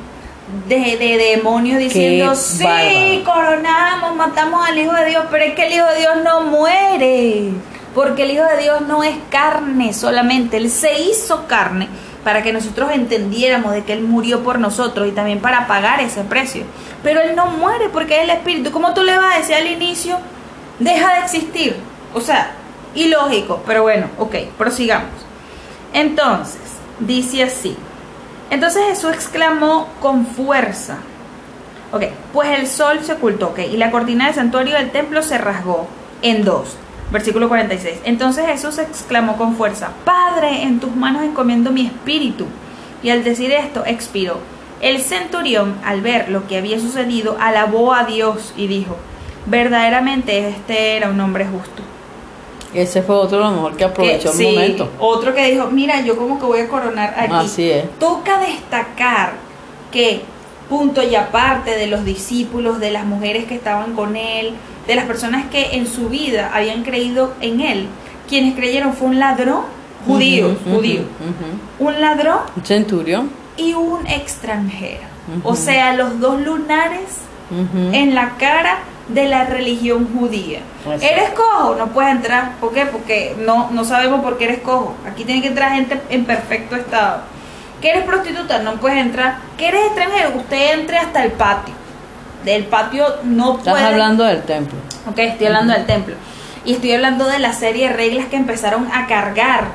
de, 0.69 0.95
de 0.95 1.36
demonios 1.36 1.78
diciendo, 1.78 2.34
sí, 2.36 2.63
bárbaro. 2.63 3.25
coronamos, 3.25 4.15
matamos 4.15 4.65
al 4.65 4.78
Hijo 4.78 4.93
de 4.93 5.07
Dios, 5.07 5.25
pero 5.30 5.43
es 5.43 5.53
que 5.53 5.67
el 5.67 5.73
Hijo 5.73 5.86
de 5.88 5.99
Dios 5.99 6.13
no 6.23 6.43
muere, 6.43 7.49
porque 7.93 8.23
el 8.23 8.32
Hijo 8.32 8.45
de 8.45 8.63
Dios 8.63 8.80
no 8.88 9.03
es 9.03 9.13
carne 9.30 9.91
solamente, 9.91 10.55
Él 10.55 10.71
se 10.71 11.01
hizo 11.01 11.47
carne 11.47 11.89
para 12.23 12.43
que 12.43 12.53
nosotros 12.53 12.91
entendiéramos 12.93 13.73
de 13.73 13.84
que 13.84 13.91
Él 13.91 14.03
murió 14.03 14.41
por 14.41 14.57
nosotros 14.57 15.05
y 15.05 15.11
también 15.11 15.41
para 15.41 15.67
pagar 15.67 15.99
ese 15.99 16.21
precio. 16.21 16.63
Pero 17.03 17.19
Él 17.19 17.36
no 17.36 17.47
muere 17.47 17.89
porque 17.89 18.19
es 18.19 18.23
el 18.23 18.30
Espíritu. 18.30 18.71
¿Cómo 18.71 18.93
tú 18.93 19.03
le 19.03 19.17
vas 19.17 19.36
a 19.36 19.38
decir 19.39 19.55
al 19.55 19.67
inicio, 19.67 20.17
deja 20.80 21.15
de 21.15 21.19
existir? 21.25 21.75
O 22.13 22.21
sea, 22.21 22.51
ilógico, 22.95 23.61
pero 23.67 23.82
bueno, 23.82 24.07
ok, 24.17 24.36
prosigamos. 24.57 25.11
Entonces, 25.91 26.66
dice 26.99 27.43
así. 27.43 27.75
Entonces 28.49 28.83
Jesús 28.87 29.11
exclamó 29.13 29.87
con 30.01 30.25
fuerza. 30.25 30.97
Ok, 31.91 32.03
pues 32.33 32.49
el 32.59 32.67
sol 32.67 32.99
se 33.01 33.13
ocultó, 33.13 33.53
y 33.57 33.77
la 33.77 33.91
cortina 33.91 34.25
del 34.25 34.35
santuario 34.35 34.75
del 34.75 34.91
templo 34.91 35.21
se 35.21 35.37
rasgó 35.37 35.87
en 36.21 36.43
dos. 36.43 36.75
Versículo 37.11 37.47
46. 37.47 38.01
Entonces 38.03 38.45
Jesús 38.45 38.77
exclamó 38.77 39.37
con 39.37 39.55
fuerza, 39.55 39.91
Padre, 40.03 40.63
en 40.63 40.79
tus 40.79 40.93
manos 40.95 41.23
encomiendo 41.23 41.71
mi 41.71 41.85
espíritu. 41.85 42.45
Y 43.01 43.09
al 43.09 43.23
decir 43.23 43.51
esto, 43.51 43.83
expiró. 43.85 44.39
El 44.81 45.01
centurión, 45.01 45.75
al 45.85 46.01
ver 46.01 46.29
lo 46.29 46.47
que 46.47 46.57
había 46.57 46.79
sucedido, 46.79 47.37
alabó 47.39 47.93
a 47.93 48.03
Dios 48.03 48.53
y 48.57 48.67
dijo, 48.67 48.97
verdaderamente 49.45 50.49
este 50.49 50.97
era 50.97 51.09
un 51.09 51.19
hombre 51.19 51.45
justo. 51.45 51.81
Ese 52.74 53.01
fue 53.01 53.15
otro 53.15 53.38
a 53.45 53.49
lo 53.49 53.55
mejor 53.55 53.76
que 53.78 53.84
aprovechó 53.86 54.32
Que- 54.32 54.38
el 54.38 54.49
sí, 54.49 54.53
momento. 54.55 54.89
Otro 54.99 55.34
que 55.34 55.51
dijo, 55.51 55.68
mira, 55.72 56.01
yo 56.01 56.15
como 56.18 56.39
que 56.39 56.45
voy 56.45 56.59
a 56.59 56.68
coronar 56.68 57.13
aquí. 57.18 57.34
Así 57.34 57.70
es. 57.72 57.86
Toca 57.99 58.39
destacar 58.39 59.34
que, 59.91 60.22
punto 60.70 61.01
y 61.01 61.15
aparte 61.15 61.72
de 61.72 61.88
los 61.88 62.03
discípulos, 62.03 62.80
de 62.80 62.91
las 62.91 63.05
mujeres 63.05 63.45
que 63.45 63.55
estaban 63.55 63.93
con 63.93 64.15
él, 64.15 64.53
de 64.86 64.95
las 64.95 65.05
personas 65.05 65.45
que 65.49 65.76
en 65.78 65.88
su 65.88 66.09
vida 66.09 66.51
habían 66.53 66.84
creído 66.84 67.34
en 67.41 67.61
él, 67.61 67.88
quienes 68.28 68.55
creyeron 68.55 68.93
fue 68.93 69.07
un 69.07 69.20
ladrón 69.20 69.61
judío, 70.05 70.55
judío, 70.72 71.01
un 71.80 72.01
ladrón. 72.01 72.39
Un 72.55 72.65
centurión. 72.65 73.30
y 73.57 73.74
un 73.74 74.05
extranjero. 74.07 75.01
O 75.43 75.55
sea, 75.55 75.93
los 75.93 76.20
dos 76.20 76.39
lunares 76.41 77.22
en 77.91 78.13
la 78.13 78.32
cara 78.38 78.78
de 79.10 79.26
la 79.28 79.45
religión 79.45 80.08
judía. 80.18 80.60
Exacto. 80.86 81.05
Eres 81.05 81.30
cojo, 81.32 81.76
no 81.76 81.88
puedes 81.88 82.12
entrar. 82.12 82.53
¿Por 82.60 82.74
qué? 82.74 82.86
Porque 82.86 83.36
no, 83.39 83.70
no 83.72 83.84
sabemos 83.86 84.22
por 84.22 84.38
qué 84.38 84.45
eres 84.45 84.60
cojo. 84.60 84.95
Aquí 85.10 85.24
tiene 85.24 85.41
que 85.41 85.47
entrar 85.47 85.72
gente 85.74 86.01
en 86.10 86.26
perfecto 86.26 86.76
estado. 86.76 87.22
¿Que 87.82 87.91
eres 87.91 88.03
prostituta? 88.03 88.60
No 88.60 88.74
puedes 88.76 88.97
entrar. 88.97 89.38
¿Que 89.58 89.68
eres 89.70 89.86
extranjero? 89.88 90.32
Usted 90.36 90.74
entre 90.80 90.97
hasta 90.97 91.24
el 91.24 91.32
patio. 91.32 91.74
Del 92.43 92.66
patio 92.66 93.05
no 93.24 93.58
Estás 93.58 93.74
puede. 93.74 93.86
hablando 93.86 94.24
del 94.24 94.41
templo. 94.43 94.78
Ok, 95.10 95.20
estoy 95.20 95.47
hablando 95.47 95.74
del 95.74 95.86
templo. 95.86 96.16
Y 96.66 96.74
estoy 96.74 96.91
hablando 96.93 97.26
de 97.28 97.39
la 97.39 97.53
serie 97.53 97.88
de 97.89 97.93
reglas 97.95 98.26
que 98.26 98.36
empezaron 98.36 98.89
a 98.91 99.08
cargar 99.08 99.66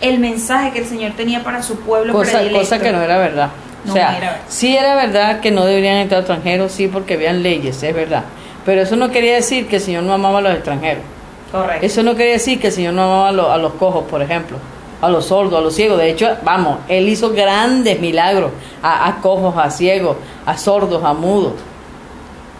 el 0.00 0.18
mensaje 0.18 0.70
que 0.70 0.78
el 0.78 0.86
Señor 0.86 1.12
tenía 1.12 1.42
para 1.44 1.62
su 1.62 1.78
pueblo 1.80 2.12
Cosa, 2.14 2.32
predilecto. 2.32 2.60
cosa 2.60 2.78
que 2.78 2.92
no 2.92 3.02
era 3.02 3.18
verdad. 3.18 3.50
No 3.84 3.92
o 3.92 3.94
sea, 3.94 4.16
era 4.16 4.30
verdad. 4.30 4.40
sí 4.48 4.76
era 4.76 4.94
verdad 4.94 5.40
que 5.40 5.50
no 5.50 5.64
deberían 5.66 5.96
entrar 5.96 6.20
extranjeros, 6.20 6.72
sí, 6.72 6.88
porque 6.88 7.14
habían 7.14 7.42
leyes, 7.42 7.82
es 7.82 7.94
verdad. 7.94 8.24
Pero 8.64 8.82
eso 8.82 8.96
no 8.96 9.10
quería 9.10 9.34
decir 9.34 9.66
que 9.68 9.76
el 9.76 9.82
Señor 9.82 10.02
no 10.04 10.12
amaba 10.12 10.38
a 10.38 10.42
los 10.42 10.54
extranjeros. 10.54 11.02
Correcto. 11.50 11.84
Eso 11.86 12.02
no 12.02 12.14
quería 12.14 12.34
decir 12.34 12.60
que 12.60 12.68
el 12.68 12.72
Señor 12.72 12.94
no 12.94 13.02
amaba 13.02 13.28
a 13.28 13.32
los, 13.32 13.48
a 13.50 13.56
los 13.56 13.72
cojos, 13.74 14.04
por 14.08 14.22
ejemplo, 14.22 14.56
a 15.00 15.08
los 15.08 15.26
sordos, 15.26 15.58
a 15.58 15.62
los 15.62 15.74
ciegos. 15.74 15.98
De 15.98 16.10
hecho, 16.10 16.28
vamos, 16.44 16.78
Él 16.88 17.08
hizo 17.08 17.30
grandes 17.30 18.00
milagros 18.00 18.50
a, 18.82 19.08
a 19.08 19.20
cojos, 19.20 19.54
a 19.56 19.70
ciegos, 19.70 20.16
a 20.46 20.56
sordos, 20.56 21.02
a 21.02 21.12
mudos. 21.12 21.54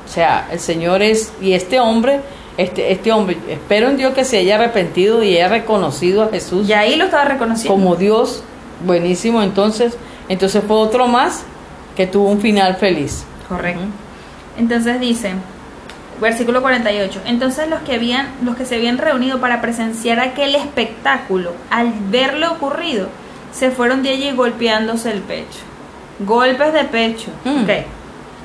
O 0.05 0.13
sea, 0.13 0.49
el 0.51 0.59
Señor 0.59 1.03
es, 1.03 1.33
y 1.41 1.53
este 1.53 1.79
hombre, 1.79 2.21
este, 2.57 2.91
este 2.91 3.13
hombre, 3.13 3.37
espero 3.49 3.89
en 3.89 3.97
Dios 3.97 4.13
que 4.13 4.25
se 4.25 4.39
haya 4.39 4.57
arrepentido 4.57 5.23
y 5.23 5.37
haya 5.37 5.49
reconocido 5.49 6.25
a 6.25 6.29
Jesús 6.29 6.69
Y 6.69 6.73
ahí 6.73 6.97
lo 6.97 7.05
estaba 7.05 7.25
reconociendo. 7.27 7.73
como 7.73 7.95
Dios, 7.95 8.43
buenísimo. 8.85 9.41
Entonces, 9.41 9.97
entonces 10.29 10.65
fue 10.67 10.77
otro 10.77 11.07
más 11.07 11.45
que 11.97 12.09
tuvo 12.09 12.29
un 12.29 12.41
final 12.41 12.75
feliz. 12.77 13.23
Correcto. 13.49 13.83
Entonces 14.59 15.01
dice, 15.01 15.35
versículo 16.21 16.61
48, 16.63 17.21
entonces 17.27 17.69
los 17.69 17.81
que, 17.81 17.95
habían, 17.95 18.29
los 18.45 18.57
que 18.57 18.65
se 18.67 18.77
habían 18.77 18.99
reunido 18.99 19.41
para 19.41 19.61
presenciar 19.61 20.21
aquel 20.21 20.55
espectáculo, 20.55 21.53
al 21.71 21.93
ver 22.11 22.35
lo 22.39 22.53
ocurrido, 22.53 23.09
se 23.53 23.71
fueron 23.71 24.03
de 24.03 24.11
allí 24.11 24.31
golpeándose 24.33 25.11
el 25.11 25.21
pecho. 25.21 25.59
Golpes 26.21 26.73
de 26.73 26.85
pecho. 26.85 27.31
Mm. 27.45 27.63
Ok. 27.65 27.71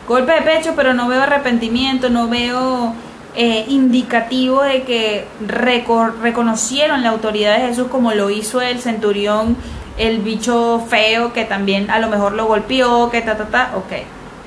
Golpe 0.07 0.33
de 0.33 0.41
pecho, 0.41 0.73
pero 0.75 0.93
no 0.93 1.07
veo 1.07 1.21
arrepentimiento, 1.21 2.09
no 2.09 2.27
veo 2.29 2.93
eh, 3.35 3.65
indicativo 3.67 4.61
de 4.63 4.83
que 4.83 5.25
reco- 5.45 6.13
reconocieron 6.21 7.03
la 7.03 7.09
autoridad 7.09 7.57
de 7.57 7.67
Jesús 7.67 7.87
como 7.89 8.13
lo 8.13 8.29
hizo 8.29 8.61
el 8.61 8.79
centurión, 8.79 9.57
el 9.97 10.19
bicho 10.19 10.85
feo 10.89 11.33
que 11.33 11.43
también 11.45 11.89
a 11.89 11.99
lo 11.99 12.07
mejor 12.07 12.33
lo 12.33 12.45
golpeó, 12.45 13.09
que 13.09 13.21
ta, 13.21 13.35
ta, 13.35 13.45
ta. 13.45 13.71
Ok, 13.75 13.91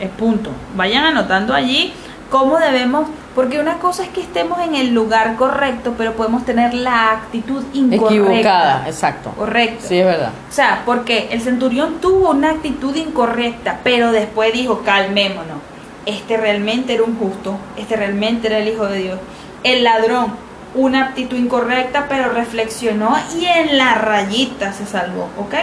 es 0.01 0.11
punto. 0.11 0.51
Vayan 0.76 1.05
anotando 1.05 1.55
allí 1.55 1.93
cómo 2.31 2.59
debemos, 2.59 3.09
porque 3.35 3.61
una 3.61 3.79
cosa 3.79 4.03
es 4.03 4.11
que 4.11 4.20
estemos 4.20 4.61
en 4.61 4.74
el 4.74 4.93
lugar 4.93 5.37
correcto, 5.37 5.95
pero 5.97 6.14
podemos 6.14 6.45
tener 6.45 6.74
la 6.74 7.12
actitud 7.12 7.62
incorrecta. 7.72 8.07
Equivocada, 8.07 8.85
exacto. 8.87 9.31
Correcto. 9.31 9.85
Sí, 9.89 9.99
es 9.99 10.07
verdad. 10.07 10.31
O 10.49 10.53
sea, 10.53 10.83
porque 10.85 11.29
el 11.31 11.41
centurión 11.41 12.01
tuvo 12.01 12.31
una 12.31 12.51
actitud 12.51 12.95
incorrecta, 12.97 13.81
pero 13.83 14.12
después 14.12 14.53
dijo, 14.53 14.83
calmémonos. 14.83 15.59
Este 16.07 16.37
realmente 16.37 16.95
era 16.95 17.03
un 17.03 17.18
justo, 17.18 17.59
este 17.76 17.97
realmente 17.97 18.49
era 18.49 18.59
el 18.59 18.68
Hijo 18.68 18.87
de 18.87 18.99
Dios. 18.99 19.18
El 19.62 19.85
ladrón, 19.85 20.33
una 20.74 21.07
actitud 21.07 21.37
incorrecta, 21.37 22.07
pero 22.09 22.31
reflexionó 22.31 23.16
y 23.39 23.45
en 23.45 23.76
la 23.76 23.95
rayita 23.95 24.72
se 24.72 24.87
salvó, 24.87 25.29
¿ok? 25.39 25.55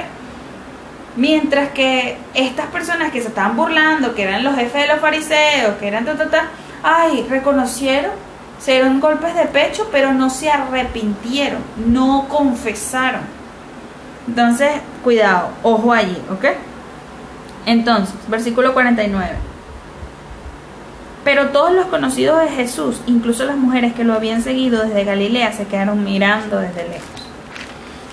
Mientras 1.16 1.70
que 1.70 2.18
estas 2.34 2.68
personas 2.68 3.12
que 3.12 3.22
se 3.22 3.30
estaban 3.30 3.56
burlando, 3.56 4.14
que 4.14 4.24
eran 4.24 4.44
los 4.44 4.56
jefes 4.56 4.82
de 4.82 4.88
los 4.88 5.00
fariseos, 5.00 5.76
que 5.80 5.88
eran 5.88 6.06
ta, 6.06 6.16
ta, 6.16 6.30
ta, 6.30 6.50
ay, 6.84 7.26
reconocieron, 7.30 8.12
se 8.60 8.74
dieron 8.74 9.00
golpes 9.00 9.34
de 9.36 9.46
pecho, 9.46 9.88
pero 9.92 10.14
no 10.14 10.30
se 10.30 10.50
arrepintieron, 10.50 11.62
no 11.88 12.28
confesaron. 12.28 13.22
Entonces, 14.28 14.72
cuidado, 15.04 15.50
ojo 15.64 15.94
allí, 15.94 16.18
¿ok? 16.32 16.46
Entonces, 17.66 18.16
versículo 18.28 18.74
49. 18.74 19.36
Pero 21.24 21.50
todos 21.50 21.74
los 21.74 21.88
conocidos 21.88 22.40
de 22.42 22.50
Jesús, 22.50 23.02
incluso 23.08 23.46
las 23.46 23.58
mujeres 23.58 23.94
que 23.94 24.04
lo 24.04 24.14
habían 24.14 24.42
seguido 24.42 24.84
desde 24.84 25.04
Galilea, 25.04 25.54
se 25.54 25.66
quedaron 25.66 26.04
mirando 26.04 26.60
desde 26.60 26.88
lejos. 26.88 27.25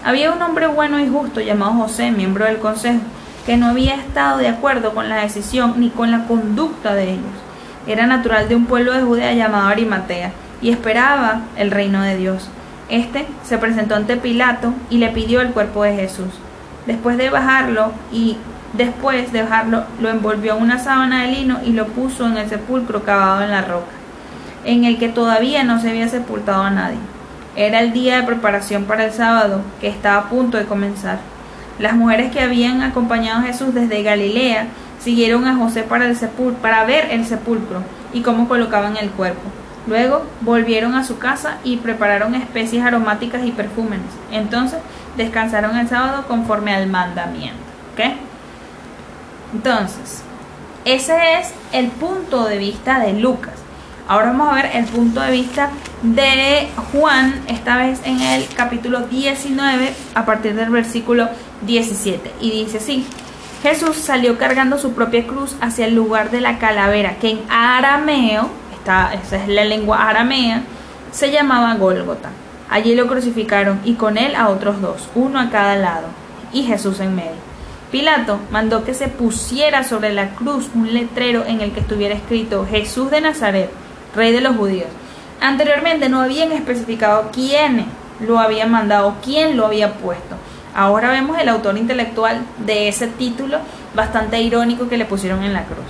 Había 0.04 0.32
un 0.32 0.42
hombre 0.42 0.66
bueno 0.66 0.98
y 0.98 1.08
justo 1.08 1.40
llamado 1.40 1.74
José, 1.74 2.10
miembro 2.10 2.44
del 2.44 2.58
consejo, 2.58 2.98
que 3.46 3.56
no 3.56 3.68
había 3.68 3.94
estado 3.94 4.38
de 4.38 4.48
acuerdo 4.48 4.94
con 4.94 5.08
la 5.08 5.22
decisión 5.22 5.74
ni 5.76 5.90
con 5.90 6.10
la 6.10 6.24
conducta 6.26 6.94
de 6.94 7.12
ellos. 7.12 7.32
Era 7.86 8.08
natural 8.08 8.48
de 8.48 8.56
un 8.56 8.66
pueblo 8.66 8.92
de 8.92 9.02
Judea 9.02 9.32
llamado 9.32 9.68
Arimatea 9.68 10.32
y 10.60 10.70
esperaba 10.70 11.42
el 11.56 11.70
reino 11.70 12.02
de 12.02 12.16
Dios. 12.16 12.48
Este 12.88 13.26
se 13.44 13.58
presentó 13.58 13.94
ante 13.94 14.16
Pilato 14.16 14.74
y 14.90 14.98
le 14.98 15.08
pidió 15.10 15.40
el 15.40 15.50
cuerpo 15.50 15.84
de 15.84 15.94
Jesús. 15.94 16.34
Después 16.84 17.16
de 17.16 17.30
bajarlo 17.30 17.92
y 18.10 18.38
después 18.72 19.32
de 19.32 19.42
bajarlo, 19.42 19.84
lo 20.00 20.10
envolvió 20.10 20.56
en 20.56 20.62
una 20.62 20.78
sábana 20.80 21.22
de 21.22 21.28
lino 21.28 21.60
y 21.64 21.72
lo 21.72 21.86
puso 21.86 22.26
en 22.26 22.38
el 22.38 22.48
sepulcro 22.48 23.04
cavado 23.04 23.42
en 23.42 23.50
la 23.52 23.62
roca, 23.62 23.92
en 24.64 24.84
el 24.84 24.98
que 24.98 25.08
todavía 25.08 25.62
no 25.62 25.80
se 25.80 25.90
había 25.90 26.08
sepultado 26.08 26.64
a 26.64 26.70
nadie. 26.70 26.98
Era 27.54 27.80
el 27.80 27.92
día 27.92 28.16
de 28.16 28.26
preparación 28.26 28.84
para 28.84 29.04
el 29.04 29.12
sábado, 29.12 29.60
que 29.80 29.88
estaba 29.88 30.18
a 30.18 30.28
punto 30.28 30.56
de 30.56 30.64
comenzar. 30.64 31.18
Las 31.78 31.94
mujeres 31.94 32.30
que 32.32 32.40
habían 32.40 32.82
acompañado 32.82 33.40
a 33.40 33.42
Jesús 33.42 33.74
desde 33.74 34.02
Galilea 34.02 34.66
siguieron 35.00 35.46
a 35.46 35.56
José 35.56 35.82
para, 35.82 36.06
el 36.06 36.16
sepul 36.16 36.54
para 36.54 36.84
ver 36.84 37.08
el 37.10 37.26
sepulcro 37.26 37.82
y 38.12 38.22
cómo 38.22 38.48
colocaban 38.48 38.96
el 38.96 39.10
cuerpo. 39.10 39.42
Luego 39.86 40.22
volvieron 40.42 40.94
a 40.94 41.04
su 41.04 41.18
casa 41.18 41.58
y 41.64 41.78
prepararon 41.78 42.34
especies 42.34 42.84
aromáticas 42.84 43.44
y 43.44 43.50
perfúmenes. 43.50 44.06
Entonces 44.30 44.78
descansaron 45.16 45.76
el 45.76 45.88
sábado 45.88 46.24
conforme 46.28 46.74
al 46.74 46.86
mandamiento. 46.88 47.58
¿Ok? 47.92 48.14
Entonces, 49.54 50.22
ese 50.84 51.38
es 51.38 51.52
el 51.72 51.88
punto 51.88 52.44
de 52.44 52.58
vista 52.58 53.00
de 53.00 53.12
Lucas. 53.14 53.54
Ahora 54.08 54.28
vamos 54.28 54.50
a 54.50 54.54
ver 54.54 54.70
el 54.74 54.84
punto 54.84 55.20
de 55.20 55.32
vista 55.32 55.70
de 56.02 56.68
Juan, 56.92 57.42
esta 57.46 57.76
vez 57.76 58.00
en 58.04 58.20
el 58.20 58.46
capítulo 58.48 59.02
19, 59.02 59.94
a 60.14 60.24
partir 60.24 60.54
del 60.54 60.70
versículo 60.70 61.28
17. 61.62 62.32
Y 62.40 62.50
dice 62.50 62.78
así, 62.78 63.06
Jesús 63.62 63.96
salió 63.96 64.36
cargando 64.36 64.78
su 64.78 64.92
propia 64.92 65.24
cruz 65.26 65.54
hacia 65.60 65.86
el 65.86 65.94
lugar 65.94 66.30
de 66.30 66.40
la 66.40 66.58
calavera, 66.58 67.16
que 67.20 67.30
en 67.30 67.40
arameo, 67.48 68.48
esta, 68.74 69.14
esa 69.14 69.36
es 69.36 69.48
la 69.48 69.64
lengua 69.64 70.08
aramea, 70.08 70.62
se 71.12 71.30
llamaba 71.30 71.74
Gólgota. 71.76 72.30
Allí 72.68 72.96
lo 72.96 73.06
crucificaron 73.06 73.80
y 73.84 73.94
con 73.94 74.18
él 74.18 74.34
a 74.34 74.48
otros 74.48 74.80
dos, 74.80 75.08
uno 75.14 75.38
a 75.38 75.50
cada 75.50 75.76
lado, 75.76 76.08
y 76.52 76.64
Jesús 76.64 76.98
en 76.98 77.14
medio. 77.14 77.52
Pilato 77.92 78.40
mandó 78.50 78.84
que 78.84 78.94
se 78.94 79.06
pusiera 79.06 79.84
sobre 79.84 80.12
la 80.12 80.30
cruz 80.30 80.70
un 80.74 80.92
letrero 80.92 81.44
en 81.46 81.60
el 81.60 81.72
que 81.72 81.80
estuviera 81.80 82.14
escrito 82.14 82.66
Jesús 82.68 83.10
de 83.10 83.20
Nazaret, 83.20 83.70
rey 84.16 84.32
de 84.32 84.40
los 84.40 84.56
judíos. 84.56 84.88
Anteriormente 85.42 86.08
no 86.08 86.20
habían 86.20 86.52
especificado 86.52 87.30
quién 87.32 87.86
lo 88.20 88.38
había 88.38 88.64
mandado, 88.66 89.16
quién 89.24 89.56
lo 89.56 89.66
había 89.66 89.94
puesto. 89.94 90.36
Ahora 90.72 91.10
vemos 91.10 91.36
el 91.38 91.48
autor 91.48 91.76
intelectual 91.76 92.42
de 92.58 92.86
ese 92.86 93.08
título 93.08 93.58
bastante 93.92 94.40
irónico 94.40 94.88
que 94.88 94.96
le 94.96 95.04
pusieron 95.04 95.42
en 95.42 95.52
la 95.52 95.64
cruz. 95.64 95.84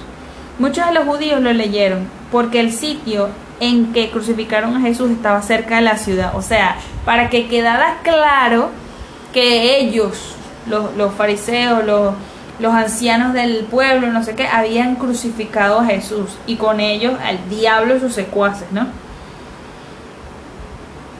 Muchos 0.58 0.86
de 0.86 0.94
los 0.94 1.04
judíos 1.04 1.42
lo 1.42 1.52
leyeron 1.52 2.08
porque 2.30 2.60
el 2.60 2.72
sitio 2.72 3.28
en 3.60 3.92
que 3.92 4.10
crucificaron 4.10 4.74
a 4.74 4.80
Jesús 4.80 5.10
estaba 5.10 5.42
cerca 5.42 5.76
de 5.76 5.82
la 5.82 5.98
ciudad. 5.98 6.32
O 6.34 6.40
sea, 6.40 6.76
para 7.04 7.28
que 7.28 7.46
quedara 7.46 7.98
claro 8.02 8.70
que 9.34 9.78
ellos, 9.80 10.34
los, 10.66 11.12
fariseos, 11.14 11.84
los, 11.84 12.14
los 12.58 12.72
ancianos 12.72 13.34
del 13.34 13.66
pueblo, 13.66 14.08
no 14.08 14.24
sé 14.24 14.34
qué, 14.34 14.46
habían 14.46 14.96
crucificado 14.96 15.80
a 15.80 15.84
Jesús 15.84 16.30
y 16.46 16.56
con 16.56 16.80
ellos 16.80 17.14
al 17.22 17.50
diablo 17.50 17.96
y 17.96 18.00
sus 18.00 18.14
secuaces, 18.14 18.66
¿no? 18.72 18.86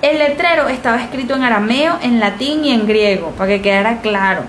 El 0.03 0.19
letrero 0.19 0.67
estaba 0.67 1.01
escrito 1.01 1.37
en 1.37 1.45
arameo, 1.45 1.97
en 2.03 2.19
latín 2.19 2.65
y 2.65 2.73
en 2.73 2.89
griego, 2.89 3.31
para 3.39 3.53
que 3.53 3.63
quedara 3.63 4.01
claro. 4.01 4.43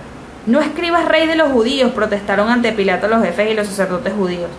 No 0.48 0.62
escribas 0.62 1.08
rey 1.08 1.28
de 1.28 1.36
los 1.36 1.52
judíos, 1.52 1.92
protestaron 1.92 2.50
ante 2.50 2.72
Pilato 2.72 3.08
los 3.08 3.24
jefes 3.24 3.52
y 3.52 3.54
los 3.54 3.68
sacerdotes 3.68 4.14
judíos. 4.14 4.50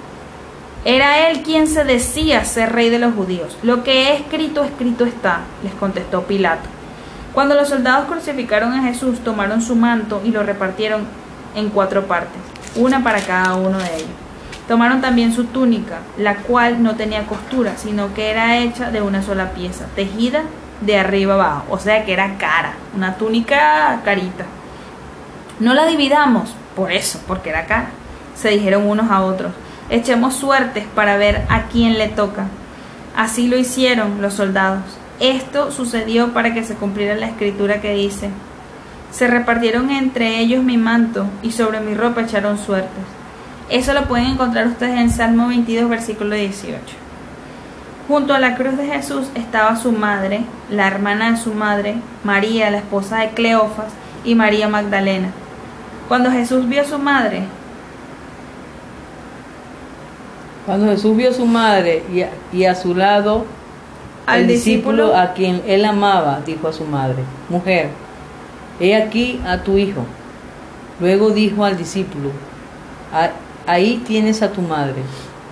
Era 0.84 1.28
él 1.28 1.42
quien 1.42 1.66
se 1.66 1.82
decía 1.82 2.44
ser 2.44 2.70
rey 2.70 2.90
de 2.90 3.00
los 3.00 3.12
judíos. 3.12 3.58
Lo 3.64 3.82
que 3.82 4.04
he 4.04 4.14
escrito, 4.14 4.62
escrito 4.62 5.04
está, 5.04 5.40
les 5.64 5.74
contestó 5.74 6.22
Pilato. 6.22 6.68
Cuando 7.32 7.56
los 7.56 7.70
soldados 7.70 8.06
crucificaron 8.06 8.72
a 8.72 8.84
Jesús, 8.84 9.18
tomaron 9.18 9.62
su 9.62 9.74
manto 9.74 10.22
y 10.24 10.30
lo 10.30 10.44
repartieron 10.44 11.08
en 11.56 11.70
cuatro 11.70 12.04
partes, 12.04 12.40
una 12.76 13.02
para 13.02 13.18
cada 13.20 13.56
uno 13.56 13.78
de 13.78 13.96
ellos. 13.96 14.08
Tomaron 14.68 15.00
también 15.00 15.32
su 15.32 15.46
túnica, 15.46 15.98
la 16.16 16.36
cual 16.36 16.84
no 16.84 16.94
tenía 16.94 17.26
costura, 17.26 17.76
sino 17.78 18.14
que 18.14 18.30
era 18.30 18.58
hecha 18.58 18.92
de 18.92 19.02
una 19.02 19.22
sola 19.22 19.50
pieza, 19.54 19.86
tejida 19.96 20.44
de 20.80 20.98
arriba 20.98 21.34
abajo, 21.34 21.64
o 21.70 21.78
sea 21.78 22.04
que 22.04 22.12
era 22.12 22.36
cara, 22.36 22.74
una 22.96 23.16
túnica 23.16 24.00
carita. 24.04 24.44
No 25.60 25.74
la 25.74 25.86
dividamos, 25.86 26.54
por 26.74 26.92
eso, 26.92 27.20
porque 27.26 27.50
era 27.50 27.66
cara, 27.66 27.88
se 28.34 28.50
dijeron 28.50 28.86
unos 28.86 29.10
a 29.10 29.22
otros. 29.22 29.52
Echemos 29.90 30.34
suertes 30.34 30.84
para 30.94 31.16
ver 31.16 31.42
a 31.48 31.64
quién 31.64 31.98
le 31.98 32.08
toca. 32.08 32.46
Así 33.16 33.48
lo 33.48 33.56
hicieron 33.56 34.20
los 34.20 34.34
soldados. 34.34 34.82
Esto 35.20 35.70
sucedió 35.70 36.32
para 36.32 36.52
que 36.52 36.64
se 36.64 36.74
cumpliera 36.74 37.14
la 37.14 37.26
escritura 37.26 37.80
que 37.80 37.94
dice, 37.94 38.30
se 39.12 39.28
repartieron 39.28 39.90
entre 39.90 40.40
ellos 40.40 40.64
mi 40.64 40.76
manto 40.76 41.26
y 41.40 41.52
sobre 41.52 41.78
mi 41.78 41.94
ropa 41.94 42.22
echaron 42.22 42.58
suertes. 42.58 43.04
Eso 43.70 43.92
lo 43.92 44.06
pueden 44.06 44.26
encontrar 44.26 44.66
ustedes 44.66 44.98
en 44.98 45.10
Salmo 45.10 45.48
22, 45.48 45.88
versículo 45.88 46.34
18. 46.34 47.03
Junto 48.08 48.34
a 48.34 48.38
la 48.38 48.54
cruz 48.56 48.76
de 48.76 48.86
Jesús 48.86 49.28
estaba 49.34 49.76
su 49.76 49.90
madre, 49.92 50.40
la 50.70 50.86
hermana 50.86 51.30
de 51.30 51.36
su 51.38 51.54
madre, 51.54 51.94
María, 52.22 52.70
la 52.70 52.78
esposa 52.78 53.18
de 53.20 53.30
Cleofas, 53.30 53.92
y 54.24 54.34
María 54.34 54.68
Magdalena. 54.68 55.28
Cuando 56.08 56.30
Jesús 56.30 56.68
vio 56.68 56.82
a 56.82 56.84
su 56.84 56.98
madre, 56.98 57.42
Cuando 60.66 60.86
Jesús 60.86 61.14
vio 61.16 61.30
a 61.30 61.34
su 61.34 61.44
madre 61.46 62.02
y 62.12 62.22
a, 62.22 62.30
y 62.52 62.64
a 62.64 62.74
su 62.74 62.94
lado 62.94 63.44
al 64.26 64.40
el 64.40 64.46
discípulo, 64.48 65.04
discípulo 65.08 65.16
a 65.20 65.34
quien 65.34 65.62
él 65.66 65.84
amaba, 65.84 66.40
dijo 66.44 66.68
a 66.68 66.72
su 66.72 66.84
madre, 66.86 67.22
mujer, 67.50 67.88
he 68.80 68.96
aquí 68.96 69.40
a 69.46 69.58
tu 69.58 69.76
hijo. 69.76 70.06
Luego 71.00 71.30
dijo 71.30 71.64
al 71.66 71.76
discípulo, 71.76 72.30
"A- 73.12 73.30
ahí 73.70 74.02
tienes 74.06 74.40
a 74.42 74.52
tu 74.52 74.62
madre. 74.62 75.02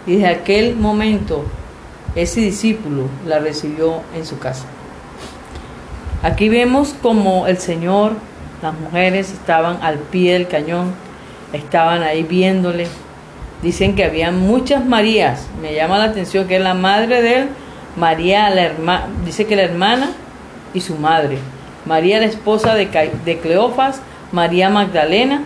Y 0.06 0.12
desde 0.14 0.28
aquel 0.28 0.76
momento 0.76 1.44
ese 2.14 2.40
discípulo 2.40 3.04
la 3.26 3.38
recibió 3.38 4.02
en 4.14 4.26
su 4.26 4.38
casa. 4.38 4.64
Aquí 6.22 6.48
vemos 6.48 6.94
como 7.02 7.46
el 7.46 7.58
Señor, 7.58 8.12
las 8.62 8.74
mujeres 8.74 9.32
estaban 9.32 9.78
al 9.82 9.98
pie 9.98 10.34
del 10.34 10.48
cañón, 10.48 10.92
estaban 11.52 12.02
ahí 12.02 12.22
viéndole 12.22 12.86
dicen 13.62 13.94
que 13.94 14.04
había 14.04 14.30
muchas 14.32 14.84
Marías. 14.84 15.46
Me 15.62 15.74
llama 15.74 15.98
la 15.98 16.04
atención 16.04 16.46
que 16.46 16.56
es 16.56 16.62
la 16.62 16.74
madre 16.74 17.22
de 17.22 17.38
él, 17.38 17.48
María, 17.96 18.50
la 18.50 18.62
hermana, 18.62 19.06
dice 19.24 19.46
que 19.46 19.56
la 19.56 19.62
hermana 19.62 20.10
y 20.74 20.80
su 20.80 20.96
madre. 20.96 21.38
María, 21.86 22.18
la 22.18 22.26
esposa 22.26 22.74
de, 22.74 22.86
de 23.24 23.38
Cleofas, 23.38 24.02
María 24.32 24.68
Magdalena 24.68 25.42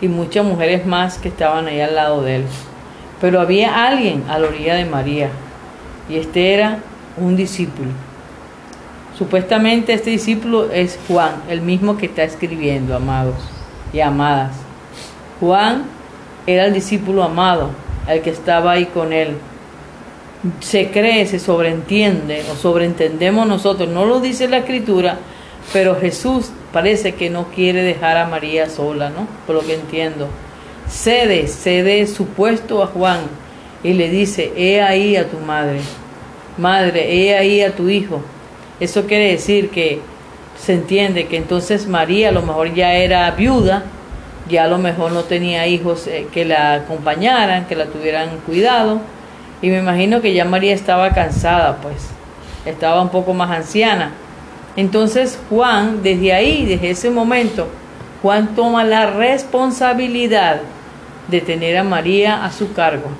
y 0.00 0.08
muchas 0.08 0.44
mujeres 0.44 0.86
más 0.86 1.18
que 1.18 1.28
estaban 1.28 1.66
ahí 1.66 1.80
al 1.80 1.94
lado 1.94 2.22
de 2.22 2.36
él. 2.36 2.44
Pero 3.20 3.40
había 3.40 3.86
alguien 3.86 4.24
a 4.28 4.38
la 4.38 4.48
orilla 4.48 4.74
de 4.74 4.84
María 4.84 5.28
y 6.08 6.16
este 6.16 6.54
era 6.54 6.78
un 7.16 7.36
discípulo. 7.36 7.90
Supuestamente 9.16 9.92
este 9.92 10.10
discípulo 10.10 10.70
es 10.72 10.98
Juan, 11.06 11.42
el 11.48 11.60
mismo 11.60 11.96
que 11.96 12.06
está 12.06 12.24
escribiendo, 12.24 12.96
amados 12.96 13.36
y 13.92 14.00
amadas. 14.00 14.56
Juan 15.38 15.84
era 16.46 16.66
el 16.66 16.74
discípulo 16.74 17.22
amado, 17.22 17.70
el 18.08 18.22
que 18.22 18.30
estaba 18.30 18.72
ahí 18.72 18.86
con 18.86 19.12
él. 19.12 19.36
Se 20.60 20.90
cree, 20.90 21.26
se 21.26 21.38
sobreentiende 21.38 22.44
o 22.52 22.56
sobreentendemos 22.56 23.46
nosotros, 23.46 23.88
no 23.88 24.04
lo 24.04 24.20
dice 24.20 24.48
la 24.48 24.58
escritura, 24.58 25.18
pero 25.72 25.96
Jesús 25.98 26.50
parece 26.72 27.14
que 27.14 27.30
no 27.30 27.44
quiere 27.44 27.82
dejar 27.82 28.16
a 28.16 28.26
María 28.26 28.68
sola, 28.68 29.10
¿no? 29.10 29.26
Por 29.46 29.54
lo 29.54 29.62
que 29.62 29.74
entiendo. 29.74 30.28
Cede, 30.88 31.46
cede 31.46 32.06
su 32.06 32.26
puesto 32.26 32.82
a 32.82 32.88
Juan 32.88 33.20
y 33.84 33.92
le 33.92 34.08
dice, 34.08 34.52
he 34.56 34.82
ahí 34.82 35.14
a 35.14 35.28
tu 35.28 35.38
madre, 35.38 35.80
madre, 36.56 37.14
he 37.14 37.36
ahí 37.36 37.60
a 37.60 37.76
tu 37.76 37.88
hijo. 37.88 38.22
Eso 38.80 39.06
quiere 39.06 39.30
decir 39.30 39.70
que 39.70 40.00
se 40.58 40.72
entiende 40.72 41.26
que 41.26 41.36
entonces 41.36 41.86
María 41.86 42.30
a 42.30 42.32
lo 42.32 42.42
mejor 42.42 42.72
ya 42.74 42.94
era 42.94 43.30
viuda, 43.32 43.84
ya 44.48 44.64
a 44.64 44.68
lo 44.68 44.78
mejor 44.78 45.12
no 45.12 45.22
tenía 45.24 45.66
hijos 45.66 46.06
eh, 46.06 46.26
que 46.32 46.44
la 46.46 46.74
acompañaran, 46.74 47.66
que 47.66 47.76
la 47.76 47.86
tuvieran 47.86 48.30
cuidado, 48.46 49.00
y 49.60 49.68
me 49.68 49.78
imagino 49.78 50.20
que 50.20 50.32
ya 50.32 50.44
María 50.44 50.74
estaba 50.74 51.10
cansada, 51.10 51.76
pues, 51.82 52.08
estaba 52.64 53.02
un 53.02 53.10
poco 53.10 53.34
más 53.34 53.50
anciana. 53.50 54.12
Entonces 54.76 55.38
Juan, 55.50 56.02
desde 56.02 56.32
ahí, 56.32 56.64
desde 56.64 56.90
ese 56.90 57.10
momento, 57.10 57.68
Juan 58.22 58.54
toma 58.54 58.82
la 58.84 59.10
responsabilidad 59.10 60.60
de 61.28 61.40
tener 61.40 61.76
a 61.76 61.84
María 61.84 62.44
a 62.44 62.50
su 62.50 62.72
cargo. 62.72 63.10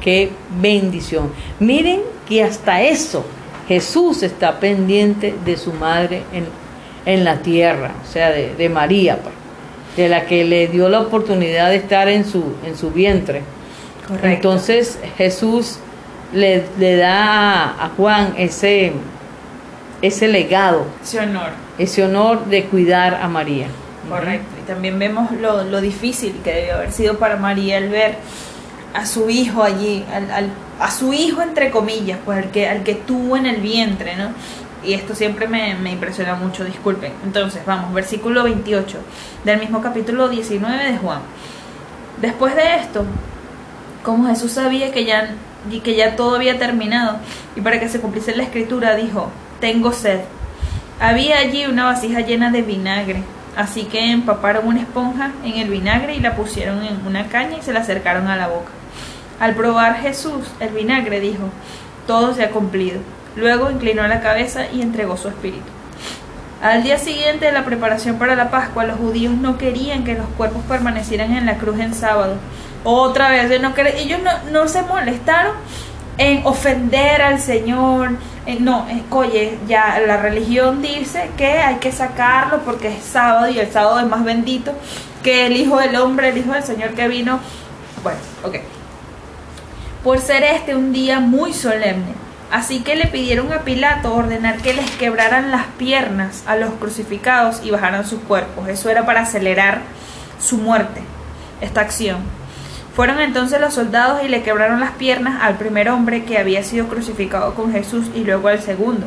Qué 0.00 0.30
bendición. 0.60 1.32
Miren 1.58 2.00
que 2.28 2.42
hasta 2.42 2.82
eso 2.82 3.24
Jesús 3.66 4.22
está 4.22 4.60
pendiente 4.60 5.34
de 5.44 5.56
su 5.56 5.72
madre 5.72 6.22
en, 6.32 6.46
en 7.04 7.24
la 7.24 7.38
tierra, 7.38 7.92
o 8.02 8.10
sea, 8.10 8.30
de, 8.30 8.54
de 8.54 8.68
María, 8.68 9.18
pues, 9.20 9.34
de 9.96 10.08
la 10.08 10.26
que 10.26 10.44
le 10.44 10.68
dio 10.68 10.88
la 10.88 11.00
oportunidad 11.00 11.70
de 11.70 11.76
estar 11.76 12.08
en 12.08 12.24
su, 12.24 12.54
en 12.64 12.76
su 12.76 12.90
vientre. 12.90 13.42
Entonces 14.22 14.98
Jesús 15.18 15.78
le, 16.32 16.64
le 16.78 16.96
da 16.96 17.84
a 17.84 17.90
Juan 17.96 18.34
ese, 18.38 18.92
ese 20.00 20.28
legado. 20.28 20.86
Ese 21.02 21.20
honor. 21.20 21.50
Ese 21.76 22.04
honor 22.04 22.46
de 22.46 22.64
cuidar 22.64 23.16
a 23.16 23.28
María. 23.28 23.66
Correcto. 24.08 24.46
Y 24.62 24.66
también 24.66 24.98
vemos 24.98 25.30
lo, 25.32 25.64
lo 25.64 25.80
difícil 25.82 26.34
que 26.42 26.54
debió 26.54 26.76
haber 26.76 26.92
sido 26.92 27.18
para 27.18 27.36
María 27.36 27.76
el 27.76 27.90
ver 27.90 28.16
a 28.94 29.06
su 29.06 29.30
hijo 29.30 29.62
allí, 29.62 30.04
al, 30.12 30.30
al, 30.30 30.50
a 30.80 30.90
su 30.90 31.12
hijo 31.12 31.42
entre 31.42 31.70
comillas, 31.70 32.18
pues 32.24 32.38
al 32.38 32.50
que, 32.50 32.68
al 32.68 32.82
que 32.82 32.94
tuvo 32.94 33.36
en 33.36 33.46
el 33.46 33.60
vientre, 33.60 34.16
¿no? 34.16 34.30
Y 34.84 34.94
esto 34.94 35.14
siempre 35.14 35.48
me, 35.48 35.74
me 35.74 35.92
impresiona 35.92 36.34
mucho, 36.34 36.64
disculpen. 36.64 37.12
Entonces, 37.24 37.62
vamos, 37.66 37.92
versículo 37.92 38.44
28 38.44 38.98
del 39.44 39.60
mismo 39.60 39.80
capítulo 39.80 40.28
19 40.28 40.92
de 40.92 40.98
Juan. 40.98 41.20
Después 42.20 42.54
de 42.54 42.76
esto, 42.76 43.04
como 44.02 44.28
Jesús 44.28 44.52
sabía 44.52 44.92
que 44.92 45.04
ya, 45.04 45.34
que 45.82 45.94
ya 45.94 46.16
todo 46.16 46.36
había 46.36 46.58
terminado, 46.58 47.18
y 47.56 47.60
para 47.60 47.80
que 47.80 47.88
se 47.88 48.00
cumpliese 48.00 48.36
la 48.36 48.44
escritura, 48.44 48.94
dijo, 48.94 49.30
tengo 49.60 49.92
sed. 49.92 50.20
Había 51.00 51.38
allí 51.38 51.66
una 51.66 51.84
vasija 51.84 52.20
llena 52.20 52.50
de 52.50 52.62
vinagre, 52.62 53.22
así 53.56 53.84
que 53.84 54.12
empaparon 54.12 54.66
una 54.66 54.80
esponja 54.80 55.32
en 55.44 55.58
el 55.58 55.68
vinagre 55.68 56.14
y 56.14 56.20
la 56.20 56.34
pusieron 56.36 56.82
en 56.82 57.06
una 57.06 57.28
caña 57.28 57.58
y 57.58 57.62
se 57.62 57.72
la 57.72 57.80
acercaron 57.80 58.28
a 58.28 58.36
la 58.36 58.48
boca. 58.48 58.70
Al 59.40 59.54
probar 59.54 60.00
Jesús 60.00 60.46
el 60.60 60.70
vinagre, 60.70 61.20
dijo, 61.20 61.44
todo 62.06 62.34
se 62.34 62.44
ha 62.44 62.50
cumplido. 62.50 63.00
Luego 63.36 63.70
inclinó 63.70 64.06
la 64.08 64.20
cabeza 64.20 64.66
y 64.72 64.82
entregó 64.82 65.16
su 65.16 65.28
espíritu. 65.28 65.66
Al 66.60 66.82
día 66.82 66.98
siguiente 66.98 67.46
de 67.46 67.52
la 67.52 67.64
preparación 67.64 68.18
para 68.18 68.34
la 68.34 68.50
Pascua, 68.50 68.84
los 68.84 68.98
judíos 68.98 69.32
no 69.34 69.58
querían 69.58 70.02
que 70.02 70.14
los 70.14 70.26
cuerpos 70.36 70.64
permanecieran 70.68 71.32
en 71.32 71.46
la 71.46 71.56
cruz 71.56 71.78
en 71.78 71.94
sábado. 71.94 72.34
Otra 72.82 73.30
vez, 73.30 73.60
no 73.60 73.72
ellos 73.76 74.20
no, 74.24 74.50
no, 74.50 74.66
se 74.66 74.82
molestaron 74.82 75.54
en 76.16 76.44
ofender 76.44 77.22
al 77.22 77.38
Señor. 77.38 78.16
no, 78.58 78.86
oye, 79.10 79.56
ya 79.68 80.00
la 80.04 80.16
religión 80.16 80.82
dice 80.82 81.30
que 81.36 81.46
hay 81.46 81.76
que 81.76 81.92
sacarlo 81.92 82.58
porque 82.64 82.88
es 82.88 83.04
sábado 83.04 83.48
y 83.48 83.60
el 83.60 83.70
sábado 83.70 84.00
es 84.00 84.06
más 84.06 84.24
bendito 84.24 84.72
que 85.22 85.46
el 85.46 85.56
Hijo 85.56 85.78
del 85.78 85.94
Hombre, 85.94 86.30
el 86.30 86.38
Hijo 86.38 86.52
del 86.52 86.64
Señor 86.64 86.90
que 86.90 87.06
vino. 87.06 87.38
Bueno, 88.02 88.18
ok. 88.42 88.77
Por 90.08 90.20
ser 90.20 90.42
este 90.42 90.74
un 90.74 90.94
día 90.94 91.20
muy 91.20 91.52
solemne. 91.52 92.14
Así 92.50 92.80
que 92.80 92.96
le 92.96 93.08
pidieron 93.08 93.52
a 93.52 93.64
Pilato 93.64 94.14
ordenar 94.14 94.56
que 94.56 94.72
les 94.72 94.90
quebraran 94.92 95.50
las 95.50 95.66
piernas 95.76 96.44
a 96.46 96.56
los 96.56 96.70
crucificados 96.70 97.60
y 97.62 97.70
bajaran 97.70 98.06
sus 98.06 98.20
cuerpos. 98.20 98.68
Eso 98.68 98.88
era 98.88 99.04
para 99.04 99.20
acelerar 99.20 99.82
su 100.40 100.56
muerte, 100.56 101.02
esta 101.60 101.82
acción. 101.82 102.20
Fueron 102.96 103.20
entonces 103.20 103.60
los 103.60 103.74
soldados 103.74 104.22
y 104.24 104.28
le 104.28 104.42
quebraron 104.42 104.80
las 104.80 104.92
piernas 104.92 105.42
al 105.42 105.58
primer 105.58 105.90
hombre 105.90 106.24
que 106.24 106.38
había 106.38 106.62
sido 106.62 106.88
crucificado 106.88 107.52
con 107.52 107.70
Jesús 107.70 108.06
y 108.14 108.24
luego 108.24 108.48
al 108.48 108.62
segundo. 108.62 109.06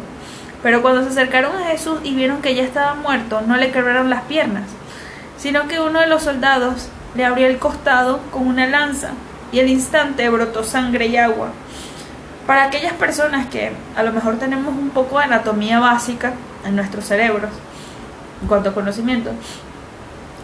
Pero 0.62 0.84
cuando 0.84 1.02
se 1.02 1.10
acercaron 1.10 1.56
a 1.56 1.70
Jesús 1.70 1.98
y 2.04 2.14
vieron 2.14 2.44
que 2.44 2.54
ya 2.54 2.62
estaba 2.62 2.94
muerto, 2.94 3.42
no 3.42 3.58
le 3.58 3.72
quebraron 3.72 4.12
las 4.12 4.22
piernas, 4.26 4.70
sino 5.36 5.68
que 5.68 5.80
uno 5.80 6.00
de 6.00 6.06
los 6.06 6.22
soldados 6.22 6.90
le 7.16 7.26
abrió 7.26 7.48
el 7.48 7.58
costado 7.58 8.20
con 8.30 8.46
una 8.46 8.68
lanza 8.68 9.14
y 9.52 9.60
al 9.60 9.70
instante 9.70 10.30
brotó 10.30 10.64
sangre 10.64 11.08
y 11.08 11.18
agua. 11.18 11.50
Para 12.48 12.66
aquellas 12.66 12.94
personas 12.94 13.48
que 13.48 13.72
a 13.96 14.04
lo 14.04 14.12
mejor 14.12 14.38
tenemos 14.38 14.74
un 14.76 14.90
poco 14.90 15.20
de 15.20 15.26
anatomía 15.26 15.80
básica 15.80 16.34
en 16.66 16.76
nuestros 16.76 17.06
cerebros, 17.06 17.52
en 18.42 18.48
cuanto 18.48 18.70
a 18.70 18.74
conocimiento, 18.74 19.32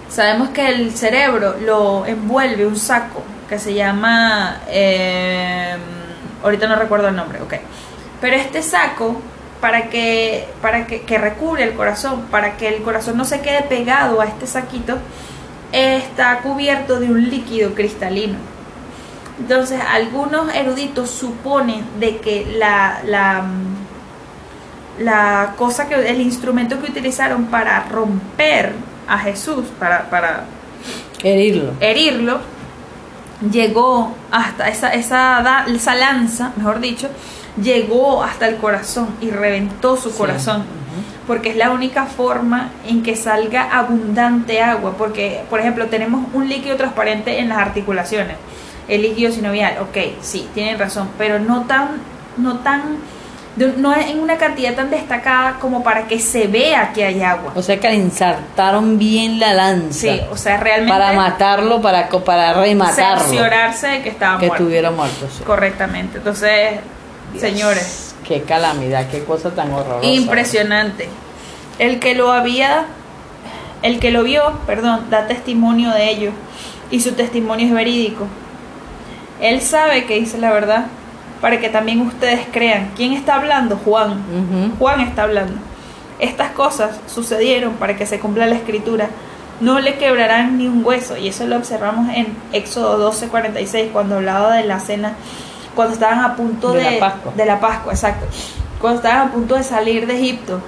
sabemos 0.10 0.50
que 0.50 0.70
el 0.70 0.92
cerebro 0.92 1.56
lo 1.60 2.06
envuelve 2.06 2.66
un 2.66 2.78
saco 2.78 3.24
que 3.50 3.60
se 3.60 3.74
llama, 3.74 4.62
eh, 4.68 5.76
ahorita 6.44 6.68
no 6.68 6.76
recuerdo 6.76 7.08
el 7.08 7.16
nombre, 7.16 7.42
ok, 7.42 7.56
pero 8.22 8.36
este 8.36 8.62
saco 8.62 9.22
para 9.62 9.90
que 9.90 10.48
para 10.62 10.86
que, 10.86 11.02
que, 11.02 11.18
recubre 11.18 11.64
el 11.64 11.74
corazón, 11.74 12.24
para 12.30 12.58
que 12.58 12.68
el 12.68 12.84
corazón 12.84 13.18
no 13.18 13.26
se 13.26 13.42
quede 13.42 13.64
pegado 13.64 14.22
a 14.22 14.26
este 14.26 14.46
saquito, 14.48 14.98
está 15.72 16.40
cubierto 16.40 17.00
de 17.00 17.08
un 17.08 17.30
líquido 17.30 17.74
cristalino. 17.74 18.57
Entonces, 19.40 19.80
algunos 19.88 20.54
eruditos 20.54 21.10
suponen 21.10 21.86
de 22.00 22.18
que 22.18 22.56
la, 22.58 23.02
la, 23.06 23.46
la 25.00 25.54
cosa 25.58 25.88
que 25.88 25.96
el 25.96 26.22
instrumento 26.22 26.82
que 26.82 26.90
utilizaron 26.90 27.46
para 27.46 27.84
romper 27.84 28.74
a 29.08 29.20
Jesús, 29.20 29.66
para, 29.80 30.10
para 30.10 30.46
herirlo, 31.24 31.74
herirlo 31.80 32.40
llegó 33.52 34.16
hasta 34.32 34.68
esa, 34.70 34.94
esa, 34.94 35.66
esa 35.68 35.96
lanza, 35.96 36.54
mejor 36.56 36.80
dicho, 36.80 37.10
llegó 37.62 38.24
hasta 38.24 38.48
el 38.48 38.58
corazón 38.58 39.10
y 39.22 39.30
reventó 39.30 39.98
su 39.98 40.16
corazón. 40.16 40.64
Porque 41.26 41.50
es 41.50 41.58
la 41.58 41.72
única 41.72 42.06
forma 42.06 42.70
en 42.88 43.04
que 43.04 43.18
salga 43.18 43.78
abundante 43.78 44.62
agua. 44.62 44.96
Porque, 44.98 45.42
por 45.50 45.60
ejemplo, 45.60 45.88
tenemos 45.88 46.26
un 46.34 46.48
líquido 46.48 46.78
transparente 46.78 47.40
en 47.40 47.50
las 47.50 47.58
articulaciones. 47.58 48.38
El 48.88 49.02
líquido 49.02 49.32
sinovial, 49.32 49.78
ok, 49.82 49.98
sí, 50.22 50.48
tienen 50.54 50.80
razón. 50.80 51.10
Pero 51.18 51.40
no 51.40 51.66
tan, 51.66 52.02
no 52.38 52.60
tan 52.60 53.00
no 53.58 53.96
en 53.96 54.20
una 54.20 54.38
cantidad 54.38 54.76
tan 54.76 54.90
destacada 54.90 55.58
como 55.60 55.84
para 55.84 56.08
que 56.08 56.20
se 56.20 56.48
vea 56.48 56.92
que 56.94 57.04
hay 57.04 57.22
agua. 57.22 57.54
O 57.56 57.62
sea 57.62 57.80
que 57.80 57.90
le 57.90 57.96
insertaron 57.96 59.00
bien 59.00 59.40
la 59.40 59.54
lanza. 59.54 60.00
Sí, 60.00 60.22
o 60.32 60.38
sea, 60.38 60.58
realmente. 60.58 60.94
Para 60.94 61.14
matarlo, 61.14 61.82
para, 61.82 62.08
para 62.10 62.54
rematarlo. 62.54 63.24
Cerciorarse 63.24 63.88
de 63.88 64.02
que 64.04 64.10
estaba 64.10 64.40
que 64.40 64.48
muerto. 64.48 64.58
Que 64.58 64.64
estuviera 64.64 64.92
muerto, 64.92 65.28
sí. 65.36 65.44
Correctamente. 65.44 66.20
Entonces, 66.20 66.80
Dios, 67.32 67.42
señores. 67.42 68.16
Qué 68.28 68.44
calamidad, 68.44 69.10
qué 69.10 69.24
cosa 69.24 69.50
tan 69.52 69.72
horrorosa. 69.72 70.06
Impresionante. 70.06 71.10
El 71.80 72.00
que 72.00 72.14
lo 72.14 72.32
había. 72.32 72.86
El 73.82 74.00
que 74.00 74.12
lo 74.12 74.24
vio, 74.24 74.60
perdón, 74.66 75.10
da 75.10 75.28
testimonio 75.28 75.92
de 75.92 76.10
ello. 76.10 76.32
Y 76.92 77.00
su 77.00 77.14
testimonio 77.14 77.68
es 77.68 77.74
verídico. 77.74 78.28
Él 79.42 79.62
sabe 79.62 80.06
que 80.06 80.16
dice 80.20 80.38
la 80.38 80.52
verdad 80.52 80.86
para 81.42 81.60
que 81.60 81.70
también 81.70 82.02
ustedes 82.02 82.42
crean. 82.52 82.90
¿Quién 82.96 83.14
está 83.14 83.36
hablando? 83.36 83.78
Juan. 83.78 84.12
Uh 84.12 84.16
-huh. 84.74 84.78
Juan 84.80 85.02
está 85.02 85.24
hablando. 85.24 85.54
Estas 86.20 86.50
cosas 86.52 87.00
sucedieron 87.06 87.74
para 87.74 87.96
que 87.96 88.06
se 88.08 88.20
cumpla 88.20 88.46
la 88.48 88.56
escritura. 88.56 89.08
no 89.60 89.80
le 89.80 89.96
quebrarán 89.98 90.58
ni 90.60 90.68
un 90.68 90.86
hueso. 90.86 91.18
Y 91.18 91.28
eso 91.30 91.46
lo 91.48 91.58
observamos 91.58 92.10
en 92.16 92.28
Éxodo 92.54 92.98
12:46, 93.12 93.90
cuando 93.92 94.16
hablaba 94.18 94.54
de 94.56 94.64
la 94.66 94.80
cena, 94.80 95.14
cuando 95.76 95.94
estaban 95.96 96.20
a 96.20 96.36
punto 96.36 96.74
De 96.74 96.84
de, 96.84 96.92
la 96.92 97.00
Pascua. 97.00 97.34
de 97.36 97.46
la 97.46 97.60
Pascua, 97.60 97.94
exacto. 97.94 98.26
Cuando 98.80 99.00
estaban 99.02 99.28
a 99.30 99.32
punto 99.32 99.56
de 99.56 99.64
salir 99.64 100.06
de 100.06 100.14
Egipto, 100.16 100.62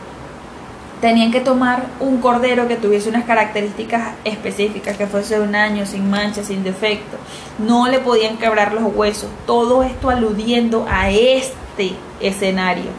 tenían 1.01 1.31
que 1.31 1.39
tomar 1.39 1.85
un 1.99 2.19
cordero 2.19 2.67
que 2.67 2.75
tuviese 2.75 3.09
unas 3.09 3.23
características 3.23 4.13
específicas, 4.25 4.97
que 4.97 5.07
fuese 5.07 5.39
un 5.39 5.55
año, 5.55 5.85
sin 5.85 6.09
mancha, 6.09 6.43
sin 6.43 6.63
defecto. 6.63 7.17
No 7.57 7.87
le 7.87 7.99
podían 7.99 8.37
quebrar 8.37 8.73
los 8.73 8.93
huesos. 8.93 9.29
Todo 9.45 9.83
esto 9.83 10.09
aludiendo 10.09 10.85
a 10.89 11.09
este 11.09 11.93
escenario. 12.19 12.91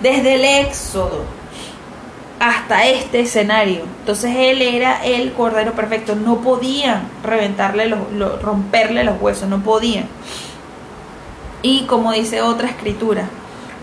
Desde 0.00 0.34
el 0.34 0.44
Éxodo 0.66 1.22
hasta 2.40 2.86
este 2.86 3.20
escenario. 3.20 3.82
Entonces 4.00 4.32
él 4.36 4.62
era 4.62 5.04
el 5.04 5.32
cordero 5.32 5.72
perfecto. 5.72 6.14
No 6.16 6.36
podían 6.38 7.02
reventarle 7.24 7.88
los, 7.88 8.12
lo- 8.12 8.36
romperle 8.38 9.04
los 9.04 9.20
huesos, 9.20 9.48
no 9.48 9.60
podían. 9.62 10.06
Y 11.62 11.82
como 11.86 12.12
dice 12.12 12.40
otra 12.42 12.68
escritura, 12.68 13.24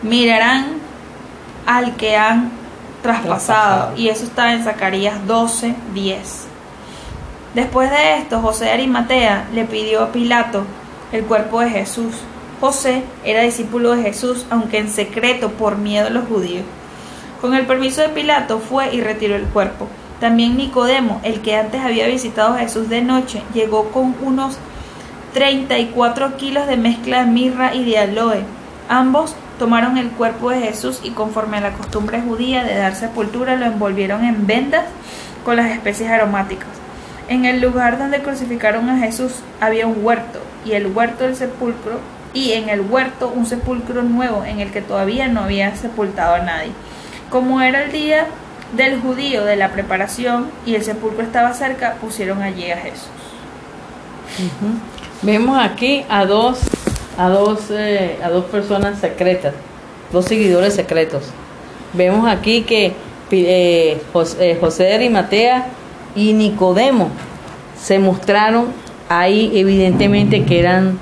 mirarán 0.01 0.77
al 1.65 1.95
que 1.97 2.15
han 2.15 2.51
traspasado. 3.05 3.95
Y 3.95 4.09
eso 4.09 4.23
está 4.23 4.53
en 4.53 4.63
Zacarías 4.63 5.27
12, 5.27 5.75
10. 5.93 6.47
Después 7.53 7.91
de 7.91 8.17
esto, 8.17 8.41
José 8.41 8.65
de 8.65 8.71
Arimatea 8.71 9.47
le 9.53 9.65
pidió 9.65 10.01
a 10.01 10.11
Pilato 10.11 10.63
el 11.11 11.23
cuerpo 11.23 11.61
de 11.61 11.69
Jesús. 11.69 12.15
José 12.59 13.03
era 13.23 13.43
discípulo 13.43 13.95
de 13.95 14.01
Jesús, 14.01 14.47
aunque 14.49 14.79
en 14.79 14.89
secreto 14.89 15.51
por 15.51 15.77
miedo 15.77 16.07
a 16.07 16.09
los 16.09 16.27
judíos. 16.27 16.63
Con 17.41 17.53
el 17.53 17.67
permiso 17.67 18.01
de 18.01 18.09
Pilato 18.09 18.57
fue 18.57 18.93
y 18.95 19.01
retiró 19.01 19.35
el 19.35 19.45
cuerpo. 19.45 19.87
También 20.19 20.57
Nicodemo, 20.57 21.21
el 21.23 21.41
que 21.41 21.55
antes 21.55 21.81
había 21.81 22.07
visitado 22.07 22.55
a 22.55 22.59
Jesús 22.59 22.89
de 22.89 23.03
noche, 23.03 23.43
llegó 23.53 23.91
con 23.91 24.15
unos 24.23 24.57
34 25.35 26.37
kilos 26.37 26.65
de 26.65 26.77
mezcla 26.77 27.23
de 27.23 27.31
mirra 27.31 27.75
y 27.75 27.85
de 27.85 27.99
aloe. 27.99 28.43
Ambos 28.89 29.35
tomaron 29.57 29.97
el 29.97 30.09
cuerpo 30.09 30.49
de 30.49 30.61
Jesús 30.61 30.99
y 31.03 31.11
conforme 31.11 31.57
a 31.57 31.61
la 31.61 31.73
costumbre 31.73 32.21
judía 32.21 32.63
de 32.63 32.75
dar 32.75 32.95
sepultura 32.95 33.55
lo 33.55 33.65
envolvieron 33.65 34.23
en 34.23 34.47
vendas 34.47 34.85
con 35.43 35.55
las 35.55 35.71
especies 35.71 36.09
aromáticas. 36.09 36.69
En 37.27 37.45
el 37.45 37.61
lugar 37.61 37.97
donde 37.97 38.21
crucificaron 38.21 38.89
a 38.89 38.99
Jesús 38.99 39.33
había 39.59 39.87
un 39.87 40.03
huerto 40.03 40.39
y 40.65 40.73
el 40.73 40.87
huerto 40.87 41.23
del 41.23 41.35
sepulcro 41.35 41.99
y 42.33 42.51
en 42.51 42.69
el 42.69 42.81
huerto 42.81 43.31
un 43.33 43.45
sepulcro 43.45 44.03
nuevo 44.03 44.43
en 44.43 44.59
el 44.59 44.71
que 44.71 44.81
todavía 44.81 45.27
no 45.27 45.41
había 45.41 45.75
sepultado 45.75 46.35
a 46.35 46.39
nadie. 46.39 46.71
Como 47.29 47.61
era 47.61 47.83
el 47.83 47.91
día 47.91 48.27
del 48.75 48.99
judío 48.99 49.45
de 49.45 49.55
la 49.55 49.69
preparación 49.69 50.49
y 50.65 50.75
el 50.75 50.83
sepulcro 50.83 51.23
estaba 51.23 51.53
cerca, 51.53 51.95
pusieron 52.01 52.41
allí 52.41 52.69
a 52.69 52.77
Jesús. 52.77 53.07
Vemos 55.21 55.57
aquí 55.57 56.05
a 56.09 56.25
dos, 56.25 56.59
a 57.17 57.29
dos, 57.29 57.69
eh, 57.71 58.17
a 58.23 58.29
dos 58.29 58.45
personas 58.45 58.99
secretas, 58.99 59.53
dos 60.11 60.25
seguidores 60.25 60.73
secretos. 60.73 61.23
Vemos 61.93 62.27
aquí 62.27 62.61
que 62.63 62.93
eh, 63.31 64.01
Jos- 64.13 64.37
eh, 64.39 64.57
José 64.59 64.83
de 64.83 64.93
Arimatea 64.95 65.67
y 66.15 66.33
Nicodemo 66.33 67.09
se 67.81 67.99
mostraron 67.99 68.67
ahí 69.09 69.51
evidentemente 69.55 70.43
que 70.45 70.59
eran 70.59 70.99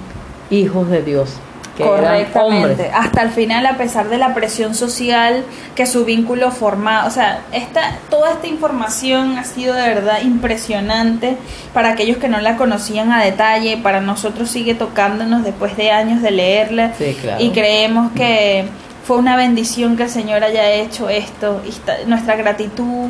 hijos 0.50 0.90
de 0.90 1.02
Dios, 1.02 1.32
que 1.78 1.84
eran 1.84 2.26
hombres. 2.36 2.78
Hasta 2.94 3.22
el 3.24 3.30
final, 3.32 3.66
a 3.66 3.78
pesar 3.78 4.08
de 4.10 4.18
la 4.18 4.34
presión 4.34 4.76
social 4.76 5.44
que 5.76 5.86
su 5.86 6.06
vínculo 6.06 6.52
formaba, 6.52 7.06
o 7.08 7.10
sea, 7.10 7.40
esta, 7.52 7.96
toda 8.10 8.32
esta 8.34 8.48
información 8.48 9.38
ha 9.38 9.44
sido 9.44 9.74
de 9.74 9.88
verdad 9.90 10.22
impresionante 10.22 11.36
para 11.74 11.90
aquellos 11.90 12.18
que 12.18 12.28
no 12.30 12.40
la 12.40 12.58
conocían 12.58 13.12
a 13.12 13.24
detalle, 13.24 13.78
para 13.78 14.02
nosotros 14.02 14.50
sigue 14.50 14.76
tocándonos 14.76 15.44
después 15.44 15.76
de 15.76 15.92
años 15.92 16.22
de 16.22 16.32
leerla 16.32 16.92
Sí, 16.98 17.18
claro. 17.20 17.44
y 17.44 17.50
creemos 17.52 18.12
que 18.14 18.66
fue 19.06 19.18
una 19.18 19.36
bendición 19.36 19.98
que 19.98 20.04
el 20.04 20.10
Señor 20.10 20.44
haya 20.44 20.70
hecho 20.72 21.10
esto 21.10 21.62
y 21.66 21.70
esta- 21.70 21.98
nuestra 22.06 22.36
gratitud, 22.36 23.10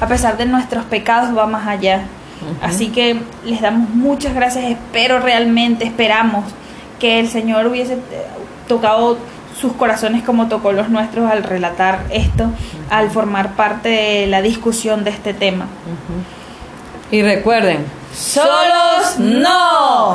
a 0.00 0.06
pesar 0.06 0.36
de 0.36 0.46
nuestros 0.46 0.84
pecados, 0.84 1.36
va 1.36 1.46
más 1.46 1.66
allá. 1.66 2.02
Así 2.62 2.88
que 2.88 3.16
les 3.44 3.60
damos 3.60 3.88
muchas 3.90 4.34
gracias, 4.34 4.64
espero 4.64 5.18
realmente, 5.18 5.84
esperamos 5.84 6.44
que 6.98 7.20
el 7.20 7.28
Señor 7.28 7.66
hubiese 7.66 7.94
eh, 7.94 7.98
tocado 8.68 9.18
sus 9.58 9.72
corazones 9.74 10.22
como 10.22 10.48
tocó 10.48 10.72
los 10.72 10.88
nuestros 10.88 11.30
al 11.30 11.42
relatar 11.42 12.04
esto, 12.10 12.50
al 12.90 13.10
formar 13.10 13.52
parte 13.54 13.88
de 13.88 14.26
la 14.26 14.42
discusión 14.42 15.04
de 15.04 15.10
este 15.10 15.32
tema. 15.32 15.66
Y 17.10 17.22
recuerden, 17.22 17.84
¡Solos 18.14 19.18
no! 19.18 20.12